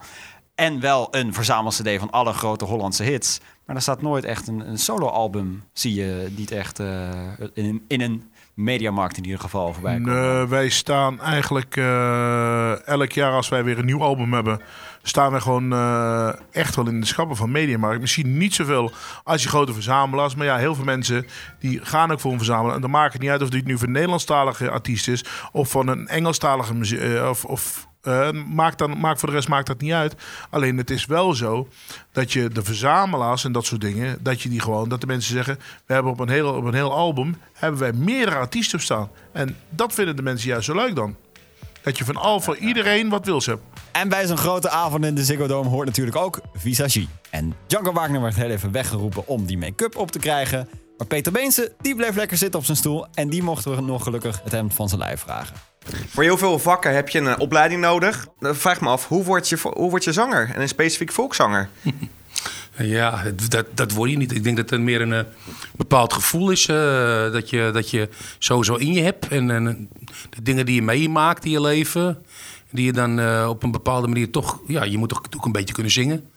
En 0.56 0.80
wel 0.80 1.08
een 1.12 1.34
verzamel-CD 1.34 2.00
van 2.00 2.12
alle 2.12 2.34
grote 2.34 2.66
Hollandse 2.66 3.04
hits. 3.04 3.40
Maar 3.68 3.76
er 3.76 3.82
staat 3.82 4.02
nooit 4.02 4.26
echt 4.26 4.48
een, 4.48 4.70
een 4.70 4.78
solo-album, 4.78 5.64
zie 5.74 5.94
je 5.94 6.28
niet 6.36 6.52
echt 6.52 6.80
eh, 6.80 7.10
in, 7.54 7.84
in 7.88 8.02
een 8.02 8.32
mediamarkt 8.54 9.18
in 9.18 9.24
ieder 9.24 9.40
geval 9.40 9.74
voorbij 9.74 9.98
komen. 9.98 10.50
Wij 10.50 10.70
staan 10.70 11.22
eigenlijk 11.22 11.76
eh, 11.76 12.88
elk 12.88 13.12
jaar 13.12 13.32
als 13.32 13.50
wij 13.50 13.64
weer 13.64 13.80
een 13.80 13.86
nieuw 13.86 14.02
album 14.02 14.34
hebben, 14.34 14.62
staan 15.02 15.34
we 15.34 15.42
gewoon 15.42 15.74
eh, 15.74 16.34
echt 16.52 16.76
wel 16.76 16.88
in 16.88 17.00
de 17.00 17.06
schappen 17.06 17.36
van 17.36 17.52
Mediamarkt. 17.52 18.02
Misschien 18.02 18.38
niet 18.38 18.54
zoveel 18.54 18.92
als 19.24 19.44
je 19.44 19.50
grote 19.50 19.74
verzamelaars, 19.74 20.36
maar 20.36 20.46
ja, 20.46 20.58
heel 20.58 20.76
veel 20.76 20.86
mensen 20.86 21.26
die 21.60 21.80
gaan 21.84 22.12
ook 22.12 22.20
voor 22.20 22.32
een 22.32 22.38
verzamelaar. 22.38 22.76
En 22.76 22.82
dan 22.82 22.90
maakt 22.90 23.14
het 23.14 23.22
niet 23.22 23.32
uit 23.32 23.42
of 23.42 23.50
dit 23.50 23.66
nu 23.66 23.78
voor 23.78 23.88
een 23.88 23.94
Nederlandstalige 23.94 24.70
artiest 24.70 25.08
is 25.08 25.26
of 25.52 25.70
van 25.70 25.88
een 25.88 26.08
Engelstalige 26.08 26.74
muziek 26.74 27.22
of, 27.30 27.46
of 27.46 27.87
eh, 28.02 28.32
maakt, 28.32 28.78
dan, 28.78 29.00
maakt 29.00 29.20
voor 29.20 29.30
de 29.30 29.36
rest 29.36 29.48
maakt 29.48 29.68
dat 29.68 29.82
niet 29.82 29.92
uit. 29.92 30.16
Alleen 30.50 30.78
het 30.78 30.90
is 30.90 31.06
wel 31.06 31.34
zo 31.34 31.68
dat 32.12 32.34
je 32.34 32.50
de 32.50 32.64
verzamelaars 32.64 33.44
en 33.44 33.52
dat 33.52 33.66
soort 33.66 33.82
dingen, 33.82 34.18
dat 34.22 34.42
je 34.42 34.50
die 34.50 34.60
gewoon, 34.60 34.90
dat 34.90 35.02
de 35.02 35.08
mensen 35.08 35.34
zeggen, 35.34 35.60
we 35.86 35.94
hebben 35.94 36.12
op 36.12 36.20
een 36.20 36.30
heel, 36.30 36.54
op 36.54 36.64
een 36.64 36.74
heel 36.74 36.94
album, 36.94 37.38
hebben 37.54 37.80
wij 37.80 37.94
meerdere 37.94 38.38
artiesten 38.38 38.80
staan. 38.80 39.10
En 39.32 39.56
dat 39.70 39.94
vinden 39.94 40.16
de 40.16 40.22
mensen 40.22 40.50
juist 40.50 40.66
zo 40.66 40.76
leuk 40.76 40.96
dan. 40.96 41.16
Dat 41.82 41.98
je 41.98 42.06
van 42.06 42.16
al 42.16 42.40
voor 42.40 42.58
iedereen 42.58 43.10
wat 43.10 43.26
wils 43.26 43.46
hebt. 43.46 43.62
En 43.92 44.10
bij 44.10 44.28
zo'n 44.28 44.38
grote 44.38 44.70
avond 44.70 45.06
in 45.06 45.16
de 45.16 45.24
Ziggo 45.24 45.48
Dome 45.48 45.70
hoort 45.70 45.88
natuurlijk 45.88 46.18
ook 46.18 46.42
visagie. 46.54 47.10
En 47.30 47.56
Django 47.68 47.94
Wagner 47.94 48.22
werd 48.22 48.36
heel 48.36 48.50
even 48.50 48.72
weggeroepen 48.72 49.28
om 49.28 49.46
die 49.46 49.58
make-up 49.58 49.96
op 49.96 50.12
te 50.12 50.20
krijgen. 50.20 50.70
Maar 50.98 51.08
Peter 51.08 51.32
Beense, 51.32 51.74
die 51.82 51.96
bleef 51.96 52.16
lekker 52.16 52.38
zitten 52.38 52.60
op 52.60 52.66
zijn 52.66 52.78
stoel. 52.78 53.08
En 53.14 53.30
die 53.30 53.44
mochten 53.44 53.76
we 53.76 53.82
nog 53.82 54.04
gelukkig 54.04 54.42
het 54.44 54.52
hemd 54.52 54.74
van 54.74 54.90
zijn 54.90 55.02
lijf 55.02 55.20
vragen. 55.20 55.56
Voor 56.10 56.24
heel 56.24 56.38
veel 56.38 56.60
vakken 56.60 56.96
heb 56.96 57.10
je 57.10 57.20
een 57.20 57.28
eh, 57.28 57.40
opleiding 57.40 57.82
nodig. 57.82 58.28
Dan 58.40 58.56
vraag 58.56 58.82
me 58.82 58.88
af, 58.90 59.08
hoe 59.08 59.24
word 59.24 59.50
je, 59.50 59.58
hoe 59.64 59.90
word 59.90 60.04
je 60.04 60.12
zanger? 60.14 60.52
En 60.56 60.62
een 60.62 60.68
specifiek 60.68 61.12
volkszanger? 61.12 61.70
Ja, 62.80 63.24
dat, 63.48 63.66
dat 63.74 63.92
word 63.92 64.10
je 64.12 64.18
niet. 64.18 64.32
Ik 64.36 64.44
denk 64.44 64.58
dat 64.58 64.70
het 64.70 64.82
meer 64.82 65.02
een 65.02 65.14
eh, 65.14 65.24
bepaald 65.76 66.14
gevoel 66.14 66.50
is. 66.52 66.68
eh, 66.68 67.32
dat, 67.32 67.50
je, 67.50 67.70
dat 67.74 67.90
je 67.90 68.10
sowieso 68.40 68.76
in 68.76 68.94
je 68.94 69.02
hebt. 69.02 69.28
En, 69.28 69.52
en 69.52 69.90
de 70.30 70.42
dingen 70.42 70.66
die 70.66 70.76
je 70.76 70.82
meemaakt 70.82 71.46
in 71.46 71.52
je 71.52 71.62
leven. 71.62 72.24
Die 72.72 72.86
je 72.86 72.94
dan 72.94 73.20
eh, 73.20 73.46
op 73.50 73.64
een 73.64 73.72
bepaalde 73.72 74.08
manier 74.08 74.32
toch... 74.32 74.60
Ja, 74.68 74.84
je 74.84 74.98
moet 74.98 75.10
toch 75.10 75.22
ook 75.36 75.46
een 75.46 75.52
beetje 75.52 75.74
kunnen 75.74 75.92
zingen. 75.92 76.30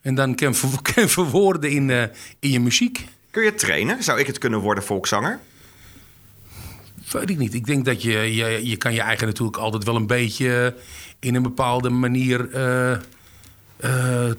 En 0.00 0.14
dan 0.14 0.34
kan 0.34 0.54
ver- 0.54 0.82
kan 0.94 1.08
verwoorden 1.08 1.70
in, 1.70 1.90
eh, 1.90 2.02
in 2.40 2.50
je 2.50 2.60
muziek. 2.60 3.04
Kun 3.30 3.42
je 3.44 3.54
trainen? 3.54 4.02
Zou 4.02 4.18
ik 4.20 4.26
het 4.26 4.38
kunnen 4.38 4.60
worden, 4.60 4.84
volkszanger? 4.84 5.38
Weet 7.10 7.30
ik 7.30 7.38
niet. 7.38 7.54
Ik 7.54 7.66
denk 7.66 7.84
dat 7.84 8.02
je, 8.02 8.34
je, 8.34 8.68
je 8.68 8.76
kan 8.76 8.92
je 8.92 9.00
eigen 9.00 9.26
natuurlijk 9.26 9.56
altijd 9.56 9.84
wel 9.84 9.96
een 9.96 10.06
beetje 10.06 10.74
in 11.20 11.34
een 11.34 11.42
bepaalde 11.42 11.90
manier 11.90 12.50
eh, 12.50 14.30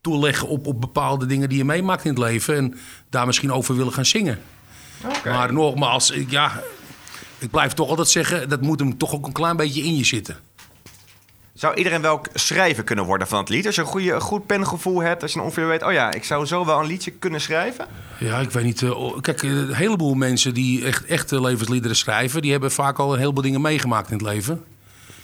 toeleggen 0.00 0.48
op, 0.48 0.66
op 0.66 0.80
bepaalde 0.80 1.26
dingen 1.26 1.48
die 1.48 1.58
je 1.58 1.64
meemaakt 1.64 2.04
in 2.04 2.10
het 2.10 2.18
leven. 2.18 2.56
En 2.56 2.74
daar 3.10 3.26
misschien 3.26 3.52
over 3.52 3.76
willen 3.76 3.92
gaan 3.92 4.04
zingen. 4.04 4.38
Maar 5.24 5.52
nogmaals, 5.52 6.12
ja, 6.28 6.62
ik 7.38 7.50
blijf 7.50 7.72
toch 7.72 7.88
altijd 7.88 8.08
zeggen, 8.08 8.48
dat 8.48 8.60
moet 8.60 8.80
hem 8.80 8.98
toch 8.98 9.14
ook 9.14 9.26
een 9.26 9.32
klein 9.32 9.56
beetje 9.56 9.82
in 9.82 9.96
je 9.96 10.04
zitten. 10.04 10.36
Zou 11.54 11.74
iedereen 11.74 12.00
wel 12.00 12.20
schrijver 12.34 12.84
kunnen 12.84 13.04
worden 13.04 13.26
van 13.26 13.38
het 13.38 13.48
lied? 13.48 13.66
Als 13.66 13.74
je 13.74 13.80
een, 13.80 13.86
goede, 13.86 14.12
een 14.12 14.20
goed 14.20 14.46
pengevoel 14.46 15.02
hebt, 15.02 15.22
als 15.22 15.32
je 15.32 15.40
ongeveer 15.40 15.66
weet... 15.66 15.82
oh 15.82 15.92
ja, 15.92 16.12
ik 16.12 16.24
zou 16.24 16.46
zo 16.46 16.66
wel 16.66 16.80
een 16.80 16.86
liedje 16.86 17.10
kunnen 17.10 17.40
schrijven. 17.40 17.86
Ja, 18.18 18.38
ik 18.38 18.50
weet 18.50 18.64
niet. 18.64 18.82
eh, 18.82 19.20
kijk, 19.20 19.42
eh, 19.42 19.50
een 19.50 19.74
heleboel 19.74 20.14
mensen 20.14 20.54
die 20.54 20.84
echt 20.84 21.04
echte 21.04 21.40
levensliederen 21.40 21.96
schrijven, 21.96 22.42
die 22.42 22.50
hebben 22.50 22.70
vaak 22.70 22.98
al 22.98 23.12
een 23.12 23.18
heleboel 23.18 23.42
dingen 23.42 23.60
meegemaakt 23.60 24.10
in 24.10 24.16
het 24.16 24.26
leven. 24.26 24.64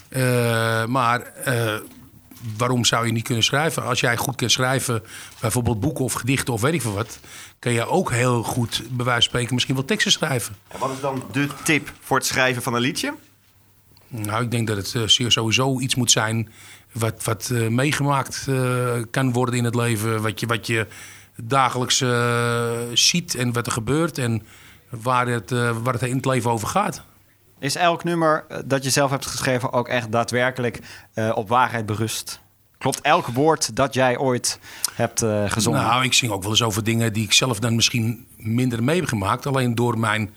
Eh, 0.08 0.84
maar 0.86 1.32
waarom 2.56 2.84
zou 2.84 3.06
je 3.06 3.12
niet 3.12 3.24
kunnen 3.24 3.44
schrijven? 3.44 3.82
Als 3.84 4.00
jij 4.00 4.16
goed 4.16 4.36
kunt 4.36 4.52
schrijven, 4.52 5.02
bijvoorbeeld 5.40 5.80
boeken 5.80 6.04
of 6.04 6.12
gedichten 6.12 6.54
of 6.54 6.60
weet 6.60 6.74
ik 6.74 6.82
veel 6.82 6.94
wat, 6.94 7.18
kan 7.58 7.72
je 7.72 7.86
ook 7.86 8.10
heel 8.10 8.42
goed, 8.42 8.82
bij 8.90 9.04
wijze 9.04 9.20
van 9.20 9.22
spreken, 9.22 9.54
misschien 9.54 9.74
wel 9.74 9.84
teksten 9.84 10.12
schrijven. 10.12 10.56
En 10.68 10.78
wat 10.78 10.90
is 10.90 11.00
dan 11.00 11.22
de 11.32 11.48
tip 11.64 11.92
voor 12.00 12.16
het 12.16 12.26
schrijven 12.26 12.62
van 12.62 12.74
een 12.74 12.80
liedje? 12.80 13.14
Nou, 14.10 14.42
ik 14.42 14.50
denk 14.50 14.66
dat 14.66 14.76
het 14.76 14.94
eh, 14.94 15.28
sowieso 15.28 15.80
iets 15.80 15.94
moet 15.94 16.10
zijn 16.10 16.48
wat, 16.92 17.24
wat 17.24 17.50
eh, 17.52 17.68
meegemaakt 17.68 18.46
eh, 18.48 18.92
kan 19.10 19.32
worden 19.32 19.54
in 19.54 19.64
het 19.64 19.74
leven. 19.74 20.22
Wat 20.22 20.40
je, 20.40 20.46
wat 20.46 20.66
je 20.66 20.86
dagelijks 21.36 22.04
ziet 22.92 23.34
en 23.34 23.52
wat 23.52 23.66
er 23.66 23.72
gebeurt 23.72 24.18
en 24.18 24.42
waar 24.88 25.26
het, 25.26 25.50
waar 25.50 25.92
het 25.92 26.02
in 26.02 26.16
het 26.16 26.24
leven 26.24 26.50
over 26.50 26.68
gaat. 26.68 27.02
Is 27.58 27.74
elk 27.74 28.04
nummer 28.04 28.44
dat 28.64 28.84
je 28.84 28.90
zelf 28.90 29.10
hebt 29.10 29.26
geschreven 29.26 29.72
ook 29.72 29.88
echt 29.88 30.12
daadwerkelijk 30.12 30.80
op 31.34 31.48
waarheid 31.48 31.86
berust? 31.86 32.40
Klopt 32.78 33.00
elk 33.00 33.26
woord 33.26 33.76
dat 33.76 33.94
jij 33.94 34.18
ooit 34.18 34.58
hebt 34.94 35.24
gezongen? 35.46 35.80
Nou, 35.80 36.04
ik 36.04 36.12
zing 36.12 36.32
ook 36.32 36.42
wel 36.42 36.50
eens 36.50 36.62
over 36.62 36.84
dingen 36.84 37.12
die 37.12 37.24
ik 37.24 37.32
zelf 37.32 37.58
dan 37.58 37.74
misschien 37.74 38.26
minder 38.36 38.82
mee 38.82 38.96
heb 38.96 39.08
gemaakt. 39.08 39.46
Alleen 39.46 39.74
door 39.74 39.98
mijn 39.98 40.30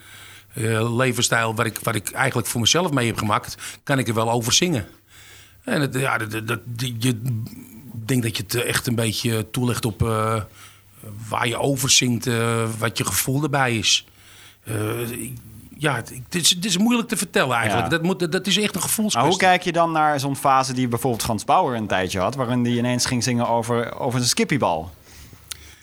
eh, 0.53 0.95
levensstijl, 0.97 1.55
waar 1.55 1.65
ik, 1.65 1.79
waar 1.83 1.95
ik 1.95 2.11
eigenlijk 2.11 2.47
voor 2.47 2.61
mezelf 2.61 2.91
mee 2.91 3.07
heb 3.07 3.17
gemaakt, 3.17 3.57
kan 3.83 3.99
ik 3.99 4.07
er 4.07 4.13
wel 4.13 4.31
over 4.31 4.53
zingen. 4.53 4.87
En 5.63 5.81
het, 5.81 5.95
ja, 5.95 6.17
dat, 6.17 6.31
dat, 6.31 6.47
dat- 6.47 6.61
je 6.99 7.21
ik 8.01 8.09
denk 8.09 8.23
dat 8.23 8.37
je 8.37 8.43
het 8.43 8.55
echt 8.63 8.87
een 8.87 8.95
beetje 8.95 9.49
toelegt 9.51 9.85
op 9.85 10.01
eh, 10.03 10.41
waar 11.29 11.47
je 11.47 11.57
over 11.57 11.89
zingt, 11.89 12.27
eh, 12.27 12.63
wat 12.77 12.97
je 12.97 13.05
gevoel 13.05 13.43
erbij 13.43 13.77
is. 13.77 14.05
Eh, 14.63 14.75
ja, 15.77 15.95
het, 15.95 16.09
het 16.23 16.35
is, 16.35 16.49
het 16.49 16.65
is 16.65 16.77
moeilijk 16.77 17.07
te 17.07 17.17
vertellen 17.17 17.55
eigenlijk. 17.55 17.91
Ja. 17.91 17.97
Dat, 17.97 18.01
moet, 18.05 18.31
dat 18.31 18.47
is 18.47 18.57
echt 18.57 18.65
een 18.65 18.71
Maar 18.73 18.81
hoe 18.81 18.89
gevoelskwestie. 18.89 19.37
kijk 19.39 19.61
je 19.61 19.71
dan 19.71 19.91
naar 19.91 20.19
zo'n 20.19 20.35
fase 20.35 20.73
die 20.73 20.87
bijvoorbeeld 20.87 21.23
Frans 21.23 21.45
Bauer 21.45 21.75
een 21.75 21.87
tijdje 21.87 22.19
had, 22.19 22.35
waarin 22.35 22.63
die 22.63 22.77
ineens 22.77 23.05
ging 23.05 23.23
zingen 23.23 23.47
over, 23.47 23.99
over 23.99 24.19
een 24.19 24.25
skippiebal? 24.25 24.91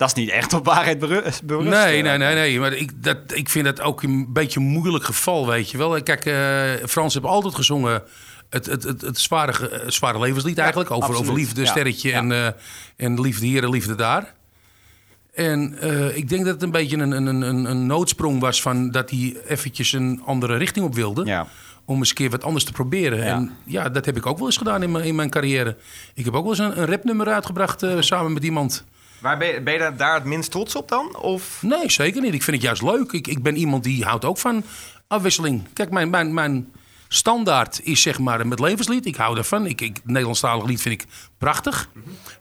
Dat 0.01 0.09
is 0.09 0.15
niet 0.15 0.31
echt 0.31 0.53
op 0.53 0.65
waarheid 0.65 0.99
beru- 0.99 1.23
berust. 1.45 1.71
Nee, 1.71 1.97
eh. 1.97 2.03
nee, 2.03 2.19
nee, 2.19 2.35
nee. 2.35 2.61
Maar 2.61 2.73
ik, 2.73 3.03
dat, 3.03 3.17
ik 3.27 3.49
vind 3.49 3.65
dat 3.65 3.81
ook 3.81 4.03
een 4.03 4.33
beetje 4.33 4.61
een 4.61 4.67
moeilijk 4.67 5.05
geval, 5.05 5.47
weet 5.47 5.71
je 5.71 5.79
wel. 5.79 6.03
Kijk, 6.03 6.27
eh 6.27 6.87
Frans 6.89 7.15
heeft 7.15 7.27
altijd 7.27 7.55
gezongen 7.55 8.03
het, 8.51 8.67
het, 8.67 8.83
het, 8.83 9.01
het 9.01 9.19
zware, 9.19 9.69
eh, 9.69 9.89
zware 9.91 10.19
levenslied 10.19 10.59
eigenlijk. 10.59 10.91
Over, 10.91 11.05
absoluut. 11.05 11.29
over 11.29 11.41
liefde, 11.41 11.61
Ja, 11.61 11.67
sterretje 11.67 12.09
ja. 12.09 12.17
En, 12.17 12.33
eh, 12.33 12.47
en 12.97 13.21
liefde 13.21 13.47
hier 13.47 13.63
en 13.63 13.71
liefde 13.71 13.95
daar. 13.95 14.35
En 15.35 15.79
eh, 15.81 16.17
ik 16.17 16.29
denk 16.29 16.45
dat 16.45 16.55
het 16.55 16.63
een 16.63 16.71
beetje 16.71 16.97
een, 16.97 17.11
een, 17.11 17.27
een, 17.43 17.65
een 17.65 17.87
noodsprong 17.87 18.41
was 18.41 18.63
van 18.63 18.91
dat 18.91 19.11
hij 19.11 19.37
eventjes 19.47 19.93
een 19.93 20.23
andere 20.25 20.57
richting 20.57 20.87
op 20.87 20.95
wilde. 20.95 21.25
Ja. 21.25 21.47
Om 21.85 21.99
eens 21.99 22.09
een 22.09 22.15
keer 22.15 22.31
wat 22.31 22.45
anders 22.45 22.65
te 22.65 22.73
proberen. 22.73 23.19
Ja. 23.19 23.25
En 23.25 23.57
ja, 23.65 23.89
dat 23.89 24.05
heb 24.05 24.17
ik 24.17 24.27
ook 24.27 24.39
wel 24.39 24.47
eens 24.47 24.57
gedaan 24.57 24.83
in 24.83 24.91
mijn, 24.91 25.05
in 25.05 25.15
mijn 25.15 25.31
carrière. 25.31 25.77
Ik 26.15 26.25
heb 26.25 26.35
ook 26.35 26.43
wel 26.43 26.51
eens 26.51 26.59
een, 26.59 26.81
een 26.81 26.87
rapnummer 26.87 27.29
uitgebracht 27.29 27.83
eh, 27.83 28.01
samen 28.01 28.33
met 28.33 28.45
iemand. 28.45 28.85
Waar 29.21 29.39
ben, 29.39 29.49
je, 29.49 29.61
ben 29.61 29.73
je 29.73 29.93
daar- 29.97 30.15
het 30.15 30.25
minst 30.25 30.51
trots 30.51 30.75
op 30.77 30.89
dan? 30.89 31.17
Of 31.17 31.59
Nee, 31.63 31.91
zeker 31.91 32.21
niet. 32.23 32.35
Ik 32.35 32.43
vind 32.43 32.57
het 32.57 32.67
juist 32.67 32.83
leuk. 32.83 33.13
Ik, 33.13 33.27
ik 33.27 33.43
ben 33.43 33.57
iemand 33.57 33.85
die 33.85 34.05
houdt 34.05 34.25
ook 34.25 34.39
van 34.39 34.65
afwisseling. 35.09 35.63
Kijk, 35.73 35.91
mijn, 35.91 36.11
mijn, 36.11 36.35
mijn 36.35 36.73
standaard 37.09 37.81
is 37.83 38.03
zeg 38.03 38.19
maar 38.19 38.47
met 38.47 38.61
levenslied. 38.61 39.07
Ik 39.07 39.17
hou 39.17 39.35
daarvan. 39.35 39.67
Ik, 39.67 39.81
ik, 39.81 39.99
Nederlandstalig 40.05 40.65
lied 40.65 40.83
vind 40.83 41.03
ik 41.03 41.09
prachtig. 41.39 41.89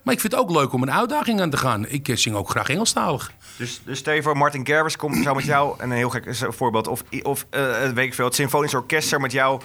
Maar 0.02 0.14
ik 0.14 0.20
vind 0.20 0.32
het 0.32 0.42
ook 0.42 0.50
leuk 0.50 0.72
om 0.72 0.82
een 0.82 0.92
uitdaging 0.92 1.40
aan 1.40 1.50
te 1.50 1.56
gaan. 1.56 1.86
Ik 1.88 2.08
eh, 2.08 2.16
zing 2.16 2.36
ook 2.36 2.50
graag 2.50 2.68
Engelstalig. 2.68 3.32
Dus, 3.56 3.80
dus 3.84 3.98
stel 3.98 4.14
je 4.14 4.22
voor, 4.22 4.36
Martin 4.36 4.66
Gerwers 4.66 4.96
komt, 4.96 5.22
zou 5.22 5.36
met 5.36 5.44
jou, 5.44 5.74
en 5.78 5.90
een 5.90 5.96
heel 5.96 6.10
gek 6.10 6.26
eh, 6.26 6.48
voorbeeld, 6.48 6.88
of, 6.88 7.02
of 7.22 7.46
eh, 7.50 7.88
weet 7.94 8.06
ik 8.06 8.14
veel, 8.14 8.24
het 8.24 8.34
Symfonisch 8.34 8.74
Orkest 8.74 9.08
zou 9.08 9.20
met 9.20 9.32
jou 9.32 9.60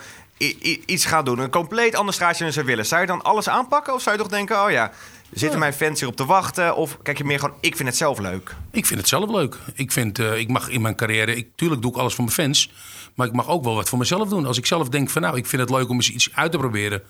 iets 0.85 1.05
gaan 1.05 1.25
doen. 1.25 1.39
Een 1.39 1.49
compleet 1.49 1.95
ander 1.95 2.13
straatje 2.13 2.43
dan 2.43 2.53
ze 2.53 2.63
willen. 2.63 2.85
Zou 2.85 3.01
je 3.01 3.07
dan 3.07 3.21
alles 3.21 3.49
aanpakken? 3.49 3.93
Of 3.93 4.01
zou 4.01 4.15
je 4.15 4.21
toch 4.21 4.31
denken, 4.31 4.63
oh 4.63 4.71
ja, 4.71 4.91
zitten 5.39 5.59
mijn 5.59 5.73
fans 5.73 5.99
hierop 5.99 6.15
te 6.15 6.25
wachten? 6.25 6.75
Of 6.75 6.97
kijk 7.01 7.17
je 7.17 7.23
meer 7.23 7.39
gewoon, 7.39 7.55
ik 7.59 7.75
vind 7.75 7.89
het 7.89 7.97
zelf 7.97 8.19
leuk. 8.19 8.55
Ik 8.71 8.85
vind 8.85 8.99
het 8.99 9.09
zelf 9.09 9.29
leuk. 9.29 9.57
Ik, 9.73 9.91
vind, 9.91 10.19
eh, 10.19 10.37
ik 10.37 10.47
mag 10.47 10.69
in 10.69 10.81
mijn 10.81 10.95
carrière... 10.95 11.35
Ik, 11.35 11.47
tuurlijk 11.55 11.81
doe 11.81 11.91
ik 11.91 11.97
alles 11.97 12.13
voor 12.13 12.23
mijn 12.23 12.35
fans. 12.35 12.71
Maar 13.15 13.27
ik 13.27 13.33
mag 13.33 13.47
ook 13.47 13.63
wel 13.63 13.75
wat 13.75 13.89
voor 13.89 13.97
mezelf 13.97 14.29
doen. 14.29 14.45
Als 14.45 14.57
ik 14.57 14.65
zelf 14.65 14.89
denk 14.89 15.09
van 15.09 15.21
nou, 15.21 15.37
ik 15.37 15.45
vind 15.45 15.61
het 15.61 15.71
leuk 15.71 15.89
om 15.89 15.95
eens 15.95 16.11
iets 16.11 16.29
uit 16.33 16.51
te 16.51 16.57
proberen. 16.57 17.01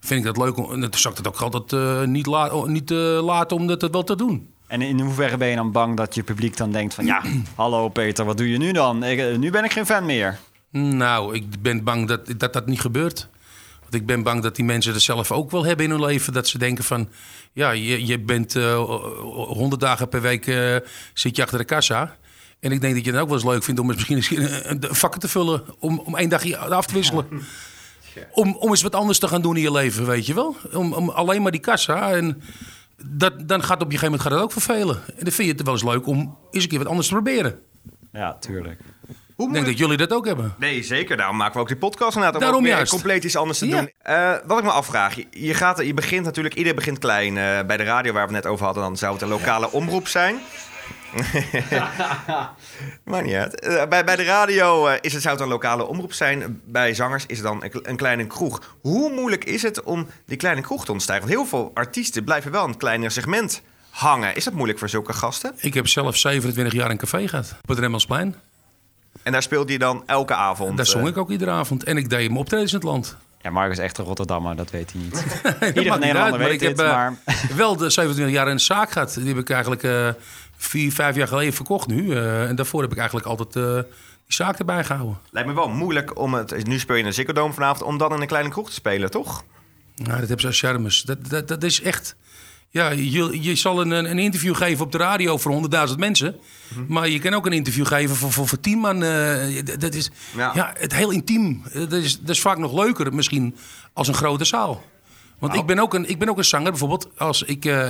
Vind 0.00 0.20
ik 0.20 0.34
dat 0.34 0.36
leuk 0.36 0.56
om... 0.56 0.72
en 0.72 0.80
Dan 0.80 0.94
zou 0.94 1.14
ik 1.14 1.22
dat 1.22 1.34
ook 1.34 1.40
altijd 1.40 1.72
eh, 1.72 2.02
niet, 2.02 2.26
la, 2.26 2.48
oh, 2.48 2.66
niet 2.66 2.90
eh, 2.90 3.24
laten 3.24 3.56
om 3.56 3.66
dat 3.66 3.90
wel 3.90 4.04
te 4.04 4.16
doen. 4.16 4.48
En 4.66 4.82
in 4.82 5.00
hoeverre 5.00 5.36
ben 5.36 5.48
je 5.48 5.56
dan 5.56 5.72
bang 5.72 5.96
dat 5.96 6.14
je 6.14 6.22
publiek 6.22 6.56
dan 6.56 6.72
denkt 6.72 6.94
van... 6.94 7.04
ja, 7.04 7.22
hallo 7.54 7.88
Peter, 7.88 8.24
wat 8.24 8.36
doe 8.36 8.50
je 8.50 8.58
nu 8.58 8.72
dan? 8.72 9.04
Ik, 9.04 9.18
eh, 9.18 9.36
nu 9.36 9.50
ben 9.50 9.64
ik 9.64 9.72
geen 9.72 9.86
fan 9.86 10.06
meer. 10.06 10.38
Nou, 10.70 11.34
ik 11.34 11.62
ben 11.62 11.84
bang 11.84 12.08
dat 12.08 12.34
dat, 12.36 12.52
dat 12.52 12.66
niet 12.66 12.80
gebeurt. 12.80 13.28
Want 13.80 13.94
ik 13.94 14.06
ben 14.06 14.22
bang 14.22 14.42
dat 14.42 14.56
die 14.56 14.64
mensen 14.64 14.92
het 14.92 15.02
zelf 15.02 15.32
ook 15.32 15.50
wel 15.50 15.64
hebben 15.64 15.84
in 15.84 15.90
hun 15.90 16.04
leven. 16.04 16.32
Dat 16.32 16.48
ze 16.48 16.58
denken 16.58 16.84
van, 16.84 17.08
ja, 17.54 17.70
je, 17.70 18.06
je 18.06 18.20
bent 18.20 18.54
honderd 19.48 19.80
dagen 19.80 20.08
per 20.08 20.20
week 20.20 20.46
eh, 20.46 20.76
zit 21.14 21.36
je 21.36 21.42
achter 21.42 21.58
de 21.58 21.64
kassa. 21.64 22.16
En 22.60 22.72
ik 22.72 22.80
denk 22.80 22.94
dat 22.94 23.04
je 23.04 23.10
het 23.10 23.20
ook 23.20 23.26
wel 23.28 23.36
eens 23.36 23.46
leuk 23.46 23.62
vindt 23.62 23.80
om 23.80 23.90
eens 23.90 23.96
misschien 24.08 24.16
eens 24.16 24.30
een- 24.64 24.84
een 24.88 24.94
vakken 24.94 25.20
te 25.20 25.28
vullen. 25.28 25.62
Om, 25.78 25.98
om 25.98 26.16
één 26.16 26.28
dagje 26.28 26.56
af 26.58 26.86
te 26.86 26.94
wisselen. 26.94 27.26
Om, 28.32 28.56
om 28.56 28.70
eens 28.70 28.82
wat 28.82 28.94
anders 28.94 29.18
te 29.18 29.28
gaan 29.28 29.42
doen 29.42 29.56
in 29.56 29.62
je 29.62 29.70
leven, 29.72 30.06
weet 30.06 30.26
je 30.26 30.34
wel. 30.34 30.56
Om, 30.72 30.92
om 30.92 31.08
alleen 31.08 31.42
maar 31.42 31.50
die 31.52 31.60
kassa. 31.60 32.10
En 32.12 32.42
dat, 33.04 33.48
dan 33.48 33.62
gaat 33.62 33.82
op 33.82 33.90
je 33.92 33.98
gegeven 33.98 34.04
moment 34.04 34.22
gaat 34.22 34.32
het 34.32 34.40
ook 34.40 34.52
vervelen. 34.52 34.96
En 34.96 35.24
dan 35.24 35.32
vind 35.32 35.48
je 35.48 35.54
het 35.54 35.62
wel 35.62 35.72
eens 35.74 35.84
leuk 35.84 36.06
om 36.06 36.38
eens 36.50 36.62
een 36.62 36.68
keer 36.70 36.78
wat 36.78 36.88
anders 36.88 37.06
te 37.06 37.12
proberen. 37.12 37.58
Ja, 38.12 38.34
tuurlijk. 38.38 38.80
Hoe 39.34 39.46
Ik 39.48 39.52
denk 39.54 39.66
dat 39.66 39.78
jullie 39.78 39.96
dat 39.96 40.12
ook 40.12 40.26
hebben. 40.26 40.54
Nee, 40.58 40.82
zeker. 40.82 41.16
Daarom 41.16 41.36
maken 41.36 41.54
we 41.54 41.60
ook 41.60 41.68
die 41.68 41.76
podcast 41.76 42.14
inderdaad. 42.16 42.34
Om 42.34 42.40
Daarom 42.40 42.58
ook 42.58 42.66
weer 42.66 42.74
juist. 42.76 42.92
compleet 42.92 43.24
iets 43.24 43.36
anders 43.36 43.58
te 43.58 43.66
Ja. 43.66 43.76
doen. 43.76 43.90
Eh, 43.98 44.32
wat 44.46 44.58
ik 44.58 44.64
me 44.64 44.70
afvraag. 44.70 45.14
Je, 45.30 45.54
gaat, 45.54 45.78
je 45.84 45.94
begint 45.94 46.24
natuurlijk... 46.24 46.54
Iedereen 46.54 46.76
begint 46.76 46.98
klein. 46.98 47.36
eh, 47.36 47.66
bij 47.66 47.76
de 47.76 47.82
radio 47.84 48.12
waar 48.12 48.28
we 48.28 48.34
het 48.34 48.42
net 48.44 48.52
over 48.52 48.64
hadden... 48.64 48.82
dan 48.82 48.96
zou 48.96 49.12
het 49.12 49.22
een 49.22 49.28
lokale 49.28 49.70
omroep 49.72 50.08
zijn. 50.08 50.36
Maakt 53.04 53.24
niet 53.24 53.34
uit. 53.34 53.60
Eh, 53.60 53.86
bij, 53.88 54.04
bij 54.04 54.16
de 54.16 54.24
radio 54.24 54.86
is 55.00 55.12
het, 55.12 55.22
zou 55.22 55.34
het 55.34 55.42
een 55.44 55.50
lokale 55.50 55.84
omroep 55.86 56.12
zijn. 56.12 56.60
Bij 56.64 56.94
zangers 56.94 57.26
is 57.26 57.36
het 57.38 57.46
dan 57.46 57.62
een, 57.64 57.70
een 57.82 57.96
kleine 57.96 58.26
kroeg. 58.26 58.76
Hoe 58.80 59.12
moeilijk 59.12 59.44
is 59.44 59.62
het 59.62 59.82
om 59.82 60.06
die 60.26 60.36
kleine 60.36 60.60
kroeg 60.60 60.84
te 60.84 60.92
ontstijgen? 60.92 61.26
Want 61.28 61.38
heel 61.38 61.48
veel 61.48 61.70
artiesten 61.74 62.24
blijven 62.24 62.50
wel 62.52 62.64
in 62.64 62.68
een 62.70 62.76
kleiner 62.76 63.10
segment 63.10 63.62
hangen. 63.90 64.34
Is 64.36 64.44
dat 64.44 64.54
moeilijk 64.54 64.78
voor 64.78 64.88
zulke 64.88 65.12
gasten? 65.12 65.52
Ik 65.56 65.74
heb 65.74 65.88
zelf 65.88 66.16
27 66.16 66.72
jaar 66.72 66.90
een 66.90 66.96
café 66.98 67.28
gehad. 67.28 67.54
Op 67.62 67.68
het 67.68 67.78
Remmelsplein. 67.78 68.34
En 69.24 69.32
daar 69.32 69.42
speelde 69.42 69.72
je 69.72 69.78
dan 69.78 70.02
elke 70.06 70.34
avond? 70.34 70.76
Daar 70.76 70.86
zong 70.86 71.04
eh, 71.04 71.10
ik 71.10 71.16
ook 71.16 71.30
iedere 71.30 71.50
avond. 71.50 71.84
En 71.84 71.96
ik 71.96 72.10
deed 72.10 72.28
mijn 72.28 72.40
optredens 72.40 72.72
in 72.72 72.78
het 72.78 72.86
land. 72.86 73.16
Ja, 73.40 73.50
Mark 73.50 73.72
is 73.72 73.78
echt 73.78 73.98
een 73.98 74.04
Rotterdammer, 74.04 74.56
dat 74.56 74.70
weet 74.70 74.92
hij 74.92 75.00
niet. 75.00 75.24
Iedere 75.76 75.98
Nederlander 75.98 76.16
uit, 76.16 76.30
maar 76.30 76.38
weet 76.38 76.52
ik 76.52 76.60
heb 76.60 76.76
dit, 76.76 76.86
eh, 76.86 76.92
maar... 76.92 77.16
wel 77.56 77.76
de 77.76 77.90
27 77.90 78.34
jaar 78.34 78.48
een 78.48 78.60
zaak 78.60 78.90
gehad. 78.90 79.14
Die 79.14 79.28
heb 79.28 79.38
ik 79.38 79.50
eigenlijk 79.50 79.82
eh, 79.82 80.08
vier, 80.56 80.92
vijf 80.92 81.16
jaar 81.16 81.28
geleden 81.28 81.52
verkocht 81.52 81.86
nu. 81.86 82.16
Eh, 82.16 82.48
en 82.48 82.56
daarvoor 82.56 82.82
heb 82.82 82.92
ik 82.92 82.98
eigenlijk 82.98 83.26
altijd 83.26 83.56
eh, 83.56 83.74
die 84.26 84.34
zaak 84.34 84.58
erbij 84.58 84.84
gehouden. 84.84 85.18
Lijkt 85.30 85.48
me 85.48 85.54
wel 85.54 85.68
moeilijk 85.68 86.18
om 86.18 86.34
het... 86.34 86.66
Nu 86.66 86.78
speel 86.78 86.94
je 86.94 87.00
in 87.00 87.06
een 87.06 87.14
Ziggo 87.14 87.32
Dome 87.32 87.52
vanavond... 87.52 87.82
om 87.82 87.98
dan 87.98 88.14
in 88.14 88.20
een 88.20 88.26
kleine 88.26 88.50
kroeg 88.50 88.68
te 88.68 88.74
spelen, 88.74 89.10
toch? 89.10 89.44
Nou, 89.94 90.08
dat 90.08 90.18
hebben 90.18 90.40
ze 90.40 90.46
als 90.46 90.60
charmes. 90.60 91.02
Dat, 91.02 91.28
dat, 91.28 91.48
dat 91.48 91.62
is 91.62 91.82
echt... 91.82 92.16
Ja, 92.74 92.90
je, 92.90 93.42
je 93.42 93.54
zal 93.54 93.80
een, 93.80 93.90
een 93.90 94.18
interview 94.18 94.54
geven 94.56 94.84
op 94.84 94.92
de 94.92 94.98
radio 94.98 95.38
voor 95.38 95.62
100.000 95.88 95.94
mensen. 95.96 96.36
Mhm. 96.68 96.84
Maar 96.92 97.08
je 97.08 97.18
kan 97.18 97.34
ook 97.34 97.46
een 97.46 97.52
interview 97.52 97.86
geven 97.86 98.16
voor, 98.16 98.32
voor, 98.32 98.48
voor 98.48 98.60
10 98.60 98.78
man. 98.78 99.02
eh, 99.02 99.64
dat- 99.78 99.94
is 99.94 100.10
Ja. 100.36 100.50
ja. 100.54 100.72
het 100.78 100.94
heel 100.94 101.10
intiem. 101.10 101.62
Eh, 101.72 101.80
Dat 101.80 101.92
is, 101.92 102.20
dat 102.20 102.28
is 102.30 102.40
vaak 102.40 102.58
nog 102.58 102.72
leuker 102.72 103.14
misschien 103.14 103.56
als 103.92 104.08
een 104.08 104.14
grote 104.14 104.44
zaal. 104.44 104.82
Want 105.38 105.52
Nou. 105.52 105.58
ik, 105.64 105.66
ben 105.74 105.78
ook 105.78 105.94
een, 105.94 106.08
ik 106.08 106.18
ben 106.18 106.28
ook 106.28 106.38
een 106.38 106.44
zanger. 106.44 106.70
Bijvoorbeeld 106.70 107.08
als 107.18 107.42
ik... 107.42 107.64
eh, 107.64 107.88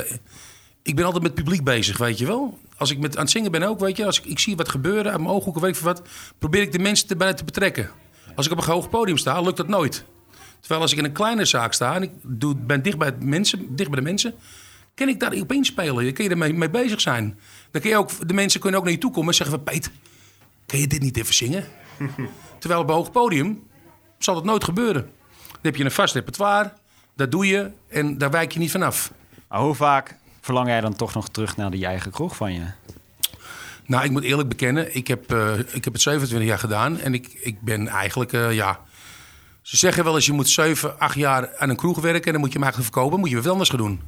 ik 0.82 0.96
ben 0.96 1.04
altijd 1.04 1.22
met 1.22 1.34
publiek 1.34 1.64
bezig, 1.64 1.98
weet 1.98 2.18
je 2.18 2.26
wel. 2.26 2.58
Als 2.76 2.90
ik 2.90 2.98
met, 2.98 3.16
aan 3.16 3.22
het 3.22 3.30
zingen 3.30 3.50
ben 3.50 3.62
ook, 3.62 3.80
weet 3.80 3.96
je, 3.96 4.06
als 4.06 4.18
ik, 4.18 4.24
ik 4.24 4.38
zie 4.38 4.56
wat 4.56 4.68
gebeuren 4.68 5.12
uit 5.12 5.20
mijn 5.20 5.32
ooghoeken, 5.34 5.62
weet 5.62 5.76
ik 5.76 5.82
wat, 5.82 6.02
probeer 6.38 6.62
ik 6.62 6.72
de 6.72 6.78
mensen 6.78 7.08
erbij 7.08 7.34
te 7.34 7.44
betrekken. 7.44 7.90
Als 8.34 8.46
ik 8.46 8.52
op 8.52 8.58
een 8.58 8.64
hoog 8.72 8.88
podium 8.88 9.16
sta, 9.16 9.40
lukt 9.40 9.56
dat 9.56 9.68
nooit. 9.68 10.04
Terwijl 10.60 10.80
als 10.80 10.92
ik 10.92 10.98
in 10.98 11.04
een 11.04 11.12
kleine 11.12 11.44
zaak 11.44 11.72
sta 11.72 11.94
en 11.94 12.02
ik 12.02 12.10
doe, 12.22 12.56
ben 12.56 12.82
dicht 12.82 12.98
bij, 12.98 13.08
het 13.08 13.22
mensen, 13.24 13.76
dicht 13.76 13.90
bij 13.90 13.98
de 13.98 14.04
mensen, 14.06 14.34
kan 14.94 15.08
ik 15.08 15.20
daar 15.20 15.32
op 15.32 15.52
inspelen. 15.52 16.12
Kun 16.12 16.24
je 16.24 16.30
ermee 16.30 16.54
mee 16.54 16.70
bezig 16.70 17.00
zijn. 17.00 17.38
Dan 17.70 17.80
kun 17.80 17.90
je 17.90 17.96
ook, 17.96 18.28
de 18.28 18.34
mensen 18.34 18.60
kunnen 18.60 18.78
ook 18.78 18.84
naar 18.84 18.94
je 18.94 19.00
toe 19.00 19.10
komen 19.10 19.28
en 19.28 19.34
zeggen 19.34 19.56
van, 19.56 19.64
Peet, 19.64 19.90
kun 20.66 20.78
je 20.78 20.86
dit 20.86 21.02
niet 21.02 21.16
even 21.16 21.34
zingen? 21.34 21.64
Terwijl 22.58 22.80
op 22.80 22.88
een 22.88 22.94
hoog 22.94 23.10
podium 23.10 23.62
zal 24.18 24.34
dat 24.34 24.44
nooit 24.44 24.64
gebeuren. 24.64 25.02
Dan 25.50 25.60
heb 25.62 25.76
je 25.76 25.84
een 25.84 25.90
vast 25.90 26.14
repertoire, 26.14 26.72
dat 27.16 27.30
doe 27.30 27.46
je 27.46 27.70
en 27.88 28.18
daar 28.18 28.30
wijk 28.30 28.52
je 28.52 28.58
niet 28.58 28.70
vanaf. 28.70 29.12
Maar 29.48 29.60
hoe 29.60 29.74
vaak 29.74 30.16
verlang 30.40 30.68
jij 30.68 30.80
dan 30.80 30.94
toch 30.94 31.14
nog 31.14 31.28
terug 31.28 31.56
naar 31.56 31.70
die 31.70 31.86
eigen 31.86 32.10
kroeg 32.10 32.36
van 32.36 32.52
je? 32.52 32.64
Nou, 33.86 34.04
ik 34.04 34.10
moet 34.10 34.22
eerlijk 34.22 34.48
bekennen, 34.48 34.94
ik 34.94 35.06
heb, 35.06 35.32
eh, 35.32 35.58
ik 35.58 35.84
heb 35.84 35.92
het 35.92 36.02
27 36.02 36.48
jaar 36.48 36.58
gedaan 36.58 37.00
en 37.00 37.14
ik, 37.14 37.38
ik 37.40 37.60
ben 37.60 37.88
eigenlijk, 37.88 38.32
eh, 38.32 38.52
ja... 38.52 38.80
Ze 39.62 39.76
zeggen 39.76 40.04
wel 40.04 40.14
eens, 40.14 40.26
je 40.26 40.32
moet 40.32 40.48
7, 40.48 40.98
8 40.98 41.14
jaar 41.14 41.56
aan 41.56 41.68
een 41.68 41.76
kroeg 41.76 42.00
werken 42.00 42.24
en 42.24 42.32
dan 42.32 42.40
moet 42.40 42.52
je 42.52 42.58
hem 42.58 42.62
eigenlijk 42.62 42.94
verkopen, 42.94 43.20
moet 43.20 43.30
je 43.30 43.36
wat 43.36 43.46
anders 43.46 43.68
gaan 43.70 43.78
doen. 43.78 44.00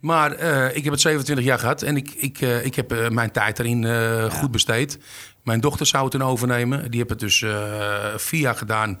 Maar 0.00 0.32
eh, 0.32 0.76
ik 0.76 0.84
heb 0.84 0.92
het 0.92 1.00
27 1.00 1.44
jaar 1.44 1.58
gehad 1.58 1.82
en 1.82 1.96
ik, 1.96 2.10
ik, 2.10 2.40
eh, 2.40 2.64
ik 2.64 2.74
heb 2.74 2.92
eh, 2.92 3.08
mijn 3.08 3.30
tijd 3.30 3.60
eh, 3.60 4.30
goed 4.30 4.50
besteed. 4.50 4.98
Mijn 5.42 5.60
dochter 5.60 5.86
zou 5.86 6.02
het 6.02 6.12
dan 6.12 6.22
overnemen. 6.22 6.90
Die 6.90 6.98
heeft 6.98 7.10
het 7.10 7.18
dus 7.18 7.42
eh, 7.42 8.14
vier 8.16 8.40
jaar 8.40 8.56
gedaan 8.56 9.00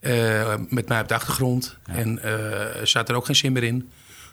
eh, 0.00 0.54
met 0.68 0.88
mij 0.88 1.00
op 1.00 1.08
de 1.08 1.14
achtergrond. 1.14 1.78
En 1.84 2.22
eh 2.22 2.84
zat 2.84 3.08
er 3.08 3.14
ook 3.14 3.24
geen 3.24 3.36
zin 3.36 3.52
meer 3.52 3.62
in. 3.62 3.78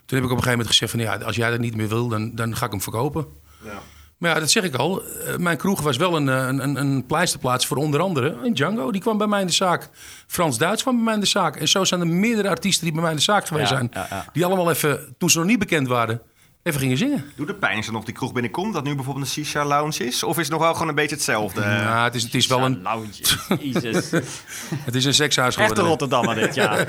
Toen 0.06 0.18
heb 0.18 0.28
ik 0.28 0.34
op 0.34 0.38
een 0.38 0.44
gegeven 0.44 0.52
moment 0.52 0.68
gezegd 0.68 0.92
van 0.92 1.00
ja, 1.00 1.16
als 1.16 1.36
jij 1.36 1.50
dat 1.50 1.60
niet 1.60 1.76
meer 1.76 1.88
wil, 1.88 2.08
dan, 2.08 2.36
dan 2.36 2.56
ga 2.56 2.66
ik 2.66 2.72
hem 2.72 2.82
verkopen. 2.82 3.28
Maar 4.20 4.34
ja, 4.34 4.40
dat 4.40 4.50
zeg 4.52 4.64
ik 4.64 4.76
al. 4.76 5.04
Eh, 5.04 5.36
Mijn 5.38 5.58
kroeg 5.58 5.82
was 5.82 5.98
wel 5.98 6.16
een, 6.16 6.30
eh, 6.30 6.36
een, 6.48 6.64
een, 6.64 6.76
een 6.76 7.06
pleisterplaats 7.06 7.66
voor 7.66 7.78
onder 7.78 8.00
andere 8.02 8.52
Django. 8.54 8.92
Die 8.92 9.02
kwam 9.02 9.18
bij 9.18 9.28
mij 9.28 9.42
in 9.42 9.48
de 9.48 9.54
zaak. 9.54 9.90
Frans 10.28 10.58
Duits 10.58 10.82
kwam 10.82 10.96
bij 10.96 11.04
mij 11.04 11.14
in 11.14 11.20
de 11.20 11.26
zaak. 11.26 11.56
En 11.56 11.68
zo 11.68 11.84
zijn 11.84 12.02
er 12.02 12.08
meerdere 12.08 12.50
artiesten 12.50 12.84
die 12.84 12.94
bij 12.94 13.02
mij 13.02 13.12
in 13.12 13.18
de 13.18 13.24
zaak 13.24 13.48
geweest 13.48 13.70
Ja, 13.70 13.76
zijn. 13.76 13.90
ja. 13.94 14.26
Die 14.34 14.46
allemaal 14.46 14.70
even, 14.70 15.16
toen 15.18 15.30
ze 15.30 15.38
nog 15.38 15.48
niet 15.48 15.60
bekend 15.60 15.88
waren, 15.88 16.22
even 16.70 16.82
gingen 16.82 16.98
zingen. 16.98 17.32
Doe 17.36 17.46
de 17.46 17.54
pijn 17.54 17.78
als 17.78 17.88
er 17.88 17.94
nog 17.94 18.04
die 18.04 18.14
kroeg 18.14 18.34
binnenkomt, 18.34 18.74
dat 18.74 18.84
nu 18.84 18.96
bijvoorbeeld 18.96 19.26
een 19.26 19.32
Shisha 19.32 19.66
Lounge 19.66 20.06
is? 20.06 20.24
Of 20.24 20.38
is 20.38 20.44
het 20.44 20.52
nog 20.52 20.62
wel 20.62 20.74
gewoon 20.74 20.88
een 20.88 20.96
beetje 20.96 21.16
hetzelfde? 21.16 21.62
nou, 21.62 22.04
het 22.04 22.16
is, 22.16 22.24
het 22.24 22.34
is 22.34 22.48
wel 22.48 22.66
een, 22.66 22.82
Lounge. 22.82 23.38
Jezus. 23.72 24.12
het 24.70 24.96
is 24.96 25.06
een 25.06 25.14
sekshuis 25.14 25.56
Echte 25.56 25.76
geworden. 25.76 25.86
Rotterdammer 25.86 26.36
dit, 26.36 26.56
ja. 26.56 26.86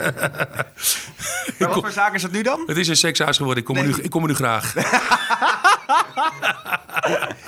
Maar 1.59 1.69
wat 1.69 1.81
voor 1.81 1.93
zaak 1.93 2.15
is 2.15 2.23
het 2.23 2.33
nu 2.33 2.43
dan? 2.43 2.63
Het 2.67 2.77
is 2.77 2.89
een 2.89 2.97
sekshuis 2.97 3.37
geworden. 3.37 3.63
Ik 3.63 3.69
kom, 3.69 3.77
er, 3.77 3.87
nu, 3.87 3.95
ik 4.03 4.11
kom 4.11 4.23
er 4.23 4.29
nu 4.29 4.35
graag. 4.35 4.75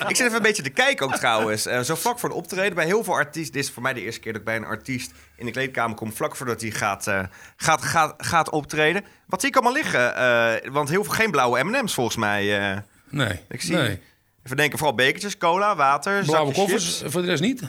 Ik 0.08 0.16
zit 0.16 0.26
even 0.26 0.36
een 0.36 0.42
beetje 0.42 0.62
te 0.62 0.70
kijken 0.70 1.06
ook 1.06 1.14
trouwens. 1.14 1.66
Eh, 1.66 1.80
zo 1.80 1.94
vlak 1.94 2.18
voor 2.18 2.28
de 2.28 2.34
optreden 2.34 2.74
bij 2.74 2.84
heel 2.84 3.04
veel 3.04 3.14
artiesten. 3.14 3.52
Dit 3.52 3.64
is 3.64 3.70
voor 3.70 3.82
mij 3.82 3.92
de 3.92 4.00
eerste 4.00 4.20
keer 4.20 4.32
dat 4.32 4.40
ik 4.40 4.46
bij 4.46 4.56
een 4.56 4.64
artiest 4.64 5.12
in 5.42 5.48
de 5.52 5.58
kleedkamer 5.58 5.96
kom. 5.96 6.12
Vlak 6.12 6.36
voordat 6.36 6.60
hij 6.60 6.70
gaat, 6.70 7.06
eh, 7.06 7.20
gaat, 7.56 7.82
gaat, 7.84 8.14
gaat 8.16 8.50
optreden. 8.50 9.04
Wat 9.26 9.40
zie 9.40 9.48
ik 9.48 9.54
allemaal 9.56 9.72
liggen? 9.74 10.16
Eh, 10.16 10.70
want 10.72 10.88
heel 10.88 11.04
veel 11.04 11.12
geen 11.14 11.30
blauwe 11.30 11.62
M&M's 11.64 11.94
volgens 11.94 12.16
mij. 12.16 12.70
eh. 12.72 12.78
Nee, 13.08 13.40
ik 13.48 13.60
zie 13.62 13.76
nee. 13.76 14.00
even 14.44 14.56
denken, 14.56 14.78
vooral 14.78 14.96
bekertjes, 14.96 15.36
cola, 15.36 15.76
water, 15.76 16.24
Blauwe 16.24 16.46
zakjes 16.54 16.56
koffers, 16.56 16.98
chips. 16.98 17.12
voor 17.12 17.20
de 17.22 17.26
rest 17.28 17.42
niet. 17.42 17.62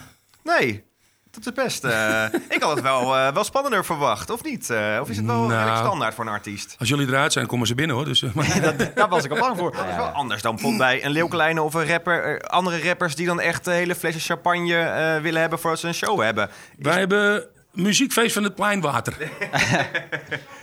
Nee, 0.43 0.83
dat 1.31 1.45
is 1.45 1.63
best. 1.63 1.83
eh, 1.83 2.23
ik 2.49 2.57
had 2.63 2.71
het 2.75 2.81
wel, 2.83 3.09
wel 3.33 3.43
spannender 3.43 3.85
verwacht, 3.85 4.29
of 4.29 4.43
niet? 4.43 4.69
Eh, 4.69 4.97
of 5.01 5.09
is 5.09 5.17
het 5.17 5.25
wel 5.25 5.35
Nou. 5.35 5.53
redelijk 5.53 5.77
standaard 5.77 6.13
voor 6.13 6.25
een 6.25 6.31
artiest? 6.31 6.75
Als 6.79 6.89
jullie 6.89 7.07
eruit 7.07 7.33
zijn, 7.33 7.47
komen 7.47 7.67
ze 7.67 7.75
binnen 7.75 7.95
hoor. 7.95 8.05
Dus, 8.05 8.21
maar- 8.33 8.91
Daar 8.95 9.09
was 9.09 9.23
ik 9.23 9.31
al 9.31 9.39
bang 9.39 9.57
voor. 9.57 9.71
Dat 9.75 9.85
is 9.89 9.95
wel 9.95 10.05
anders 10.05 10.41
dan 10.41 10.51
bijvoorbeeld 10.51 10.81
bij 10.83 11.05
een 11.05 11.11
Leeuwkleine 11.11 11.61
of 11.61 11.73
een 11.73 11.87
rapper. 11.87 12.41
andere 12.41 12.83
rappers 12.83 13.15
die 13.15 13.25
dan 13.25 13.39
echt 13.39 13.67
een 13.67 13.73
hele 13.73 13.95
flesje 13.95 14.19
champagne 14.19 14.77
eh, 14.77 15.21
willen 15.21 15.41
hebben 15.41 15.59
voordat 15.59 15.79
ze 15.79 15.87
een 15.87 15.93
show 15.93 16.21
hebben. 16.21 16.49
Wij 16.77 16.99
hebben 16.99 17.45
muziekfeest 17.73 18.33
van 18.33 18.43
het 18.43 18.55
Pleinwater. 18.55 19.13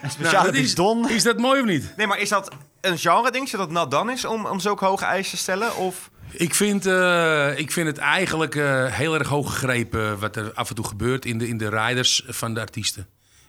Speciale 0.09 0.47
dat 0.47 0.55
is, 0.55 0.69
bidon. 0.69 1.11
is 1.11 1.23
dat 1.23 1.39
mooi 1.39 1.61
of 1.61 1.67
niet? 1.67 1.93
Nee, 1.97 2.07
maar 2.07 2.19
is 2.19 2.29
dat 2.29 2.53
een 2.81 2.99
genre 2.99 3.31
ding, 3.31 3.49
zodat 3.49 3.67
het 3.67 3.75
nat 3.75 3.91
dan 3.91 4.11
is 4.11 4.25
om, 4.25 4.47
om 4.47 4.61
zulke 4.61 4.85
hoge 4.85 5.05
eisen 5.05 5.31
te 5.31 5.43
stellen? 5.43 5.77
Of 5.77 6.11
Ik 6.31 6.55
vind, 6.55 6.87
eh, 6.87 7.59
ik 7.59 7.73
vind 7.73 7.87
het 7.87 7.99
eigenlijk 7.99 8.55
eh, 8.55 8.87
heel 8.87 9.15
erg 9.15 9.29
hoog 9.29 9.53
gegrepen 9.53 10.19
wat 10.19 10.37
er 10.37 10.53
af 10.53 10.69
en 10.69 10.75
toe 10.75 10.87
gebeurt 10.87 11.25
in 11.25 11.39
de, 11.39 11.49
in 11.49 11.59
de 11.59 11.69
riders 11.69 12.25
van 12.27 12.55
de 12.55 12.61
artiesten. 12.61 13.07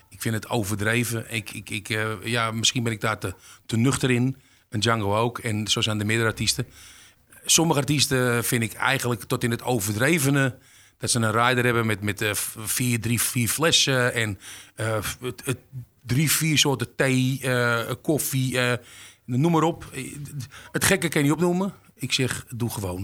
Ik 0.09 0.21
vind 0.21 0.35
het 0.35 0.49
overdreven. 0.49 1.25
Ik, 1.29 1.51
ik, 1.51 1.69
ik, 1.69 1.89
eh, 1.89 2.05
ja, 2.23 2.51
misschien 2.51 2.83
ben 2.83 2.91
ik 2.91 3.01
daar 3.01 3.17
te, 3.17 3.33
te 3.65 3.77
nuchter 3.77 4.11
in. 4.11 4.37
En 4.69 4.79
Django 4.79 5.15
ook. 5.15 5.39
En 5.39 5.67
zo 5.67 5.81
zijn 5.81 5.97
de 5.97 6.05
meerdere 6.05 6.29
artiesten. 6.29 6.67
Sommige 7.45 7.79
artiesten 7.79 8.43
vind 8.43 8.63
ik 8.63 8.73
eigenlijk 8.73 9.23
tot 9.23 9.43
in 9.43 9.51
het 9.51 9.63
overdrevene. 9.63 10.57
Dat 11.01 11.09
ze 11.09 11.19
een 11.19 11.31
rider 11.31 11.65
hebben 11.65 11.85
met, 11.85 12.01
met 12.01 12.21
eh, 12.21 12.33
vier, 12.57 13.01
drie, 13.01 13.21
vier 13.21 13.47
flessen. 13.47 14.13
En 14.13 14.39
eh, 14.75 14.97
drie, 16.05 16.31
vier 16.31 16.57
soorten 16.57 16.95
thee, 16.95 17.39
eh, 17.41 17.91
koffie. 18.01 18.59
noem 19.25 19.51
maar 19.51 19.63
op. 19.63 19.85
Het 20.71 20.83
gekke 20.83 21.07
kan 21.07 21.21
je 21.21 21.27
niet 21.27 21.37
opnoemen. 21.37 21.73
Ik 21.93 22.13
zeg, 22.13 22.45
doe 22.49 22.69
gewoon. 22.69 23.01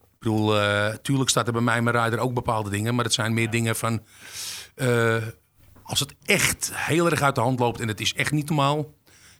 Ik 0.00 0.18
bedoel, 0.18 0.54
tuurlijk 1.02 1.30
staat 1.30 1.46
er 1.46 1.52
bij 1.52 1.62
mij 1.62 1.82
mijn 1.82 2.04
rider 2.04 2.18
ook 2.18 2.34
bepaalde 2.34 2.70
dingen. 2.70 2.94
Maar 2.94 3.04
het 3.04 3.14
zijn 3.14 3.34
meer 3.34 3.50
dingen 3.50 3.76
van... 3.76 4.02
als 5.82 6.00
het 6.00 6.14
echt 6.24 6.70
heel 6.74 7.10
erg 7.10 7.22
uit 7.22 7.34
de 7.34 7.40
hand 7.40 7.58
loopt 7.58 7.80
en 7.80 7.88
het 7.88 8.00
is 8.00 8.14
echt 8.14 8.32
niet 8.32 8.48
normaal... 8.48 8.94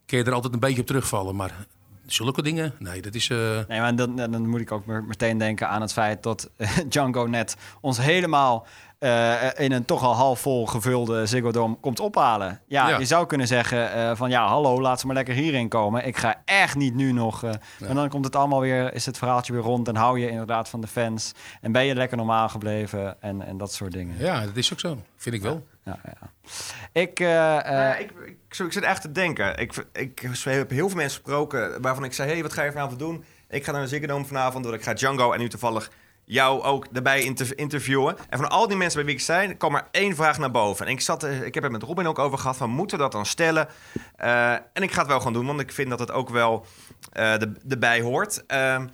kun 0.07 0.19
je 0.19 0.25
er 0.25 0.33
altijd 0.33 0.53
een 0.53 0.61
beetje 0.61 0.81
op 0.81 0.87
terugvallen. 0.87 1.37
Maar 1.37 1.67
zulke 2.13 2.43
dingen, 2.43 2.75
nee, 2.79 3.03
dat 3.03 3.15
is... 3.15 3.29
eh, 3.31 3.39
Nee, 3.69 3.81
maar 3.81 3.97
dan, 3.97 4.17
dan 4.17 4.49
moet 4.49 4.61
ik 4.61 4.73
ook 4.73 4.87
me- 4.87 5.03
meteen 5.03 5.39
denken 5.39 5.69
aan 5.69 5.81
het 5.81 5.93
feit 5.93 6.23
dat 6.23 6.51
Django 6.89 7.27
net 7.27 7.57
ons 7.81 7.99
helemaal 8.01 8.67
eh, 8.99 9.35
in 9.57 9.73
een 9.73 9.85
toch 9.85 10.03
al 10.03 10.15
half 10.15 10.41
vol 10.41 10.67
gevulde 10.67 11.27
Ziggo 11.27 11.51
Dome 11.53 11.77
komt 11.81 12.01
ophalen. 12.01 12.61
Ja, 12.67 12.89
Ja. 12.89 12.99
je 12.99 13.05
zou 13.05 13.27
kunnen 13.27 13.47
zeggen 13.47 13.93
eh, 13.93 14.11
van 14.17 14.31
ja, 14.31 14.47
hallo, 14.47 14.81
laat 14.81 15.01
ze 15.01 15.07
maar 15.07 15.15
lekker 15.17 15.35
hierin 15.35 15.69
komen. 15.69 16.07
Ik 16.07 16.17
ga 16.17 16.43
echt 16.45 16.77
niet 16.77 16.95
nu 16.95 17.13
nog. 17.13 17.43
eh 17.45 17.51
En 17.89 17.95
dan 17.95 18.09
komt 18.09 18.25
het 18.25 18.37
allemaal 18.37 18.61
weer, 18.61 18.95
is 18.95 19.07
het 19.07 19.19
verhaaltje 19.19 19.53
weer 19.53 19.63
rond 19.63 19.89
en 19.89 19.97
hou 19.97 20.19
je 20.21 20.31
inderdaad 20.31 20.69
van 20.69 20.81
de 20.81 20.87
fans. 20.87 21.33
En 21.61 21.73
ben 21.73 21.85
je 21.85 21.95
lekker 21.95 22.17
normaal 22.17 22.49
gebleven 22.49 23.23
en, 23.23 23.47
en 23.47 23.57
dat 23.59 23.73
soort 23.73 23.93
dingen. 23.93 24.15
ja, 24.19 24.41
dat 24.45 24.57
is 24.57 24.73
ook 24.73 24.81
zo. 24.81 24.99
Vind 25.17 25.35
ik 25.35 25.43
wel. 25.43 25.53
Ja, 25.55 25.61
ja. 25.85 26.31
Ik, 26.93 27.21
eh, 27.21 27.59
eh, 27.59 27.65
Nou 27.65 27.77
ja, 27.77 27.97
ik, 27.97 28.11
ik, 28.59 28.73
zit 28.73 28.83
echt 28.83 29.03
te 29.03 29.13
denken. 29.13 29.59
Ik, 29.59 29.85
ik 29.93 30.19
heb 30.19 30.71
heel 30.71 30.89
veel 30.89 30.97
mensen 30.97 31.21
gesproken 31.23 31.83
waarvan 31.83 32.05
ik 32.05 32.13
zei... 32.13 32.31
hey, 32.31 32.43
wat 32.43 32.53
ga 32.53 32.63
je 32.63 32.73
vanavond 32.73 32.99
doen? 32.99 33.25
Ik 33.49 33.65
ga 33.65 33.73
naar 33.73 33.81
de 33.81 33.89
Ziggo 33.89 34.25
vanavond, 34.25 34.65
want 34.65 34.77
ik 34.77 34.83
ga 34.83 34.95
Django 34.95 35.33
en 35.33 35.39
nu 35.39 35.49
toevallig 35.49 35.91
jou 36.25 36.63
ook 36.63 36.87
daarbij 36.91 37.23
inter- 37.23 37.59
interviewen. 37.59 38.17
En 38.29 38.39
van 38.39 38.51
al 38.51 38.69
die 38.69 38.77
mensen 38.77 38.97
bij 38.97 39.07
wie 39.07 39.15
ik 39.15 39.21
zei, 39.21 39.57
kwam 39.57 39.75
er 39.75 39.87
één 39.91 40.17
vraag 40.17 40.39
naar 40.39 40.51
boven. 40.51 40.87
En 40.87 40.93
ik, 40.93 41.01
zat, 41.01 41.23
eh, 41.23 41.43
ik 41.43 41.55
heb 41.55 41.63
het 41.63 41.73
met 41.73 41.83
Robin 41.83 42.07
ook 42.07 42.19
over 42.19 42.39
gehad, 42.39 42.57
van 42.57 42.71
moeten 42.71 42.97
we 42.97 43.03
dat 43.03 43.13
dan 43.13 43.27
stellen? 43.27 43.69
En 44.73 44.83
ik 44.83 44.93
ga 44.93 44.99
het 44.99 45.09
wel 45.09 45.19
gewoon 45.19 45.33
doen, 45.33 45.47
want 45.47 45.61
ik 45.61 45.73
vind 45.73 45.91
dat 45.91 45.99
het 45.99 46.11
ook 46.11 46.29
wel 46.29 46.67
erbij 47.69 48.01
hoort. 48.01 48.47
Ehm, 48.47 48.87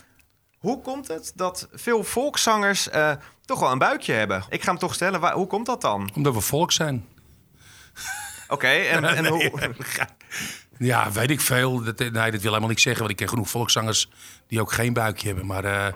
hoe 0.58 0.80
komt 0.80 1.08
het 1.08 1.32
dat 1.34 1.68
veel 1.72 2.04
volkszangers 2.04 2.88
toch 3.46 3.60
wel 3.60 3.72
een 3.72 3.78
buikje 3.78 4.12
hebben? 4.12 4.44
Ik 4.48 4.62
ga 4.62 4.70
hem 4.70 4.78
toch 4.78 4.94
stellen, 4.94 5.20
waar, 5.20 5.32
hoe 5.32 5.46
komt 5.46 5.66
dat 5.66 5.80
dan? 5.80 6.10
Omdat 6.14 6.34
we 6.34 6.40
volk 6.40 6.72
zijn. 6.72 7.06
Oké, 8.48 8.66
en, 8.66 9.04
en 9.16 9.26
hoe... 9.26 9.74
Ja, 10.78 11.12
weet 11.12 11.30
ik 11.30 11.40
veel. 11.40 11.82
Dat, 11.82 11.98
nee, 11.98 12.10
dat 12.10 12.30
wil 12.30 12.40
helemaal 12.40 12.68
niet 12.68 12.80
zeggen. 12.80 13.00
Want 13.00 13.12
ik 13.12 13.18
ken 13.18 13.28
genoeg 13.28 13.48
volkszangers 13.48 14.10
die 14.46 14.60
ook 14.60 14.72
geen 14.72 14.92
buikje 14.92 15.26
hebben. 15.26 15.46
Maar 15.46 15.64
eh, 15.64 15.86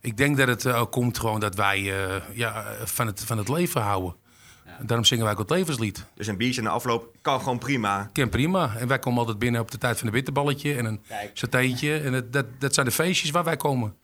ik 0.00 0.16
denk 0.16 0.36
dat 0.36 0.48
het 0.48 0.64
eh, 0.64 0.80
ook 0.80 0.92
komt 0.92 1.18
gewoon 1.18 1.40
dat 1.40 1.54
wij 1.54 1.78
eh, 1.78 2.22
ja, 2.32 2.64
van, 2.84 3.06
het, 3.06 3.22
van 3.24 3.38
het 3.38 3.48
leven 3.48 3.80
houden. 3.80 4.14
Daarom 4.80 5.04
zingen 5.04 5.24
wij 5.24 5.32
ook 5.32 5.38
het 5.38 5.50
levenslied. 5.50 6.04
Dus 6.14 6.26
een 6.26 6.36
biertje 6.36 6.60
in 6.60 6.66
de 6.66 6.72
afloop 6.72 7.14
kan 7.22 7.38
gewoon 7.38 7.58
prima. 7.58 8.00
Ik 8.00 8.12
ken 8.12 8.28
prima. 8.28 8.76
En 8.76 8.88
wij 8.88 8.98
komen 8.98 9.18
altijd 9.18 9.38
binnen 9.38 9.60
op 9.60 9.70
de 9.70 9.78
tijd 9.78 9.98
van 9.98 10.06
een 10.06 10.12
bitterballetje 10.12 10.76
en 10.76 10.84
een 10.84 11.00
satéetje. 11.32 11.98
En 11.98 12.12
dat, 12.12 12.32
dat, 12.32 12.46
dat 12.58 12.74
zijn 12.74 12.86
de 12.86 12.92
feestjes 12.92 13.30
waar 13.30 13.44
wij 13.44 13.56
komen. 13.56 13.94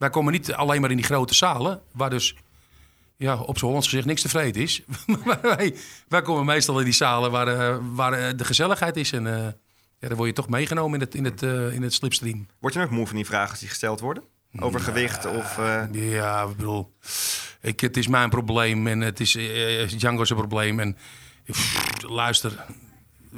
Wij 0.00 0.10
komen 0.10 0.32
niet 0.32 0.52
alleen 0.52 0.80
maar 0.80 0.90
in 0.90 0.96
die 0.96 1.04
grote 1.06 1.34
zalen, 1.34 1.80
waar 1.92 2.10
dus 2.10 2.34
ja, 3.16 3.36
op 3.40 3.58
z'n 3.58 3.64
Hollands 3.64 3.88
gezicht 3.88 4.06
niks 4.06 4.22
tevreden 4.22 4.62
is. 4.62 4.82
wij, 5.42 5.74
wij 6.08 6.22
komen 6.22 6.44
meestal 6.44 6.78
in 6.78 6.84
die 6.84 6.94
zalen 6.94 7.30
waar, 7.30 7.48
eh, 7.48 7.76
waar 7.92 8.12
eh, 8.12 8.36
de 8.36 8.44
gezelligheid 8.44 8.96
is. 8.96 9.12
En 9.12 9.26
eh, 9.26 9.52
ja, 9.98 10.08
dan 10.08 10.16
word 10.16 10.28
je 10.28 10.34
toch 10.34 10.48
meegenomen 10.48 10.94
in 10.94 11.00
het, 11.00 11.14
in 11.14 11.24
het, 11.24 11.42
eh, 11.42 11.72
in 11.74 11.82
het 11.82 11.92
slipstream. 11.94 12.46
Word 12.60 12.72
je 12.74 12.80
nog 12.80 12.90
moe 12.90 13.06
van 13.06 13.16
die 13.16 13.24
vragen 13.26 13.58
die 13.58 13.68
gesteld 13.68 14.00
worden? 14.00 14.22
Over 14.58 14.80
gewicht 14.80 15.26
of... 15.26 15.58
eh, 15.58 15.82
Ja, 15.92 16.42
ik 16.42 16.56
bedoel, 16.56 16.92
ik, 17.60 17.80
het 17.80 17.96
is 17.96 18.08
mijn 18.08 18.30
probleem 18.30 18.86
en 18.86 19.00
het 19.00 19.20
is 19.20 19.32
Django's 19.96 20.28
probleem. 20.32 20.80
En 20.80 20.96
pff, 21.50 21.92
luister, 22.02 22.64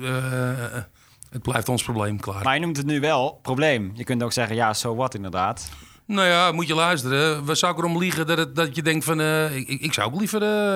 eh, 0.03 0.83
het 1.31 1.43
blijft 1.43 1.69
ons 1.69 1.83
probleem, 1.83 2.21
klaar. 2.21 2.45
maar 2.45 2.55
je 2.55 2.61
noemt 2.61 2.77
het 2.77 2.87
nu 2.87 3.01
wel 3.01 3.39
probleem. 3.43 3.93
Je 3.95 4.05
kunt 4.05 4.23
ook 4.23 4.33
zeggen, 4.33 4.57
ja, 4.57 4.75
so 4.75 4.95
what 4.95 5.15
inderdaad. 5.15 5.69
Nou 6.07 6.29
ja, 6.29 6.53
moet 6.53 6.67
je 6.67 6.75
luisteren. 6.75 7.45
Waar 7.45 7.57
zou 7.57 7.73
ik 7.73 7.79
erom 7.79 7.99
liegen 7.99 8.27
dat, 8.27 8.39
het, 8.39 8.57
dat 8.57 8.77
je 8.77 8.83
denkt 8.83 9.05
van... 9.05 9.21
eh, 9.21 9.57
ik, 9.57 9.69
ik 9.69 9.93
zou 9.93 10.13
ook 10.13 10.19
liever 10.19 10.43
eh, 10.43 10.75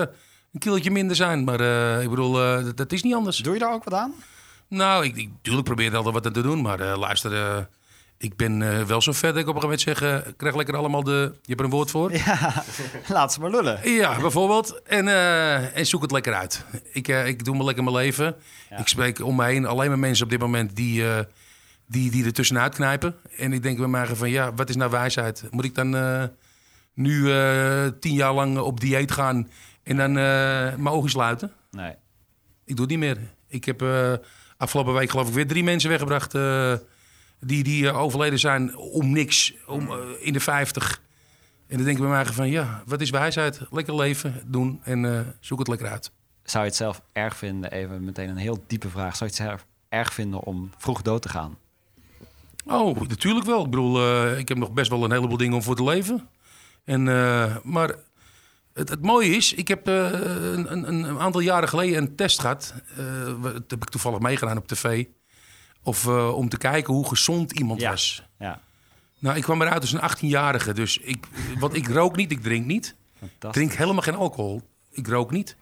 een 0.52 0.58
kilootje 0.60 0.90
minder 0.90 1.16
zijn. 1.16 1.44
Maar 1.44 1.60
eh, 1.60 2.02
ik 2.02 2.10
bedoel, 2.10 2.32
dat, 2.32 2.76
dat 2.76 2.92
is 2.92 3.02
niet 3.02 3.14
anders. 3.14 3.36
Doe 3.38 3.52
je 3.54 3.58
daar 3.60 3.72
ook 3.72 3.84
wat 3.84 3.94
aan? 3.94 4.14
Nou, 4.68 5.04
ik, 5.04 5.16
ik, 5.16 5.28
tuurlijk 5.42 5.64
probeer 5.66 5.90
er 5.90 5.96
altijd 5.96 6.14
wat 6.14 6.26
aan 6.26 6.32
te 6.32 6.40
doen. 6.42 6.62
Maar 6.62 6.78
luister, 6.96 7.66
Ik 8.18 8.36
ben 8.36 8.86
wel 8.86 9.02
zo 9.02 9.12
ver 9.12 9.32
dat 9.32 9.42
ik 9.42 9.48
op 9.48 9.54
een 9.54 9.60
gegeven 9.62 9.94
moment 9.94 10.00
zeg... 10.14 10.26
eh, 10.26 10.32
krijg 10.36 10.54
lekker 10.56 10.76
allemaal 10.76 11.02
de... 11.04 11.10
Je 11.42 11.48
hebt 11.48 11.58
er 11.60 11.64
een 11.66 11.72
woord 11.72 11.90
voor? 11.90 12.12
Ja, 12.12 12.64
laat 13.08 13.32
ze 13.32 13.40
maar 13.40 13.50
lullen. 13.50 13.90
Ja, 13.90 14.20
bijvoorbeeld. 14.20 14.82
En, 14.82 15.08
en 15.74 15.86
zoek 15.86 16.02
het 16.02 16.10
lekker 16.10 16.34
uit. 16.34 16.64
Ik, 16.92 17.08
ik 17.08 17.44
doe 17.44 17.56
me 17.56 17.64
lekker 17.64 17.84
mijn 17.84 17.96
leven. 17.96 18.36
Ik 18.78 18.88
spreek 18.88 19.20
om 19.24 19.36
me 19.36 19.44
heen 19.44 19.66
alleen 19.66 19.88
maar 19.88 19.98
mensen 19.98 20.24
op 20.24 20.30
dit 20.30 20.40
moment 20.40 20.76
die, 20.76 21.04
die, 21.88 22.10
die 22.10 22.24
er 22.24 22.32
tussenuit 22.32 22.74
knijpen. 22.74 23.14
En 23.36 23.52
ik 23.52 23.62
denk 23.62 23.78
bij 23.78 23.86
mij 23.86 24.06
van, 24.06 24.30
ja, 24.30 24.54
wat 24.54 24.68
is 24.68 24.76
nou 24.76 24.90
wijsheid? 24.90 25.44
Moet 25.50 25.64
ik 25.64 25.74
dan 25.74 25.96
eh, 25.96 26.24
nu 26.94 27.32
eh, 27.32 27.86
tien 28.00 28.14
jaar 28.14 28.32
lang 28.32 28.58
op 28.58 28.80
dieet 28.80 29.12
gaan 29.12 29.50
en 29.82 29.96
dan 29.96 30.08
eh, 30.08 30.14
mijn 30.74 30.88
ogen 30.88 31.10
sluiten? 31.10 31.52
Nee. 31.70 31.94
Ik 32.64 32.76
doe 32.76 32.86
het 32.86 32.88
niet 32.88 32.98
meer. 32.98 33.18
Ik 33.48 33.64
heb 33.64 33.84
afgelopen 34.56 34.94
week 34.94 35.10
geloof 35.10 35.28
ik 35.28 35.34
weer 35.34 35.46
drie 35.46 35.64
mensen 35.64 35.90
weggebracht... 35.90 36.32
die, 37.40 37.62
die 37.62 37.92
overleden 37.92 38.38
zijn 38.38 38.76
om 38.76 39.12
niks, 39.12 39.54
om, 39.66 39.90
in 40.20 40.32
de 40.32 40.40
50. 40.40 41.00
En 41.68 41.76
dan 41.76 41.84
denk 41.84 41.96
ik 41.96 42.02
bij 42.02 42.12
mij 42.12 42.26
van, 42.26 42.48
ja, 42.48 42.82
wat 42.86 43.00
is 43.00 43.10
wijsheid? 43.10 43.60
Lekker 43.70 43.94
leven, 43.94 44.42
doen 44.46 44.80
en 44.84 45.34
zoek 45.40 45.58
het 45.58 45.68
lekker 45.68 45.88
uit. 45.88 46.12
Zou 46.42 46.64
je 46.64 46.68
het 46.68 46.78
zelf 46.78 47.02
erg 47.12 47.36
vinden, 47.36 47.70
even 47.70 48.04
meteen 48.04 48.28
een 48.28 48.36
heel 48.36 48.64
diepe 48.66 48.88
vraag. 48.88 49.16
Zou 49.16 49.30
je 49.30 49.36
het 49.36 49.46
zelf 49.46 49.66
erg 49.88 50.14
vinden 50.14 50.40
om 50.40 50.70
vroeg 50.78 51.02
dood 51.02 51.22
te 51.22 51.28
gaan? 51.28 51.58
Oh, 52.66 53.00
natuurlijk 53.08 53.46
wel. 53.46 53.64
Ik 53.64 53.70
bedoel, 53.70 53.98
eh, 54.00 54.38
ik 54.38 54.48
heb 54.48 54.58
nog 54.58 54.72
best 54.72 54.90
wel 54.90 55.04
een 55.04 55.12
heleboel 55.12 55.36
dingen 55.36 55.54
om 55.54 55.62
voor 55.62 55.76
te 55.76 55.84
leven. 55.84 56.28
En, 56.84 57.08
eh, 57.08 57.56
maar 57.62 57.94
het, 58.72 58.88
het 58.88 59.02
mooie 59.02 59.30
is, 59.30 59.54
ik 59.54 59.68
heb 59.68 59.88
eh, 59.88 60.10
een, 60.12 60.72
een, 60.72 61.04
een 61.04 61.18
aantal 61.18 61.40
jaren 61.40 61.68
geleden 61.68 62.02
een 62.02 62.16
test 62.16 62.40
gehad. 62.40 62.74
eh, 62.96 63.04
wat- 63.38 63.52
dat 63.52 63.70
heb 63.70 63.82
ik 63.82 63.88
toevallig 63.88 64.18
meegedaan 64.18 64.56
op 64.56 64.66
tv. 64.68 65.04
Of 65.82 66.06
om 66.08 66.48
te 66.48 66.56
kijken 66.58 66.94
hoe 66.94 67.08
gezond 67.08 67.52
iemand 67.52 67.80
was. 67.90 68.22
Ja, 68.38 68.60
Nou, 69.18 69.36
ik 69.36 69.42
kwam 69.42 69.62
eruit 69.62 69.80
als 69.80 69.92
een 69.92 70.00
18-jarige. 70.10 70.72
Dus 70.72 70.98
ik, 70.98 71.24
want 71.58 71.74
ik 71.74 71.88
rook 71.88 72.16
niet, 72.16 72.30
ik 72.30 72.42
drink 72.42 72.66
niet. 72.66 72.94
Ik 73.20 73.52
drink 73.52 73.72
helemaal 73.72 74.02
geen 74.02 74.14
alcohol. 74.14 74.62
Ik 74.90 75.06
rook 75.08 75.30
niet. 75.30 75.56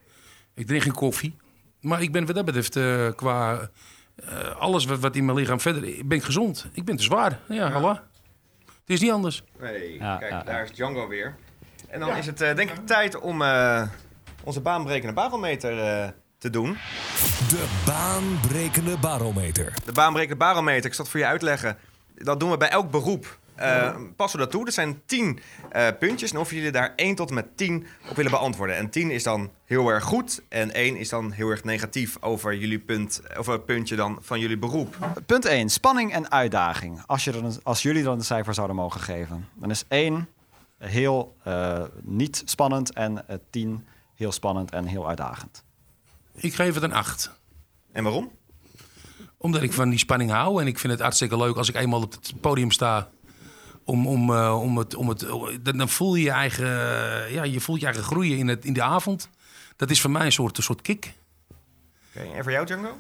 Ik 0.54 0.66
drink 0.66 0.82
geen 0.82 0.92
koffie. 0.92 1.36
Maar 1.80 2.02
ik 2.02 2.12
ben 2.12 2.26
wat 2.26 2.34
dat 2.34 2.44
betreft 2.44 2.78
qua 3.16 3.70
eh, 4.16 4.56
alles 4.56 4.84
wat, 4.84 4.98
wat 4.98 5.16
in 5.16 5.24
mijn 5.24 5.38
lichaam 5.38 5.60
verder... 5.60 5.84
Ik 5.84 6.08
ben 6.08 6.20
gezond. 6.20 6.66
Ik 6.72 6.84
ben 6.84 6.96
te 6.96 7.02
zwaar. 7.02 7.38
Ja, 7.48 7.70
hallo. 7.70 7.88
Het 8.64 8.92
is 8.94 9.00
niet 9.00 9.12
anders. 9.12 9.42
Nee, 9.60 9.98
Ja, 9.98 10.16
kijk, 10.16 10.30
ja, 10.30 10.42
daar 10.42 10.56
ja. 10.56 10.62
is 10.62 10.72
Django 10.72 11.08
weer. 11.08 11.34
En 11.88 12.00
dan 12.00 12.16
is 12.16 12.26
het 12.26 12.40
eh, 12.40 12.56
denk 12.56 12.70
ik 12.70 12.86
tijd 12.86 13.20
om 13.20 13.42
eh, 13.42 13.82
onze 14.44 14.60
baanbrekende 14.60 15.12
barometer 15.12 15.78
eh, 15.78 16.08
te 16.38 16.50
doen. 16.50 16.76
De 17.48 17.82
baanbrekende 17.86 18.98
barometer. 18.98 19.74
De 19.84 19.92
baanbrekende 19.92 20.38
barometer, 20.38 20.84
ik 20.84 20.94
zal 20.94 21.04
het 21.04 21.12
voor 21.12 21.22
je 21.22 21.26
uitleggen. 21.26 21.76
Dat 22.14 22.40
doen 22.40 22.50
we 22.50 22.56
bij 22.56 22.68
elk 22.68 22.90
beroep. 22.90 23.38
Eh, 23.54 23.96
passen 24.16 24.38
we 24.38 24.44
dat 24.44 24.54
toe. 24.54 24.66
Er 24.66 24.72
zijn 24.72 25.02
10 25.06 25.38
eh, 25.70 25.86
puntjes. 25.98 26.32
En 26.32 26.38
of 26.38 26.50
jullie 26.50 26.70
daar 26.70 26.92
1 26.96 27.14
tot 27.14 27.28
en 27.28 27.34
met 27.34 27.56
10 27.56 27.86
op 28.10 28.16
willen 28.16 28.30
beantwoorden. 28.30 28.76
En 28.76 28.90
10 28.90 29.10
is 29.10 29.22
dan 29.22 29.50
heel 29.64 29.88
erg 29.88 30.04
goed. 30.04 30.42
En 30.48 30.74
1 30.74 30.96
is 30.96 31.08
dan 31.08 31.30
heel 31.30 31.48
erg 31.50 31.64
negatief 31.64 32.16
over 32.20 32.54
jullie 32.56 32.78
punt, 32.78 33.20
over 33.36 33.52
het 33.52 33.64
puntje 33.64 33.96
dan 33.96 34.18
van 34.20 34.40
jullie 34.40 34.58
beroep. 34.58 34.96
Punt 35.26 35.44
1, 35.44 35.68
spanning 35.70 36.12
en 36.12 36.30
uitdaging. 36.30 37.02
Als, 37.06 37.24
je 37.24 37.32
een- 37.36 37.60
als 37.62 37.82
jullie 37.82 38.02
dan 38.02 38.18
een 38.18 38.24
cijfer 38.24 38.54
zouden 38.54 38.76
mogen 38.76 39.00
geven. 39.00 39.48
Dan 39.54 39.70
is 39.70 39.84
1 39.88 40.28
heel 40.78 41.36
eh, 41.42 41.82
niet 42.02 42.42
spannend 42.44 42.92
en 42.92 43.24
10 43.50 43.86
heel 44.14 44.32
spannend 44.32 44.70
en 44.70 44.84
heel 44.86 45.08
uitdagend. 45.08 45.64
Ik 46.34 46.54
geef 46.54 46.74
het 46.74 46.82
een 46.82 46.92
8. 46.92 47.30
En 47.92 48.02
waarom? 48.04 48.30
Omdat 49.36 49.62
ik 49.62 49.72
van 49.72 49.88
die 49.88 49.98
spanning 49.98 50.30
hou. 50.30 50.60
En 50.60 50.66
ik 50.66 50.78
vind 50.78 50.92
het 50.92 51.02
hartstikke 51.02 51.36
leuk 51.36 51.56
als 51.56 51.68
ik 51.68 51.74
eenmaal 51.74 52.02
op 52.02 52.12
het 52.12 52.32
podium 52.40 52.70
sta. 52.70 53.08
Om, 53.84 54.06
om, 54.06 54.34
eh, 54.34 54.60
om 54.62 54.78
het, 54.78 54.94
om 54.94 55.08
het, 55.08 55.26
dan 55.62 55.76
dan 55.76 55.88
voel 55.88 56.14
je 56.14 56.24
je 56.24 56.30
eigen, 56.30 56.66
ja, 57.32 57.42
je 57.42 57.60
voelt 57.60 57.80
je 57.80 57.86
eigen 57.86 58.04
groeien 58.04 58.38
in, 58.38 58.48
het, 58.48 58.64
in 58.64 58.72
de 58.72 58.82
avond. 58.82 59.28
Dat 59.76 59.90
is 59.90 60.00
voor 60.00 60.10
mij 60.10 60.24
een 60.24 60.32
soort, 60.32 60.56
een 60.56 60.62
soort 60.62 60.82
kick. 60.82 61.12
Oké, 62.14 62.24
En 62.34 62.42
voor 62.42 62.52
jou, 62.52 62.66
Django? 62.66 62.98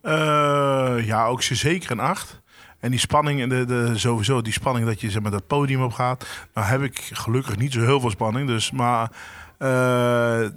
Eh, 0.00 1.06
ja, 1.06 1.26
ook 1.26 1.42
zeker 1.42 1.90
een 1.90 2.00
8. 2.00 2.42
En 2.80 2.90
die 2.90 3.00
spanning, 3.00 3.40
en 3.40 3.48
de, 3.48 3.64
de, 3.64 3.98
sowieso 3.98 4.42
die 4.42 4.52
spanning 4.52 4.86
dat 4.86 5.00
je 5.00 5.10
zeg 5.10 5.22
maar, 5.22 5.30
dat 5.30 5.46
podium 5.46 5.82
op 5.82 5.92
gaat. 5.92 6.26
Nou 6.54 6.66
heb 6.66 6.82
ik 6.82 7.10
gelukkig 7.12 7.56
niet 7.56 7.72
zo 7.72 7.80
heel 7.80 8.00
veel 8.00 8.10
spanning. 8.10 8.48
Dus, 8.48 8.70
maar, 8.70 9.10
eh, 9.58 10.48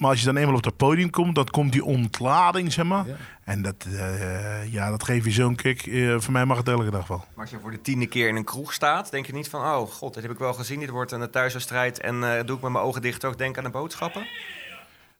maar 0.00 0.10
als 0.10 0.18
je 0.18 0.24
dan 0.24 0.36
eenmaal 0.36 0.54
op 0.54 0.62
dat 0.62 0.76
podium 0.76 1.10
komt, 1.10 1.34
dan 1.34 1.44
komt 1.44 1.72
die 1.72 1.84
ontlading, 1.84 2.72
zeg 2.72 2.84
maar. 2.84 3.06
Ja. 3.06 3.16
En 3.44 3.62
dat, 3.62 3.86
eh, 3.92 4.72
ja, 4.72 4.90
dat 4.90 5.04
geeft 5.04 5.24
je 5.24 5.30
zo'n 5.30 5.54
kick. 5.54 5.86
Eh, 5.86 6.14
voor 6.18 6.32
mij 6.32 6.44
mag 6.44 6.56
het 6.56 6.68
elke 6.68 6.90
dag 6.90 7.06
wel. 7.06 7.24
Maar 7.34 7.44
als 7.44 7.50
je 7.50 7.58
voor 7.60 7.70
de 7.70 7.80
tiende 7.80 8.06
keer 8.06 8.28
in 8.28 8.36
een 8.36 8.44
kroeg 8.44 8.72
staat, 8.72 9.10
denk 9.10 9.26
je 9.26 9.32
niet 9.32 9.48
van... 9.48 9.60
oh 9.60 9.90
god, 9.90 10.14
dit 10.14 10.22
heb 10.22 10.32
ik 10.32 10.38
wel 10.38 10.52
gezien, 10.52 10.80
dit 10.80 10.88
wordt 10.88 11.12
een 11.12 11.30
thuiswedstrijd... 11.30 12.00
en 12.00 12.14
eh, 12.14 12.44
doe 12.46 12.56
ik 12.56 12.62
met 12.62 12.72
mijn 12.72 12.84
ogen 12.84 13.02
dicht 13.02 13.24
ook 13.24 13.38
denken 13.38 13.64
aan 13.64 13.70
de 13.70 13.78
boodschappen? 13.78 14.26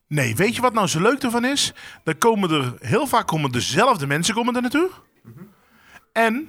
Nee, 0.07 0.37
weet 0.37 0.55
je 0.55 0.63
wat 0.63 0.73
nou 0.73 0.87
zo 0.87 1.01
leuk 1.01 1.23
ervan 1.23 1.45
is? 1.45 1.73
Dan 2.05 2.19
komen 2.19 2.51
er 2.51 2.75
heel 2.79 3.07
vaak 3.07 3.27
komen 3.27 3.53
dezelfde 3.53 4.07
mensen 4.07 4.35
komen 4.35 4.55
er 4.55 4.63
naartoe. 4.63 4.91
En 6.13 6.49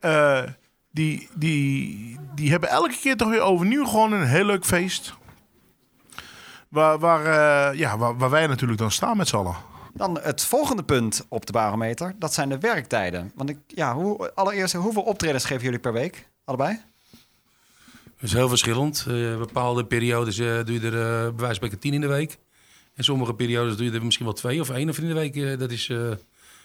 eh, 0.00 0.42
die, 0.90 1.28
die, 1.34 2.18
die 2.34 2.50
hebben 2.50 2.68
elke 2.68 2.98
keer 3.00 3.16
toch 3.16 3.28
weer 3.28 3.40
overnieuw 3.40 3.84
gewoon 3.84 4.12
een 4.12 4.26
heel 4.26 4.44
leuk 4.44 4.64
feest. 4.64 5.14
Waar, 6.74 6.98
waar, 6.98 7.24
eh, 7.24 7.78
ja, 7.78 7.98
waar, 7.98 8.16
waar 8.16 8.30
wij 8.30 8.46
natuurlijk 8.46 8.78
dan 8.78 8.90
staan 8.90 9.16
met 9.16 9.28
z'n 9.28 9.36
allen. 9.36 9.56
Dan 9.92 10.18
het 10.20 10.44
volgende 10.44 10.84
punt 10.84 11.26
op 11.28 11.46
de 11.46 11.52
barometer, 11.52 12.14
dat 12.18 12.34
zijn 12.34 12.48
de 12.48 12.58
werktijden. 12.58 13.32
Want 13.34 13.50
ik, 13.50 13.58
ja, 13.66 13.94
hoe, 13.94 14.34
allereerst, 14.34 14.74
hoeveel 14.74 15.02
optredens 15.02 15.44
geven 15.44 15.64
jullie 15.64 15.78
per 15.78 15.92
week? 15.92 16.28
Allebei? 16.44 16.80
Dat 18.04 18.22
is 18.22 18.32
heel 18.32 18.48
verschillend. 18.48 19.04
Eh, 19.08 19.36
bepaalde 19.36 19.84
periodes 19.84 20.38
eh, 20.38 20.64
doe 20.64 20.80
je 20.80 20.86
er 20.86 20.92
uh, 20.92 21.00
bij 21.00 21.22
wijze 21.22 21.44
van 21.44 21.54
spreken 21.54 21.78
tien 21.78 21.94
in 21.94 22.00
de 22.00 22.06
week. 22.06 22.38
En 22.94 23.04
sommige 23.04 23.34
periodes 23.34 23.76
doe 23.76 23.86
je 23.86 23.92
er 23.92 24.04
misschien 24.04 24.26
wel 24.26 24.34
twee 24.34 24.60
of 24.60 24.70
één 24.70 24.88
of 24.88 24.98
in 24.98 25.08
de 25.08 25.14
week. 25.14 25.58
Dat 25.58 25.70
is 25.70 25.88
eh, 25.88 25.98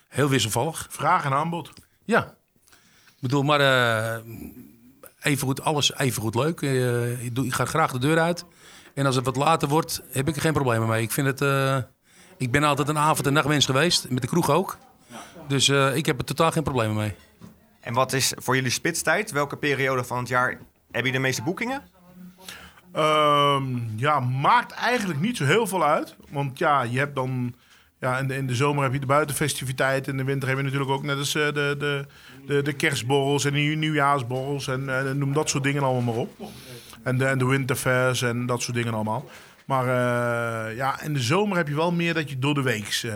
heel 0.08 0.30
wisselvallig. 0.30 0.88
Vraag 0.90 1.26
en 1.26 1.34
aanbod. 1.34 1.72
Ja. 2.06 2.36
Ik 3.06 3.20
bedoel, 3.20 3.44
maar 3.44 3.60
eh 3.60 4.22
even 5.22 5.48
goed, 5.48 5.62
alles 5.62 5.98
even 5.98 6.22
goed 6.22 6.36
leuk. 6.36 6.62
Eh, 6.62 7.24
ik, 7.24 7.36
doe, 7.36 7.46
ik 7.46 7.54
ga 7.54 7.66
graag 7.66 7.92
de 7.92 8.00
deur 8.00 8.20
uit. 8.20 8.46
En 8.94 9.06
als 9.06 9.16
het 9.16 9.26
wat 9.26 9.36
later 9.36 9.68
wordt, 9.68 10.02
heb 10.12 10.28
ik 10.28 10.36
er 10.36 10.42
geen 10.42 10.54
problemen 10.54 10.88
mee. 10.88 11.02
Ik 11.02 11.12
vind 11.12 11.28
het... 11.28 11.42
eh, 11.42 11.78
ik 12.38 12.52
ben 12.52 12.64
altijd 12.64 12.88
een 12.88 12.98
avond- 12.98 13.28
en 13.28 13.34
nachtmens 13.34 13.66
geweest. 13.66 14.10
Met 14.10 14.22
de 14.22 14.28
kroeg 14.28 14.50
ook. 14.50 14.78
Dus 15.48 15.68
eh, 15.70 15.96
ik 15.96 16.06
heb 16.06 16.18
er 16.20 16.26
totaal 16.26 16.52
geen 16.52 16.64
problemen 16.64 16.96
mee. 16.96 17.14
En 17.80 17.94
wat 17.94 18.14
is 18.14 18.34
voor 18.38 18.56
jullie 18.56 18.72
spitstijd? 18.72 19.32
Welke 19.32 19.56
periode 19.58 20.04
van 20.04 20.18
het 20.18 20.28
jaar 20.28 20.58
heb 20.92 21.06
je 21.06 21.12
de 21.12 21.20
meeste 21.20 21.44
boekingen? 21.44 21.82
Ehm, 22.94 23.64
ja, 23.96 24.20
maakt 24.20 24.72
eigenlijk 24.72 25.20
niet 25.20 25.38
zo 25.38 25.46
heel 25.46 25.68
veel 25.68 25.84
uit. 25.86 26.16
Want 26.30 26.58
ja, 26.58 26.82
je 26.82 26.98
hebt 26.98 27.16
dan... 27.16 27.54
Ja, 28.00 28.18
in 28.18 28.28
de, 28.28 28.36
in 28.36 28.48
de 28.48 28.56
zomer 28.56 28.84
heb 28.84 28.94
je 28.94 29.00
de 29.00 29.06
buitenfestiviteiten. 29.06 30.12
In 30.12 30.18
de 30.18 30.24
winter 30.24 30.48
heb 30.50 30.58
je 30.58 30.64
natuurlijk 30.64 30.92
ook 30.92 31.04
net 31.04 31.18
als 31.18 31.36
eh, 31.36 31.46
de, 31.46 31.76
de, 31.80 32.06
de, 32.46 32.62
de 32.62 32.74
kerstborrels 32.74 33.46
en 33.46 33.54
de 33.54 33.60
nieuwjaarsborrels. 33.60 34.68
En, 34.68 35.08
en 35.08 35.18
noem 35.18 35.34
dat 35.34 35.50
soort 35.50 35.64
dingen 35.64 35.84
allemaal 35.84 36.14
maar 36.14 36.22
op. 36.22 36.30
En 37.04 37.18
de, 37.18 37.26
en 37.26 37.38
de 37.38 37.46
winterfairs 37.46 38.22
en 38.22 38.46
dat 38.46 38.62
soort 38.62 38.78
dingen 38.78 38.94
allemaal. 38.94 39.30
Maar 39.66 39.84
eh, 39.88 40.76
ja, 40.76 41.02
in 41.02 41.14
de 41.14 41.20
zomer 41.20 41.58
heb 41.58 41.68
je 41.68 41.76
wel 41.76 41.92
meer 41.92 42.14
dat 42.14 42.30
je 42.30 42.40
door 42.40 42.54
de 42.54 42.62
week... 42.62 43.00
eh, 43.04 43.14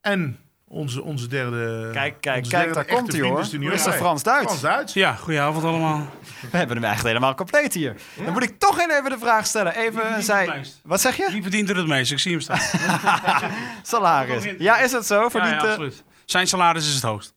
en 0.00 0.38
onze, 0.64 1.02
onze 1.02 1.26
derde... 1.26 1.90
Kijk, 1.92 2.16
kijk, 2.20 2.36
onze 2.36 2.50
kijk, 2.50 2.64
derde 2.64 2.74
daar 2.74 2.96
komt 2.98 3.12
hij 3.12 3.20
hoor. 3.20 3.40
is 3.40 3.52
er. 3.52 3.62
Ja, 3.62 3.92
Frans 3.92 4.22
Duits. 4.22 4.44
Frans 4.44 4.60
Duits. 4.60 4.92
Ja, 4.92 5.14
goedenavond 5.14 5.64
allemaal. 5.64 6.10
We 6.50 6.56
hebben 6.56 6.76
hem 6.76 6.90
echt 6.90 7.02
helemaal 7.02 7.34
compleet 7.34 7.74
hier. 7.74 7.96
Dan 8.24 8.32
moet 8.32 8.42
ik 8.42 8.58
toch 8.58 8.80
even 8.80 9.10
de 9.10 9.18
vraag 9.18 9.46
stellen. 9.46 9.76
Even 9.76 10.22
zij. 10.22 10.46
meest? 10.46 10.80
Wat 10.84 11.00
zeg 11.00 11.16
je? 11.16 11.28
Wie 11.30 11.42
verdient 11.42 11.70
er 11.70 11.76
het 11.76 11.86
meest? 11.86 12.12
Ik 12.12 12.18
zie 12.18 12.32
hem 12.32 12.40
staan. 12.40 12.60
Salaris. 13.82 14.44
Ja, 14.58 14.78
is 14.78 14.92
het 14.92 15.06
zo? 15.06 15.28
Verdient 15.28 15.60
ja, 15.60 15.68
absoluut. 15.68 16.04
Zijn 16.24 16.46
salaris 16.46 16.88
is 16.88 16.94
het 16.94 17.02
hoogst. 17.02 17.34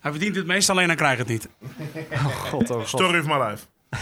Hij 0.00 0.10
verdient 0.10 0.36
het 0.36 0.46
meest, 0.46 0.70
alleen 0.70 0.86
hij 0.86 0.96
krijgt 0.96 1.18
het 1.18 1.28
niet. 1.28 1.48
God, 2.50 2.70
oh 2.70 2.76
God. 2.76 2.88
Story 2.88 3.18
of 3.18 3.26
my 3.26 3.48
life. 3.48 3.64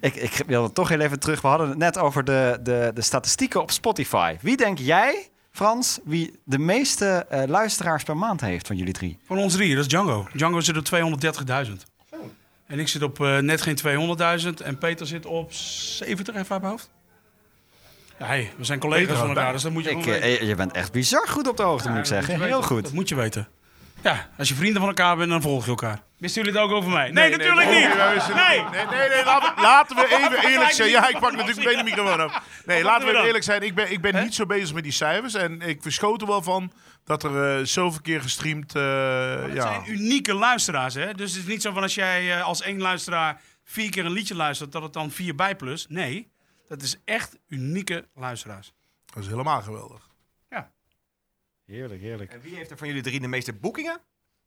Ik, 0.00 0.14
ik 0.14 0.42
wil 0.46 0.62
het 0.62 0.74
toch 0.74 0.88
heel 0.88 1.00
even 1.00 1.20
terug. 1.20 1.40
We 1.40 1.48
hadden 1.48 1.68
het 1.68 1.78
net 1.78 1.98
over 1.98 2.24
de, 2.24 2.58
de, 2.62 2.90
de 2.94 3.02
statistieken 3.02 3.60
op 3.60 3.70
Spotify. 3.70 4.36
Wie 4.40 4.56
denk 4.56 4.78
jij, 4.78 5.28
Frans, 5.50 5.98
wie 6.04 6.40
de 6.44 6.58
meeste 6.58 7.26
eh, 7.28 7.42
luisteraars 7.46 8.02
per 8.02 8.16
maand 8.16 8.40
heeft 8.40 8.66
van 8.66 8.76
jullie 8.76 8.92
drie? 8.92 9.18
Van 9.26 9.38
ons 9.38 9.54
drie, 9.54 9.70
dat 9.74 9.84
is 9.84 9.88
Django. 9.88 10.26
Django 10.32 10.60
zit 10.60 10.76
op 10.76 10.84
230.000. 11.66 11.72
En 12.66 12.78
ik 12.78 12.88
zit 12.88 13.02
op 13.02 13.20
eh, 13.20 13.38
net 13.38 13.62
geen 13.62 13.78
200.000. 14.44 14.64
En 14.64 14.78
Peter 14.78 15.06
zit 15.06 15.26
op 15.26 15.52
70, 15.52 16.34
even 16.34 16.50
uit 16.50 16.60
mijn 16.60 16.72
hoofd. 16.72 16.90
Ja, 18.18 18.26
hey, 18.26 18.52
we 18.56 18.64
zijn 18.64 18.78
collega's 18.78 19.18
van 19.18 19.28
elkaar, 19.28 19.52
dus 19.52 19.62
dat 19.62 19.72
moet 19.72 19.84
je 19.84 19.90
Ik, 19.90 20.06
eh, 20.06 20.40
je 20.40 20.54
bent 20.54 20.72
echt 20.72 20.92
bizar 20.92 21.28
goed 21.28 21.48
op 21.48 21.56
de 21.56 21.62
hoogte, 21.62 21.88
moet 21.88 21.98
ik 21.98 22.04
zeggen. 22.04 22.42
Heel 22.42 22.62
goed. 22.62 22.82
Dat 22.82 22.92
moet 22.92 23.08
je 23.08 23.14
weten. 23.14 23.48
Ja, 24.04 24.28
als 24.38 24.48
je 24.48 24.54
vrienden 24.54 24.78
van 24.78 24.88
elkaar 24.88 25.16
bent, 25.16 25.30
dan 25.30 25.42
volg 25.42 25.64
je 25.64 25.70
elkaar. 25.70 26.02
Wisten 26.18 26.42
jullie 26.42 26.58
het 26.60 26.70
ook 26.70 26.76
over 26.76 26.90
mij? 26.90 27.10
Nee, 27.10 27.30
natuurlijk 27.30 27.66
niet. 27.66 27.74
Nee. 28.34 28.62
Nee, 28.70 28.86
nee, 28.86 29.08
nee, 29.08 29.24
laten 29.24 29.54
we, 29.54 29.60
laten 29.60 29.96
we 29.96 30.06
even 30.18 30.48
eerlijk 30.50 30.70
zijn. 30.70 30.90
Ja, 30.90 31.08
ik 31.08 31.18
pak 31.18 31.32
natuurlijk 31.32 31.56
meteen 31.56 31.76
de 31.76 31.84
microfoon 31.84 32.20
af. 32.20 32.42
Nee, 32.66 32.82
laten 32.82 33.08
we 33.08 33.26
eerlijk 33.26 33.44
zijn. 33.44 33.62
Ik 33.62 33.74
ben, 33.74 33.92
ik 33.92 34.00
ben 34.00 34.22
niet 34.22 34.34
zo 34.34 34.46
bezig 34.46 34.74
met 34.74 34.82
die 34.82 34.92
cijfers. 34.92 35.34
En 35.34 35.60
ik 35.60 35.82
verschoot 35.82 36.20
er 36.20 36.26
wel 36.26 36.42
van 36.42 36.72
dat 37.04 37.22
er 37.22 37.58
eh, 37.58 37.64
zoveel 37.64 38.00
keer 38.00 38.20
gestreamd... 38.20 38.72
Het 38.72 39.52
ja. 39.52 39.62
zijn 39.62 39.82
unieke 39.86 40.34
luisteraars, 40.34 40.94
hè? 40.94 41.14
Dus 41.14 41.32
het 41.32 41.42
is 41.42 41.48
niet 41.48 41.62
zo 41.62 41.72
van 41.72 41.82
als 41.82 41.94
jij 41.94 42.36
eh, 42.36 42.44
als 42.44 42.62
één 42.62 42.80
luisteraar 42.80 43.40
vier 43.64 43.90
keer 43.90 44.04
een 44.04 44.12
liedje 44.12 44.36
luistert, 44.36 44.72
dat 44.72 44.82
het 44.82 44.92
dan 44.92 45.10
vier 45.10 45.34
bij 45.34 45.56
plus. 45.56 45.86
Nee, 45.88 46.30
dat 46.68 46.82
is 46.82 47.00
echt 47.04 47.36
unieke 47.48 48.08
luisteraars. 48.14 48.72
Dat 49.14 49.22
is 49.22 49.28
helemaal 49.28 49.62
geweldig. 49.62 50.13
Heerlijk, 51.64 52.00
heerlijk. 52.00 52.32
En 52.32 52.40
wie 52.40 52.54
heeft 52.54 52.70
er 52.70 52.76
van 52.76 52.86
jullie 52.86 53.02
drie 53.02 53.20
de 53.20 53.26
meeste 53.26 53.52
boekingen? 53.52 53.92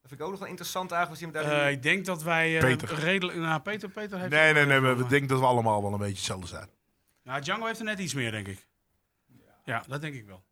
Dat 0.01 0.09
vind 0.09 0.19
ik 0.19 0.25
ook 0.25 0.31
nog 0.31 0.39
wel 0.39 0.49
interessant 0.49 0.91
iemand 0.91 1.33
daar 1.33 1.65
Eh, 1.65 1.71
ik 1.71 1.83
denk 1.83 2.05
dat 2.05 2.23
wij 2.23 2.55
eh, 2.55 2.61
Peter. 2.61 2.99
redelijk... 2.99 3.37
Nou, 3.37 3.61
Peter, 3.61 3.89
Peter 3.89 4.19
heeft... 4.19 4.31
Nee, 4.31 4.53
nee, 4.53 4.65
nee. 4.65 4.79
We, 4.79 4.95
we 4.95 5.07
denken 5.07 5.27
dat 5.27 5.39
we 5.39 5.45
allemaal 5.45 5.81
wel 5.81 5.91
een 5.93 5.97
beetje 5.97 6.15
hetzelfde 6.15 6.47
zijn. 6.47 6.69
Nou, 7.23 7.41
Django 7.41 7.65
heeft 7.65 7.79
er 7.79 7.85
net 7.85 7.99
iets 7.99 8.13
meer, 8.13 8.31
denk 8.31 8.47
ik. 8.47 8.67
Ja, 9.63 9.83
dat 9.87 10.01
denk 10.01 10.13
ik 10.13 10.25
wel. 10.25 10.43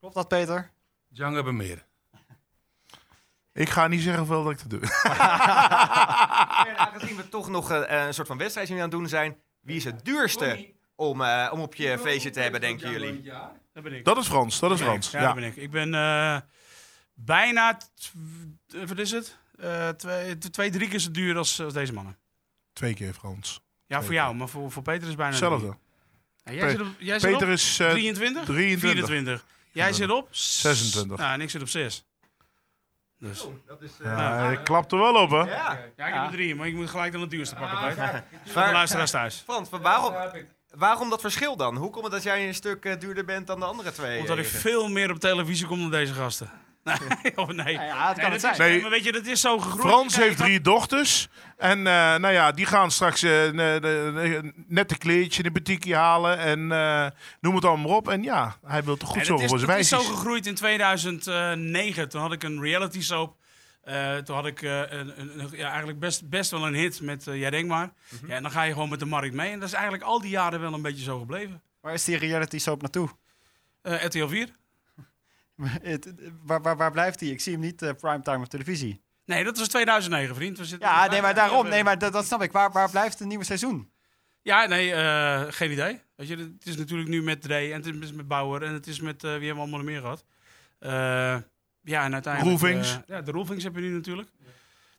Klopt 0.00 0.14
dat, 0.14 0.28
Peter? 0.28 0.70
Django 1.08 1.34
hebben 1.34 1.56
meer. 1.56 1.84
Ik 3.52 3.68
ga 3.68 3.86
niet 3.86 4.00
zeggen 4.02 4.18
hoeveel 4.22 4.42
dat 4.44 4.52
ik 4.52 4.58
te 4.58 4.68
doen. 4.68 4.82
En 6.66 6.76
aangezien 6.78 7.16
we 7.16 7.28
toch 7.28 7.48
nog 7.48 7.70
eh, 7.70 8.06
een 8.06 8.14
soort 8.14 8.26
van 8.26 8.38
wedstrijdje 8.38 8.74
aan 8.74 8.80
het 8.80 8.90
doen 8.90 9.08
zijn. 9.08 9.36
Wie 9.60 9.76
is 9.76 9.84
het 9.84 10.04
duurste 10.04 10.72
om, 10.94 11.22
eh, 11.22 11.50
om 11.52 11.60
op 11.60 11.74
je 11.74 11.98
feestje 11.98 12.30
te 12.30 12.40
hebben, 12.40 12.60
denken 12.60 12.90
jullie? 12.90 13.32
Dat 13.76 13.84
ben 13.84 13.92
ik. 13.94 14.04
Dat 14.04 14.16
is 14.16 14.26
Frans, 14.26 14.58
dat 14.60 14.70
is 14.70 14.80
Frans. 14.80 15.10
Ja, 15.10 15.18
Ja. 15.20 15.26
dat 15.26 15.34
ben 15.34 15.44
ik. 15.44 15.56
Ik 15.56 15.70
ben 15.70 15.94
eh, 15.94 16.36
bijna... 17.14 17.78
Wat 18.86 18.98
is 18.98 19.10
het? 19.10 19.36
Eh, 19.58 19.88
twee, 19.88 20.38
twee, 20.38 20.70
drie 20.70 20.88
keer 20.88 20.98
zo 20.98 21.10
duur 21.10 21.36
als, 21.36 21.60
als 21.60 21.72
deze 21.72 21.92
mannen. 21.92 22.16
Twee 22.72 22.94
keer 22.94 23.12
Frans. 23.12 23.60
Ja, 23.86 24.02
voor 24.02 24.12
jou, 24.14 24.34
maar 24.34 24.48
voor, 24.48 24.70
voor 24.72 24.82
Peter 24.82 25.02
is 25.02 25.08
het 25.08 25.16
bijna... 25.16 25.30
Hetzelfde. 25.32 25.76
Ja, 26.44 26.52
jij 26.52 26.60
Pe- 26.64 26.70
zit 26.70 26.80
op, 26.80 26.86
jij 26.98 27.18
zit 27.18 27.30
Peter 27.30 27.46
op 27.46 27.52
is 27.52 27.78
eh, 27.78 27.90
23? 27.90 28.44
23. 28.44 29.06
24. 29.06 29.44
Jij 29.72 29.92
zit 29.92 30.10
op? 30.10 30.28
s- 30.30 30.60
26. 30.60 31.16
Nou, 31.18 31.32
en 31.32 31.40
ik 31.40 31.50
zit 31.50 31.60
op 31.62 31.68
6. 31.68 32.04
Dus. 33.18 33.46
Ja, 34.02 34.36
hij 34.44 34.62
klapt 34.62 34.92
er 34.92 34.98
wel 34.98 35.14
op, 35.14 35.30
hè? 35.30 35.36
Ja. 35.36 35.78
Ja, 35.96 36.06
ik 36.06 36.14
heb 36.14 36.24
er 36.24 36.30
drie, 36.30 36.54
maar 36.54 36.66
ik 36.66 36.74
moet 36.74 36.90
gelijk 36.90 37.12
dan 37.12 37.20
het 37.20 37.30
duurste 37.30 37.54
pakken, 37.54 37.88
Peter. 37.88 38.24
Voor 38.44 38.64
de 38.64 38.72
luisteraars 38.72 39.10
thuis. 39.10 39.42
Frans, 39.44 39.68
maar 39.70 39.80
waarom, 39.80 40.14
waarom 40.76 41.10
dat 41.10 41.20
verschil 41.20 41.56
dan? 41.56 41.76
Hoe 41.76 41.90
komt 41.90 42.04
het 42.04 42.12
dat 42.12 42.22
jij 42.22 42.46
een 42.46 42.54
stuk 42.54 42.84
eh, 42.84 42.98
duurder 42.98 43.24
bent 43.24 43.46
dan 43.46 43.58
de 43.58 43.64
andere 43.66 43.92
twee? 43.92 44.20
Omdat 44.20 44.38
ik 44.38 44.46
veel 44.46 44.88
meer 44.88 45.10
op 45.10 45.18
televisie 45.18 45.66
kom 45.66 45.80
dan 45.80 45.90
deze 45.90 46.12
gasten. 46.14 46.50
Nee, 47.22 47.36
of 47.36 47.52
nee. 47.52 47.72
ja, 47.72 48.08
het 48.08 48.18
kan 48.18 48.30
nee, 48.30 48.38
het 48.40 48.50
is- 48.50 48.56
zijn. 48.56 48.80
Maar 48.80 48.90
weet 48.90 49.04
je, 49.04 49.12
dat 49.12 49.26
is 49.26 49.40
zo 49.40 49.58
gegroeid. 49.58 49.86
Frans 49.86 50.14
Kijk, 50.14 50.24
heeft 50.26 50.38
drie 50.38 50.60
dochters. 50.60 51.28
En 51.56 51.78
eh, 51.78 51.92
nou 52.16 52.32
ja, 52.32 52.52
die 52.52 52.66
gaan 52.66 52.90
straks 52.90 53.22
eh, 53.22 53.30
ne- 53.50 54.52
net 54.66 54.90
een 54.90 54.98
kleedje 54.98 55.42
in 55.42 55.52
de 55.52 55.60
boutique 55.62 55.94
halen. 55.94 56.38
En 56.38 56.72
eh, 56.72 57.06
noem 57.40 57.54
het 57.54 57.64
allemaal 57.64 57.86
maar 57.86 57.96
op. 57.96 58.08
En 58.08 58.22
ja, 58.22 58.56
hij 58.66 58.82
wil 58.84 58.96
toch 58.96 59.08
goed 59.08 59.26
zorgen 59.26 59.48
voor 59.48 59.58
zijn 59.58 59.70
het 59.70 59.80
is 59.80 59.88
zo 59.88 59.98
gegroeid 59.98 60.46
in 60.46 60.54
2009. 60.54 62.08
Toen 62.08 62.20
had 62.20 62.32
ik 62.32 62.42
een 62.42 62.60
reality 62.62 63.02
soap. 63.02 63.36
Eh, 63.86 64.16
toen 64.16 64.34
had 64.36 64.46
ik 64.46 64.62
eh, 64.62 64.78
een, 64.80 65.20
een, 65.20 65.48
ja, 65.52 65.68
eigenlijk 65.68 65.98
best, 65.98 66.28
best 66.28 66.50
wel 66.50 66.66
een 66.66 66.74
hit 66.74 67.00
met 67.00 67.26
uh, 67.26 67.36
Jij 67.38 67.50
Denk 67.50 67.68
Maar. 67.68 67.92
Mhm. 68.08 68.26
Ja, 68.26 68.34
en 68.34 68.42
dan 68.42 68.50
ga 68.52 68.62
je 68.62 68.72
gewoon 68.72 68.88
met 68.88 68.98
de 68.98 69.06
markt 69.06 69.34
mee. 69.34 69.50
En 69.52 69.58
dat 69.58 69.68
is 69.68 69.74
eigenlijk 69.74 70.04
al 70.04 70.20
die 70.20 70.30
jaren 70.30 70.60
wel 70.60 70.72
een 70.74 70.82
beetje 70.82 71.04
zo 71.04 71.18
gebleven. 71.18 71.62
Waar 71.80 71.92
is 71.94 72.04
die 72.04 72.16
reality 72.16 72.58
soap 72.58 72.80
naartoe? 72.82 73.08
Eh, 73.82 74.04
RTL 74.04 74.26
4? 74.26 74.48
Het- 75.82 76.12
waar, 76.42 76.62
waar, 76.62 76.76
waar 76.76 76.90
blijft 76.90 77.20
hij? 77.20 77.28
Ik 77.28 77.40
zie 77.40 77.52
hem 77.52 77.60
niet 77.60 77.82
eh, 77.82 77.90
primetime 78.00 78.38
op 78.38 78.48
televisie. 78.48 79.02
Nee, 79.24 79.44
dat 79.44 79.58
was 79.58 79.68
2009, 79.68 80.34
vriend. 80.34 80.58
We 80.58 80.64
zitten 80.64 80.88
Ja, 80.88 81.06
nee, 81.06 81.20
maar 81.22 81.34
daarom. 81.34 81.68
Nee, 81.68 81.84
maar 81.84 81.98
dat, 81.98 82.12
dat 82.12 82.24
snap 82.26 82.42
ik. 82.42 82.52
Waar, 82.52 82.72
waar 82.72 82.90
blijft 82.90 83.18
het 83.18 83.28
nieuwe 83.28 83.44
seizoen? 83.44 83.90
Ja, 84.42 84.66
nee, 84.66 84.92
eh, 84.92 85.42
geen 85.48 85.70
idee. 85.70 86.00
Weet 86.16 86.28
je, 86.28 86.36
het 86.36 86.66
is 86.66 86.76
natuurlijk 86.76 87.08
nu 87.08 87.22
met 87.22 87.42
Dre 87.42 87.72
en 87.72 87.82
het 87.82 87.86
is 88.02 88.12
met 88.12 88.28
Bauer 88.28 88.62
en 88.62 88.72
het 88.72 88.86
is 88.86 89.00
met 89.00 89.24
eh, 89.24 89.30
wie 89.30 89.46
hebben 89.46 89.54
we 89.54 89.60
allemaal 89.60 89.82
meer 89.82 90.00
gehad. 90.00 90.24
Eh, 90.78 91.36
ja, 91.86 92.04
en 92.04 92.12
uiteindelijk. 92.12 92.62
Eh, 92.62 92.98
ja, 93.06 93.20
de 93.20 93.30
Roelvings 93.30 93.64
heb 93.64 93.74
je 93.74 93.80
nu 93.80 93.88
natuurlijk. 93.88 94.28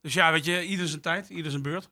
Dus 0.02 0.14
ja, 0.14 0.32
weet 0.32 0.46
je, 0.46 0.66
ieder 0.66 0.88
zijn 0.88 1.02
tijd, 1.02 1.30
ieder 1.30 1.52
zijn 1.52 1.64
beurt. 1.64 1.90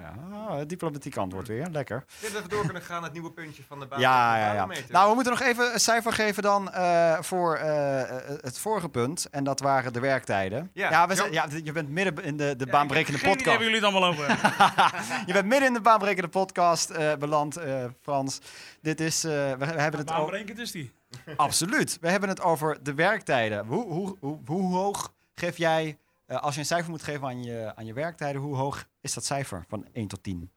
Ja, 0.00 0.14
oh, 0.32 0.60
diplomatiek 0.66 1.16
antwoord 1.16 1.48
weer. 1.48 1.66
Lekker. 1.70 2.04
Dit 2.20 2.34
even 2.34 2.48
door 2.48 2.64
kunnen 2.64 2.82
gaan 2.82 2.94
naar 2.94 3.04
het 3.04 3.12
nieuwe 3.12 3.32
puntje 3.32 3.62
van 3.62 3.80
de 3.80 3.86
baan. 3.86 4.00
Ja, 4.00 4.36
ja, 4.36 4.52
ja. 4.52 4.68
Nou, 4.88 5.08
we 5.08 5.14
moeten 5.14 5.32
nog 5.32 5.42
even 5.42 5.72
een 5.72 5.80
cijfer 5.80 6.12
geven 6.12 6.42
dan 6.42 6.72
eh, 6.72 7.20
voor 7.20 7.56
eh, 7.56 8.16
het 8.40 8.58
vorige 8.58 8.88
punt. 8.88 9.26
En 9.30 9.44
dat 9.44 9.60
waren 9.60 9.92
de 9.92 10.00
werktijden. 10.00 10.70
Ja. 10.72 11.08
we 11.08 11.14
zijn, 11.14 11.32
ja 11.32 11.46
je 11.64 11.72
bent 11.72 11.88
midden 11.88 12.24
in 12.24 12.36
de, 12.36 12.56
de 12.56 12.64
Ja, 12.64 12.70
baanbrekende 12.70 13.18
podcast. 13.18 13.44
waar 13.44 13.58
jullie 13.58 13.74
het 13.74 13.84
allemaal 13.84 14.04
over 14.04 14.26
hebben. 14.28 14.46
Je 15.26 15.32
bent 15.32 15.46
midden 15.46 15.68
in 15.68 15.74
de 15.74 15.80
baanbrekende 15.80 16.28
podcast 16.28 16.90
eh, 16.90 17.14
beland, 17.14 17.56
eh, 17.56 17.84
Frans. 18.02 18.38
Dit 18.80 19.00
is, 19.00 19.24
eh, 19.24 19.30
we, 19.32 19.56
we 19.58 19.64
hebben 19.64 20.00
het. 20.00 20.08
Baanbrekend 20.08 20.58
is 20.58 20.70
die. 20.70 20.92
Absoluut. 21.36 21.98
We 22.00 22.08
hebben 22.10 22.28
het 22.28 22.40
over 22.40 22.82
de 22.82 22.94
werktijden. 22.94 23.66
Hoe, 23.66 23.84
hoe, 23.84 24.16
hoe, 24.20 24.38
hoe 24.44 24.74
hoog 24.74 25.14
geef 25.34 25.56
jij, 25.56 25.98
eh, 26.26 26.42
als 26.42 26.54
je 26.54 26.60
een 26.60 26.66
cijfer 26.66 26.90
moet 26.90 27.02
geven 27.02 27.26
aan 27.26 27.42
je, 27.42 27.72
aan 27.74 27.86
je 27.86 27.92
werktijden, 27.92 28.40
hoe 28.40 28.56
hoog 28.56 28.88
is 29.00 29.14
dat 29.14 29.24
cijfer 29.24 29.64
van 29.68 29.86
1 29.92 30.08
tot 30.08 30.22
10? 30.22 30.50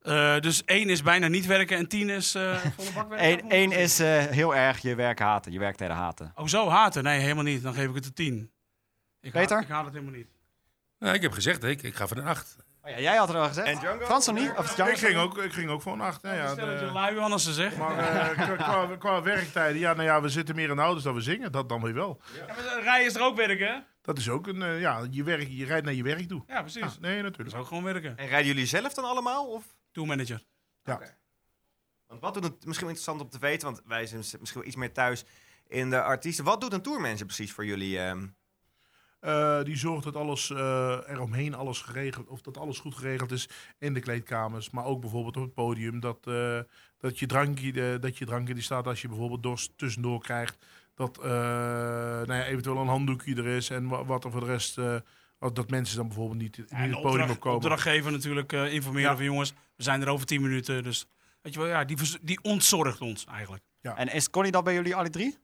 Eh, 0.00 0.38
dus 0.40 0.64
één 0.64 0.88
is 0.88 1.02
bijna 1.02 1.28
niet 1.28 1.46
werken 1.46 1.76
en 1.76 1.88
tien 1.88 2.08
is 2.08 2.34
eh 2.34 2.56
volle 2.76 2.92
bak 2.92 3.08
werken. 3.08 3.50
1, 3.50 3.50
1 3.50 3.72
is 3.72 4.00
eh, 4.00 4.24
heel 4.24 4.56
erg 4.56 4.78
je 4.78 4.94
werk 4.94 5.18
haten, 5.18 5.52
je 5.52 5.58
werktijden 5.58 5.96
haten. 5.96 6.32
Oh, 6.34 6.46
zo 6.46 6.68
haten? 6.68 7.02
Nee, 7.02 7.20
helemaal 7.20 7.44
niet. 7.44 7.62
Dan 7.62 7.74
geef 7.74 7.88
ik 7.88 7.94
het 7.94 8.06
een 8.06 8.12
tien. 8.12 8.50
Ik 9.20 9.32
Peter? 9.32 9.56
Haat, 9.56 9.64
ik 9.64 9.70
haat 9.70 9.84
het 9.84 9.94
helemaal 9.94 10.14
niet. 10.14 10.28
Nou, 10.98 11.14
ik 11.14 11.22
heb 11.22 11.32
gezegd, 11.32 11.64
ik, 11.64 11.82
ik 11.82 11.94
ga 11.94 12.06
voor 12.06 12.16
een 12.16 12.26
8. 12.26 12.56
Oh 12.88 12.94
ja, 12.94 13.00
jij 13.00 13.16
had 13.16 13.28
er 13.28 13.36
al 13.36 13.46
gezegd. 13.46 13.66
En 13.66 13.78
Django? 13.78 14.04
Frans 14.04 14.26
nog 14.26 14.36
niet? 14.36 14.52
Of 14.56 14.74
Django? 14.74 14.92
Ik 14.92 14.98
ging, 14.98 15.16
ook, 15.16 15.38
ik 15.38 15.52
ging 15.52 15.70
ook 15.70 15.82
voor 15.82 15.92
een 15.92 16.00
acht. 16.00 16.22
hè, 16.22 16.34
ja, 16.36 16.52
Stel 16.52 16.66
dat 16.66 16.80
je 16.80 16.86
de- 16.86 16.92
lui 16.92 17.18
anders 17.18 17.44
te 17.44 17.52
zeggen. 17.52 17.78
maar 17.78 17.98
eh, 17.98 18.52
qua, 18.58 18.96
qua, 18.98 19.22
werktijden, 19.22 19.80
ja, 19.80 19.92
nou 19.92 20.04
ja, 20.04 20.20
we 20.20 20.28
zitten 20.28 20.54
meer 20.54 20.70
in 20.70 20.76
de 20.76 20.82
auto's 20.82 21.02
dan 21.02 21.14
we 21.14 21.20
zingen. 21.20 21.52
Dat 21.52 21.68
dan 21.68 21.82
weer 21.82 21.94
wel. 21.94 22.20
Ja, 22.36 22.46
maar 22.46 22.82
rijden 22.82 23.06
is 23.06 23.14
er 23.14 23.22
ook 23.22 23.36
werken, 23.36 23.66
hè? 23.66 23.78
Dat 24.02 24.18
is 24.18 24.28
ook 24.28 24.46
een, 24.46 24.62
eh, 24.62 24.80
ja, 24.80 25.06
je, 25.10 25.22
werk, 25.22 25.48
je 25.50 25.64
rijdt 25.64 25.84
naar 25.84 25.94
je 25.94 26.02
werk 26.02 26.28
toe. 26.28 26.42
Ja, 26.46 26.60
precies. 26.60 26.80
Ja, 26.82 26.92
nee, 27.00 27.14
Dat 27.14 27.22
natuurlijk. 27.24 27.54
is 27.56 27.60
ook 27.60 27.66
gewoon 27.66 27.84
werken. 27.84 28.16
En 28.16 28.26
rijden 28.28 28.46
jullie 28.46 28.66
zelf 28.66 28.94
dan 28.94 29.04
allemaal? 29.04 29.46
Of? 29.46 29.64
Tourmanager. 29.92 30.42
Ja. 30.84 31.00
Want 32.06 32.20
wat 32.20 32.34
doet 32.34 32.44
het 32.44 32.64
misschien 32.66 32.88
interessant 32.88 33.20
om 33.20 33.28
te 33.28 33.38
weten, 33.38 33.68
want 33.68 33.82
wij 33.86 34.06
zijn 34.06 34.18
misschien 34.20 34.60
wel 34.60 34.64
iets 34.64 34.76
meer 34.76 34.92
thuis 34.92 35.24
in 35.66 35.90
de 35.90 36.02
artiesten. 36.02 36.44
Wat 36.44 36.60
doet 36.60 36.72
een 36.72 36.82
tourmanager 36.82 37.26
precies 37.26 37.52
voor 37.52 37.64
jullie? 37.64 37.98
ehm? 38.00 38.26
Eh, 39.20 39.62
die 39.62 39.76
zorgt 39.76 40.04
dat 40.04 40.16
alles 40.16 40.50
eh, 40.50 40.98
eromheen 41.06 41.54
alles 41.54 41.80
geregeld, 41.80 42.28
of 42.28 42.40
dat 42.40 42.58
alles 42.58 42.78
goed 42.78 42.94
geregeld 42.94 43.30
is 43.30 43.48
in 43.78 43.94
de 43.94 44.00
kleedkamers, 44.00 44.70
maar 44.70 44.84
ook 44.84 45.00
bijvoorbeeld 45.00 45.36
op 45.36 45.42
het 45.42 45.54
podium. 45.54 46.00
Dat, 46.00 46.26
eh, 46.26 46.60
dat 46.98 47.18
je 47.18 47.26
drankje, 47.26 47.98
dat 47.98 48.18
je 48.18 48.24
drankje 48.26 48.54
die 48.54 48.62
staat 48.62 48.86
als 48.86 49.02
je 49.02 49.08
bijvoorbeeld 49.08 49.42
dorst 49.42 49.72
tussendoor 49.76 50.20
krijgt. 50.20 50.56
Dat 50.94 51.18
eh, 51.18 51.24
nou 51.30 52.32
ja, 52.34 52.44
eventueel 52.44 52.76
een 52.78 52.86
handdoekje 52.88 53.34
er 53.34 53.46
is 53.46 53.70
en 53.70 53.88
wa- 53.88 54.04
wat 54.04 54.24
er 54.24 54.30
voor 54.30 54.40
de 54.40 54.46
rest. 54.46 54.78
eh, 54.78 54.96
dat 55.52 55.70
mensen 55.70 55.96
dan 55.96 56.06
bijvoorbeeld 56.06 56.40
niet, 56.40 56.56
niet 56.58 56.70
Ja, 56.70 56.76
en 56.76 56.82
het 56.82 56.90
podium 56.92 57.10
opdracht, 57.10 57.30
opkomen. 57.30 57.56
opdrachtgever 57.56 58.12
natuurlijk 58.12 58.52
eh, 58.52 58.72
informeren 58.72 59.10
Ja. 59.10 59.16
van 59.16 59.24
jongens, 59.24 59.52
we 59.76 59.82
zijn 59.82 60.02
er 60.02 60.08
over 60.08 60.26
10 60.26 60.42
minuten. 60.42 60.82
Dus 60.82 61.06
weet 61.42 61.52
je 61.54 61.58
wel, 61.60 61.68
ja, 61.68 61.84
die, 61.84 61.96
die 62.22 62.38
ontzorgt 62.42 63.00
ons 63.00 63.24
eigenlijk. 63.24 63.62
En 63.82 64.12
is 64.12 64.30
Connie 64.30 64.52
dat 64.52 64.64
bij 64.64 64.74
jullie 64.74 64.94
alle 64.96 65.10
drie? 65.10 65.38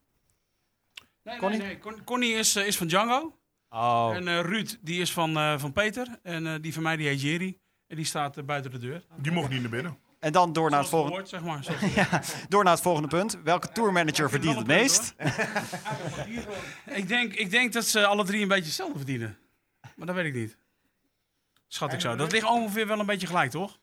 Nee, 1.23 1.39
Connie? 1.39 1.59
nee, 1.59 1.67
nee. 1.69 1.79
Con- 1.79 2.05
Connie 2.05 2.33
is, 2.35 2.57
is 2.57 2.77
van 2.77 2.87
Django. 2.87 3.39
Oh. 3.75 4.11
En 4.15 4.29
eh, 4.29 4.41
Ruud, 4.41 4.77
die 4.81 5.01
is 5.01 5.13
van, 5.13 5.37
eh, 5.37 5.59
van 5.59 5.73
Peter. 5.73 6.07
En 6.23 6.47
eh, 6.47 6.55
die 6.61 6.73
van 6.73 6.83
mij, 6.83 6.97
die 6.97 7.07
heet 7.09 7.21
Jerry. 7.21 7.59
En 7.87 7.97
die 7.97 8.05
staat 8.05 8.47
buiten 8.47 8.71
de 8.71 8.79
deur. 8.79 9.05
Die 9.17 9.33
mocht 9.33 9.51
niet 9.51 9.61
naar 9.61 9.71
binnen. 9.71 9.99
En 10.21 10.33
dan 10.33 10.53
door 10.53 10.71
naar, 10.71 10.81
het 10.81 10.89
volgende, 10.89 11.17
het 11.17 11.31
hoort, 11.31 11.43
zeg 11.43 11.53
maar. 11.53 11.65
Zoals- 11.65 12.35
door 12.49 12.65
naar 12.65 12.73
het 12.73 12.83
volgende 12.83 13.09
punt. 13.09 13.39
Welke 13.45 13.73
tourmanager 13.73 14.31
verdient 14.31 14.57
het 14.57 14.67
meest? 14.67 15.15
ik, 17.01 17.09
denk, 17.09 17.35
ik 17.35 17.51
denk 17.51 17.73
dat 17.73 17.85
ze 17.85 18.07
alle 18.07 18.25
drie 18.25 18.43
een 18.43 18.49
beetje 18.49 18.65
hetzelfde 18.65 18.97
verdienen. 18.97 19.39
Maar 19.97 20.07
dat 20.07 20.15
weet 20.15 20.25
ik 20.27 20.35
niet. 20.35 20.57
Schat 21.69 21.93
ik 21.93 22.01
zo. 22.01 22.17
Dat 22.17 22.33
ligt 22.33 22.47
ongeveer 22.47 22.87
wel 22.87 23.01
een 23.01 23.07
beetje 23.07 23.27
gelijk, 23.27 23.51
toch? 23.51 23.79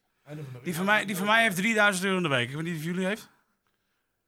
Die 0.63 0.75
van 0.75 0.85
mij, 0.85 1.05
die 1.05 1.17
van 1.17 1.25
mij 1.25 1.41
heeft 1.41 1.55
3000 1.55 2.05
euro 2.05 2.17
in 2.17 2.23
de 2.23 2.29
week. 2.29 2.49
Ik 2.49 2.55
weet 2.55 2.63
niet 2.63 2.77
of 2.77 2.83
jullie 2.83 3.05
heeft. 3.05 3.29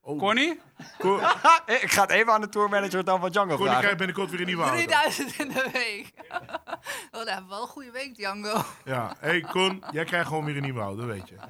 Oh. 0.05 0.19
Connie? 0.19 0.59
Ko- 0.97 1.17
Ik 1.81 1.91
ga 1.91 2.01
het 2.01 2.09
even 2.11 2.33
aan 2.33 2.41
de 2.41 2.49
tourmanager 2.49 3.03
dan 3.03 3.19
van 3.19 3.29
Django 3.31 3.55
Connie 3.55 3.65
vragen. 3.65 3.81
krijgt 3.81 3.97
binnenkort 3.97 4.29
weer 4.29 4.39
een 4.39 4.45
nieuwe 4.45 4.63
auto. 4.63 4.77
3000 4.77 5.39
in 5.39 5.47
de 5.47 5.69
week. 5.73 6.13
oh, 7.11 7.19
dat 7.19 7.27
hebben 7.27 7.43
we 7.43 7.49
wel 7.49 7.61
een 7.61 7.67
goede 7.67 7.91
week, 7.91 8.15
Django. 8.15 8.63
Ja, 8.85 9.15
hey 9.19 9.41
Con, 9.41 9.83
jij 9.91 10.03
krijgt 10.05 10.27
gewoon 10.27 10.45
weer 10.45 10.55
een 10.55 10.61
nieuwe 10.61 10.81
auto, 10.81 11.05
weet 11.05 11.29
je. 11.29 11.35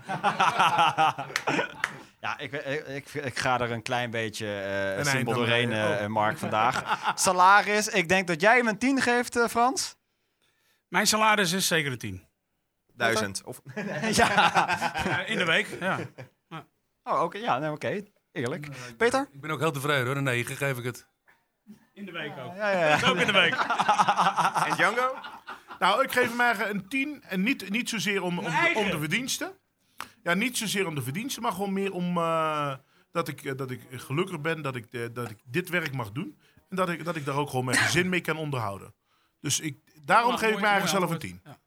Ja, 2.20 2.38
ik, 2.38 2.52
ik, 2.52 2.88
ik, 2.88 3.14
ik 3.14 3.40
ga 3.40 3.60
er 3.60 3.72
een 3.72 3.82
klein 3.82 4.12
beetje 4.12 4.46
eh 4.48 4.98
Een 4.98 5.06
simpel 5.06 5.34
doorheen, 5.34 5.72
eh 5.72 6.02
oh. 6.02 6.08
Mark, 6.08 6.38
vandaag. 6.38 7.02
Salaris, 7.16 7.88
ik 7.88 8.10
denk 8.10 8.28
dat 8.28 8.42
jij 8.42 8.58
hem 8.58 8.68
een 8.68 8.78
10 8.78 9.02
geeft, 9.02 9.40
Frans. 9.50 9.96
Mijn 10.88 11.08
salaris 11.08 11.52
is 11.52 11.68
zeker 11.68 11.92
een 11.92 11.98
10. 11.98 12.28
Duizend. 12.94 13.44
Of, 13.44 13.62
ja. 14.12 15.26
In 15.26 15.38
de 15.38 15.46
week, 15.46 15.68
ja. 15.80 16.00
Oh, 17.04 17.22
oké. 17.22 17.38
Ja, 17.38 17.58
nee, 17.60 17.72
oké. 17.72 18.04
Eerlijk. 18.34 18.68
Peter? 18.98 19.28
Ik 19.32 19.42
ben 19.42 19.52
ook 19.52 19.60
heel 19.60 19.72
tevreden 19.72 20.06
hoor. 20.06 20.16
Een 20.16 20.24
9 20.24 20.58
geef 20.58 20.78
ik 20.78 20.84
het. 20.84 21.08
In 21.94 22.06
de 22.06 22.12
week 22.12 22.32
ook. 22.38 22.56
Ja, 22.56 22.70
ja, 22.72 22.88
ja. 22.88 23.10
Ook 23.10 23.18
in 23.18 23.26
de 23.26 23.32
week. 23.32 23.56
En 24.68 24.76
Django? 24.76 25.16
Nou, 25.80 26.04
ik 26.04 26.12
geef 26.12 26.30
hem 26.30 26.40
eigenlijk 26.40 26.74
een 26.74 26.88
10. 26.88 27.24
En 27.24 27.44
niet, 27.44 27.70
niet 27.70 27.90
zozeer 27.90 28.22
om, 28.22 28.38
om, 28.38 28.44
de, 28.44 28.50
eigen. 28.52 28.82
om 28.82 28.90
de 28.90 29.00
verdiensten. 29.00 29.52
Ja, 30.24 30.34
niet 30.34 30.58
zozeer 30.58 30.88
om 30.88 30.96
de 30.96 31.02
verdiensten, 31.02 31.42
maar 31.42 31.52
gewoon 31.52 31.74
meer 31.74 31.92
om 31.92 32.18
eh, 32.18 32.76
dat, 33.12 33.28
ik, 33.28 33.44
eh, 33.44 33.56
dat 33.56 33.72
ik 33.72 33.82
gelukkig 33.92 34.42
ben 34.42 34.62
dat 34.62 34.76
ik, 34.76 35.16
dat 35.16 35.30
ik 35.30 35.38
dit 35.46 35.70
werk 35.70 35.94
mag 35.94 36.12
doen. 36.12 36.40
En 36.70 36.76
dat 36.76 36.90
ik, 36.90 37.06
dat 37.06 37.16
ik 37.16 37.26
daar 37.26 37.36
ook 37.36 37.50
gewoon 37.50 37.66
mijn 37.66 37.78
gezin 37.88 38.10
mee 38.10 38.22
kan 38.22 38.38
onderhouden. 38.38 38.94
Dus 39.40 39.60
ik, 39.60 39.78
daarom 40.04 40.38
geef 40.38 40.52
ik 40.52 40.60
me 40.60 40.68
eigenlijk 40.68 40.98
zelf 40.98 41.12
een 41.12 41.20
10. 41.20 41.32
antwoord. 41.44 41.63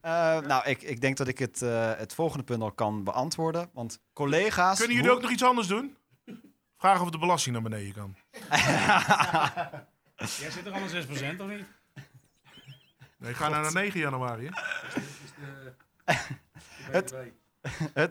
Eh, 0.00 0.40
nou, 0.40 0.68
ik, 0.68 0.82
ik 0.82 1.00
denk 1.00 1.16
dat 1.16 1.28
ik 1.28 1.38
het, 1.38 1.62
eh, 1.62 1.92
het 1.96 2.14
volgende 2.14 2.44
punt 2.44 2.62
al 2.62 2.72
kan 2.72 3.04
beantwoorden. 3.04 3.70
Want 3.72 4.00
collega's... 4.12 4.78
Kunnen 4.78 4.96
jullie 4.96 5.10
hoe- 5.10 5.18
ook 5.18 5.24
nog 5.24 5.32
iets 5.34 5.44
anders 5.44 5.66
doen? 5.66 5.96
Vragen 6.78 7.02
of 7.04 7.10
de 7.10 7.18
belasting 7.18 7.54
naar 7.54 7.64
beneden 7.70 7.92
kan. 7.92 8.16
Jij 10.40 10.50
zit 10.50 10.66
er 10.66 10.72
al 10.72 10.80
aan 10.80 10.88
6% 11.36 11.40
of 11.40 11.46
niet? 11.48 11.64
Nee, 13.18 13.30
ik 13.30 13.36
ga 13.36 13.48
naar 13.48 13.72
9 13.72 14.00
januari. 14.00 14.48
Hè? 16.04 16.14
Het 16.92 17.14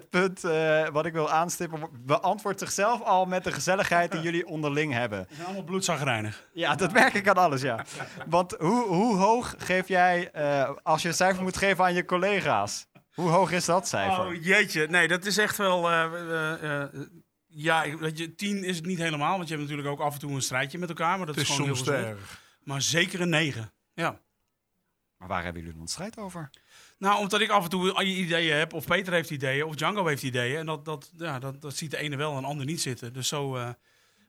punt 0.10 0.44
eh, 0.44 0.88
wat 0.88 1.06
ik 1.06 1.14
wil 1.14 1.30
aanstippen 1.32 1.90
beantwoordt 2.06 2.60
zichzelf 2.60 3.02
al 3.02 3.26
met 3.26 3.44
de 3.44 3.52
gezelligheid 3.52 4.12
die 4.12 4.22
jullie 4.22 4.48
onderling 4.48 4.94
hebben. 4.94 5.26
We 5.30 5.34
zijn 5.34 5.46
allemaal 5.46 5.64
bloedzagreinig. 5.64 6.48
Ja, 6.54 6.76
dat 6.76 6.94
merk 6.94 7.14
ik 7.14 7.28
aan 7.28 7.36
alles, 7.36 7.62
ja. 7.62 7.86
Want 8.28 8.56
hoe, 8.60 8.86
hoe 8.88 9.18
hoog 9.18 9.56
geef 9.58 9.88
jij, 9.88 10.32
eh, 10.32 10.70
als 10.84 11.02
je 11.02 11.08
een 11.08 11.14
cijfer 11.14 11.44
moet 11.44 11.58
geven 11.58 11.84
aan 11.84 11.94
je 11.94 12.06
collega's? 12.06 12.88
Hoe 13.14 13.30
hoog 13.30 13.52
is 13.52 13.66
dat 13.66 13.88
cijfer? 13.88 14.26
Oh 14.26 14.44
jeetje, 14.44 14.88
nee, 14.88 15.08
dat 15.08 15.26
is 15.26 15.38
echt 15.38 15.58
wel... 15.58 15.92
eh, 15.92 16.84
ja, 17.48 17.98
weet 17.98 18.18
je, 18.18 18.36
10 18.36 18.64
is 18.64 18.76
het 18.76 18.86
niet 18.86 18.98
helemaal, 18.98 19.36
want 19.38 19.50
je 19.50 19.56
hebt 19.56 19.70
natuurlijk 19.70 20.00
ook 20.00 20.06
af 20.06 20.14
en 20.14 20.20
toe 20.20 20.32
een 20.32 20.42
strijdje 20.42 20.78
met 20.78 20.90
elkaar. 20.90 21.18
Maar 21.18 21.26
dat 21.26 21.36
Het 21.36 21.44
is, 21.44 21.50
is 21.50 21.56
gewoon 21.56 21.76
soms 21.76 21.90
heel 21.90 21.98
erg. 21.98 22.42
Maar 22.64 22.82
zeker 22.82 23.22
een 23.22 23.30
9. 23.30 23.74
Ja. 23.94 24.20
Maar 25.18 25.28
waar 25.28 25.44
hebben 25.44 25.62
jullie 25.62 25.76
dan 25.76 25.82
een 25.86 25.92
strijd 25.92 26.18
over? 26.18 26.50
Nou, 26.98 27.20
omdat 27.20 27.42
ik 27.42 27.50
af 27.50 27.64
en 27.64 27.70
toe 27.70 28.04
ideeën 28.04 28.58
heb, 28.58 28.74
of 28.74 28.86
Peter 28.86 29.14
heeft 29.14 29.30
ideeën, 29.30 29.64
of 29.66 29.76
Django 29.76 30.06
heeft 30.08 30.24
ideeën. 30.24 30.58
En 30.58 30.66
dat, 30.66 30.86
dat, 30.86 31.12
ja, 31.18 31.40
dat, 31.40 31.62
dat 31.62 31.76
ziet 31.76 31.92
de 31.92 31.98
ene 31.98 32.16
wel 32.16 32.36
en 32.36 32.42
de 32.42 32.48
ander 32.48 32.66
niet 32.66 32.82
zitten. 32.82 33.14
Dus 33.14 33.28
zo... 33.28 33.56
eh, 33.56 33.70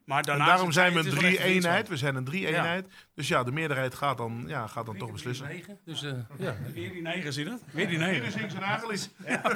maar 0.05 0.23
En 0.23 0.37
daarom 0.37 0.71
zijn 0.71 0.93
we 0.93 0.99
een 0.99 1.09
drie-eenheid. 1.09 1.87
We 1.87 1.97
zijn 1.97 2.15
een 2.15 2.23
drie-eenheid. 2.23 2.87
Dus 3.15 3.27
ja, 3.27 3.43
de 3.43 3.51
meerderheid 3.51 3.95
gaat 3.95 4.17
dan, 4.17 4.43
ja, 4.47 4.67
gaat 4.67 4.85
dan 4.85 4.97
toch 4.97 5.11
beslissen. 5.11 5.47
Negen, 5.47 5.79
Dus 5.85 6.03
eh, 6.03 6.11
ja. 6.37 6.55
Weer 6.73 6.91
die 6.91 7.01
9, 7.01 7.33
zie 7.33 7.43
je 7.43 7.49
dat? 7.49 7.61
Weer 7.71 7.87
die 7.87 7.97
9. 7.97 8.25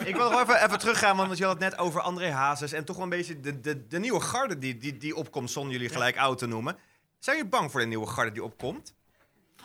Ik 0.06 0.16
wil 0.16 0.30
nog 0.32 0.42
even, 0.42 0.64
even 0.64 0.80
teruggaan, 0.80 1.18
want 1.18 1.38
je 1.38 1.44
had 1.46 1.54
het 1.54 1.62
net 1.72 1.78
over 1.80 2.02
André 2.02 2.30
Hazes. 2.32 2.72
En 2.74 2.86
toch 2.86 2.96
wel 2.96 3.04
een 3.06 3.10
beetje 3.12 3.40
de, 3.40 3.60
de, 3.60 3.88
de 3.88 4.00
nieuwe 4.00 4.20
garde 4.22 4.58
die, 4.58 4.78
die, 4.78 4.98
die 4.98 5.16
opkomt, 5.16 5.52
zonder 5.52 5.72
jullie 5.72 5.90
gelijk 5.90 6.18
oud 6.18 6.38
te 6.38 6.48
noemen. 6.48 6.78
Zijn 7.20 7.36
jullie 7.36 7.52
bang 7.52 7.72
voor 7.72 7.80
de 7.80 7.86
nieuwe 7.86 8.08
garde 8.08 8.32
die 8.32 8.44
opkomt? 8.44 8.96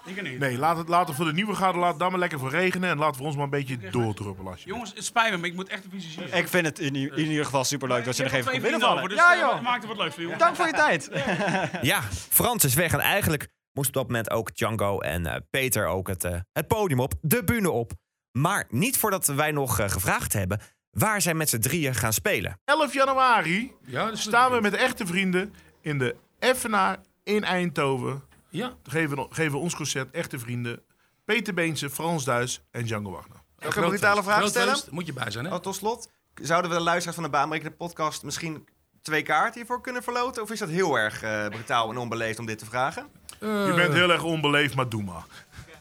Ik 0.05 0.17
er 0.17 0.23
niet. 0.23 0.39
Nee, 0.39 0.59
laat 0.59 0.77
het, 0.77 0.89
laat 0.89 1.07
het 1.09 1.17
voor 1.17 1.25
de 1.25 1.33
nieuwe 1.33 1.55
garde, 1.55 1.79
laat 1.79 1.91
het 1.91 1.99
daar 1.99 2.11
maar 2.11 2.19
lekker 2.19 2.39
voor 2.39 2.51
regenen. 2.51 2.91
En 2.91 2.99
laat 2.99 3.17
voor 3.17 3.27
ons 3.27 3.35
maar 3.35 3.45
een 3.45 3.51
beetje 3.51 3.77
doordruppelen. 3.79 4.37
alsjeblieft. 4.53 4.65
Jongens, 4.65 4.93
het 4.95 5.05
spijt 5.05 5.31
me, 5.31 5.37
maar 5.37 5.49
ik 5.49 5.55
moet 5.55 5.69
echt 5.69 5.85
een 5.85 5.91
visie 5.91 6.11
zien. 6.11 6.37
Ik 6.39 6.49
vind 6.49 6.67
het 6.67 6.79
in, 6.79 6.95
i- 6.95 7.11
in 7.15 7.27
ieder 7.31 7.45
geval 7.45 7.65
superleuk 7.65 8.05
dat 8.05 8.17
je 8.17 8.23
nog 8.23 8.33
even 8.33 8.51
komt 8.51 8.63
binnenvallen. 8.63 9.09
Dus, 9.09 9.19
ja, 9.19 9.33
eh, 9.35 9.39
joh. 9.41 9.61
maakt 9.61 9.79
het 9.83 9.87
wat 9.89 9.97
leuks 10.01 10.15
voor 10.15 10.23
jongens. 10.23 10.43
Dank 10.43 10.57
voor 10.57 10.67
je 10.67 10.73
tijd. 10.73 11.11
Ja, 11.83 12.03
Frans 12.31 12.65
is 12.65 12.75
weg. 12.75 12.93
En 12.93 13.01
eigenlijk 13.01 13.49
moest 13.73 13.89
op 13.89 13.95
dat 13.95 14.07
moment 14.07 14.31
ook 14.31 14.55
Django 14.57 15.01
en 15.01 15.27
eh, 15.27 15.37
Peter 15.51 15.87
ook 15.87 16.09
het, 16.09 16.25
eh, 16.25 16.37
het 16.53 16.67
podium 16.69 17.01
op, 17.01 17.13
de 17.21 17.45
bühne 17.45 17.71
op. 17.71 17.93
Maar 18.33 18.65
niet 18.69 18.97
voordat 18.99 19.27
wij 19.27 19.51
nog 19.51 19.79
eh, 19.79 19.89
gevraagd 19.89 20.33
hebben 20.33 20.61
waar 20.91 21.21
zij 21.23 21.35
met 21.35 21.49
z'n 21.49 21.59
drieën 21.59 21.95
gaan 21.95 22.13
spelen. 22.13 22.61
11 22.65 22.93
januari 22.95 23.73
Ja, 23.87 24.15
staan 24.15 24.53
we 24.53 24.61
met 24.61 24.75
echte 24.75 25.07
vrienden 25.07 25.55
in 25.81 25.99
de 25.99 26.17
Effenaar 26.39 26.97
in 27.25 27.45
Eindhoven. 27.45 28.23
Ja. 28.51 28.73
Geven, 28.83 29.17
we- 29.17 29.27
geven 29.31 29.59
ons 29.61 29.75
concert 29.75 30.11
Echte 30.15 30.39
Vrienden. 30.39 30.83
Peter 31.25 31.55
Beense, 31.55 31.91
Frans 31.91 32.25
Duis 32.25 32.61
en 32.71 32.85
Django 32.85 33.11
Wagner. 33.11 33.37
Ook 33.67 33.75
een 33.75 33.85
brutale 33.89 34.23
vraag 34.23 34.49
stellen? 34.49 34.77
Moet 34.91 35.07
je 35.07 35.13
bij 35.13 35.31
zijn, 35.31 35.45
hè? 35.45 35.55
Oh, 35.55 35.61
tot 35.61 35.75
slot, 35.75 36.09
zouden 36.35 36.71
we 36.71 36.77
de 36.77 36.83
luisteraars 36.83 37.15
van 37.15 37.25
de 37.25 37.31
Baanbrekende 37.37 37.77
podcast 37.77 38.23
misschien 38.23 38.69
twee 39.03 39.23
kaarten 39.23 39.55
hiervoor 39.55 39.81
kunnen 39.81 40.03
verloten? 40.03 40.43
Of 40.43 40.51
is 40.51 40.59
dat 40.59 40.69
heel 40.69 40.97
erg 40.99 41.23
eh, 41.23 41.47
brutaal 41.49 41.91
en 41.91 41.97
onbeleefd 41.99 42.39
om 42.39 42.47
dit 42.47 42.59
te 42.59 42.65
vragen? 42.67 43.07
Je 43.41 43.73
bent 43.77 43.93
heel 43.93 44.11
erg 44.11 44.23
onbeleefd, 44.23 44.75
maar 44.75 44.89
doe 44.89 45.03
maar. 45.03 45.25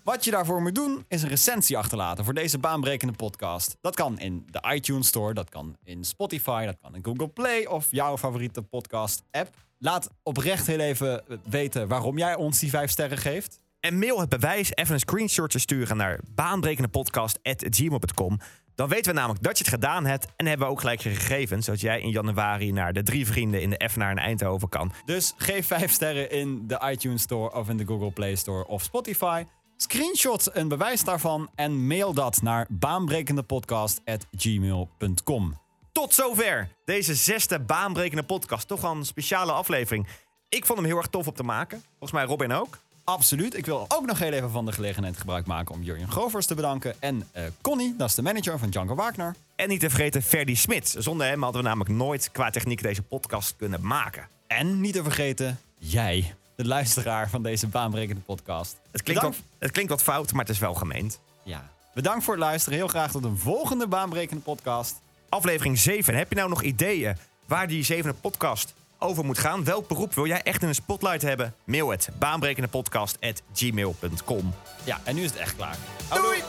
Wat 0.04 0.24
je 0.24 0.32
daarvoor 0.32 0.62
moet 0.62 0.76
doen, 0.76 1.06
is 1.08 1.24
een 1.24 1.30
recensie 1.30 1.78
achterlaten 1.78 2.24
voor 2.26 2.34
deze 2.34 2.58
baanbrekende 2.58 3.14
podcast. 3.14 3.78
Dat 3.82 3.96
kan 3.96 4.20
in 4.20 4.48
de 4.50 4.64
iTunes 4.74 5.08
Store, 5.08 5.34
dat 5.34 5.50
kan 5.50 5.76
in 5.84 6.04
Spotify, 6.04 6.66
dat 6.66 6.78
kan 6.82 6.96
in 6.96 7.06
Google 7.06 7.28
Play 7.28 7.66
of 7.66 7.88
jouw 7.90 8.18
favoriete 8.18 8.62
podcast-app. 8.62 9.56
Laat 9.80 10.10
oprecht 10.24 10.68
heel 10.68 10.80
even 10.80 11.24
weten 11.50 11.88
waarom 11.88 12.18
jij 12.18 12.36
ons 12.36 12.60
die 12.60 12.70
vijf 12.70 12.92
sterren 12.92 13.18
geeft. 13.18 13.60
En 13.80 14.00
mail 14.00 14.20
het 14.20 14.30
bewijs, 14.30 14.76
even 14.76 14.94
een 14.94 15.00
screenshotje 15.00 15.60
sturen 15.60 15.98
naar 15.98 16.20
baanbrekendepodcast.gmail.com. 16.36 18.40
Dan 18.76 18.90
weten 18.90 19.14
we 19.14 19.20
namelijk 19.20 19.44
dat 19.44 19.58
je 19.58 19.64
het 19.64 19.74
gedaan 19.74 20.06
hebt 20.06 20.28
en 20.36 20.46
hebben 20.46 20.68
we 20.68 20.74
ook 20.74 20.80
gelijk 20.80 21.02
je 21.02 21.10
gegevens, 21.10 21.66
zodat 21.66 21.82
jij 21.82 22.02
in 22.02 22.10
januari 22.10 22.72
naar 22.72 22.94
de 22.94 23.04
drie 23.04 23.28
vrienden 23.28 23.62
in 23.62 23.70
de 23.70 23.78
Effenaar 23.78 24.12
in 24.12 24.18
Eindhoven 24.18 24.70
kan. 24.70 24.92
Dus 25.06 25.34
geef 25.38 25.68
vijf 25.68 25.92
sterren 25.92 26.32
in 26.32 26.68
de 26.68 26.82
iTunes 26.92 27.22
Store 27.22 27.54
of 27.54 27.70
in 27.70 27.78
de 27.78 27.86
Google 27.86 28.12
Play 28.12 28.36
Store 28.36 28.68
of 28.68 28.84
Spotify. 28.84 29.44
Screenshot 29.78 30.50
een 30.54 30.68
bewijs 30.68 31.04
daarvan 31.04 31.50
en 31.56 31.88
mail 31.88 32.14
dat 32.14 32.42
naar 32.42 32.68
baanbrekendepodcast.gmail.com. 32.70 35.67
Tot 35.98 36.14
zover 36.14 36.70
deze 36.86 37.16
zesde 37.16 37.60
baanbrekende 37.60 38.24
podcast. 38.24 38.68
Toch 38.68 38.82
wel 38.82 38.92
een 38.92 39.06
speciale 39.06 39.52
aflevering. 39.52 40.08
Ik 40.50 40.66
vond 40.66 40.80
hem 40.80 40.88
heel 40.88 40.98
erg 40.98 41.08
tof 41.08 41.28
om 41.28 41.34
te 41.34 41.44
maken. 41.44 41.84
Volgens 41.90 42.12
mij 42.12 42.24
Robin 42.24 42.52
ook. 42.52 42.78
Absoluut. 43.04 43.58
Ik 43.58 43.66
wil 43.66 43.86
ook 43.88 44.06
nog 44.06 44.20
heel 44.20 44.32
even 44.32 44.52
van 44.52 44.66
de 44.66 44.72
gelegenheid 44.72 45.18
gebruik 45.18 45.46
maken 45.46 45.76
om 45.76 45.84
Jurjen 45.84 46.12
Grovers 46.12 46.46
te 46.46 46.56
bedanken. 46.56 46.96
En 47.02 47.28
eh, 47.32 47.44
Connie, 47.62 47.96
dat 47.96 48.10
is 48.10 48.16
de 48.16 48.22
manager 48.22 48.60
van 48.60 48.70
Django 48.70 48.96
Wagner. 48.96 49.36
En 49.56 49.70
niet 49.70 49.80
te 49.80 49.90
vergeten 49.90 50.24
Ferdy 50.24 50.56
Smits. 50.56 50.94
Zonder 50.94 51.28
hem 51.28 51.44
hadden 51.44 51.62
we 51.62 51.68
namelijk 51.68 51.96
nooit 51.96 52.32
qua 52.32 52.50
techniek 52.50 52.82
deze 52.82 53.02
podcast 53.02 53.56
kunnen 53.56 53.86
maken. 53.86 54.28
En 54.48 54.82
niet 54.82 54.94
te 54.94 55.04
vergeten, 55.04 55.60
jij, 55.78 56.36
de 56.56 56.66
luisteraar 56.66 57.30
van 57.30 57.44
deze 57.44 57.68
baanbrekende 57.68 58.22
podcast. 58.22 58.78
Het 58.92 59.04
klinkt, 59.04 59.24
wat, 59.24 59.36
het 59.58 59.72
klinkt 59.72 59.92
wat 59.92 60.04
fout, 60.04 60.32
maar 60.32 60.46
het 60.46 60.54
is 60.54 60.60
wel 60.60 60.74
gemeend. 60.74 61.20
Ja. 61.44 61.70
Bedankt 61.94 62.24
voor 62.24 62.34
het 62.34 62.44
luisteren. 62.44 62.78
Heel 62.78 62.88
graag 62.88 63.12
tot 63.12 63.24
een 63.24 63.38
volgende 63.38 63.88
baanbrekende 63.88 64.42
podcast. 64.42 64.96
Aflevering 65.38 65.80
7. 65.80 66.16
Heb 66.16 66.30
je 66.30 66.36
nou 66.36 66.50
nog 66.50 66.62
ideeën 66.62 67.18
waar 67.48 67.68
die 67.68 67.84
zevende 67.84 68.16
podcast 68.22 68.74
over 69.00 69.26
moet 69.26 69.38
gaan? 69.38 69.64
Welk 69.64 69.88
beroep 69.88 70.14
wil 70.14 70.28
jij 70.28 70.42
echt 70.42 70.62
in 70.62 70.68
een 70.68 70.76
spotlight 70.76 71.22
hebben? 71.22 71.54
Mail 71.66 71.90
het 71.90 72.10
baanbrekendepodcast.gmail.com. 72.20 74.54
Ja, 74.84 75.00
en 75.04 75.16
nu 75.16 75.24
is 75.24 75.30
het 75.30 75.40
echt 75.40 75.56
klaar. 75.56 75.78
Doei! 76.14 76.44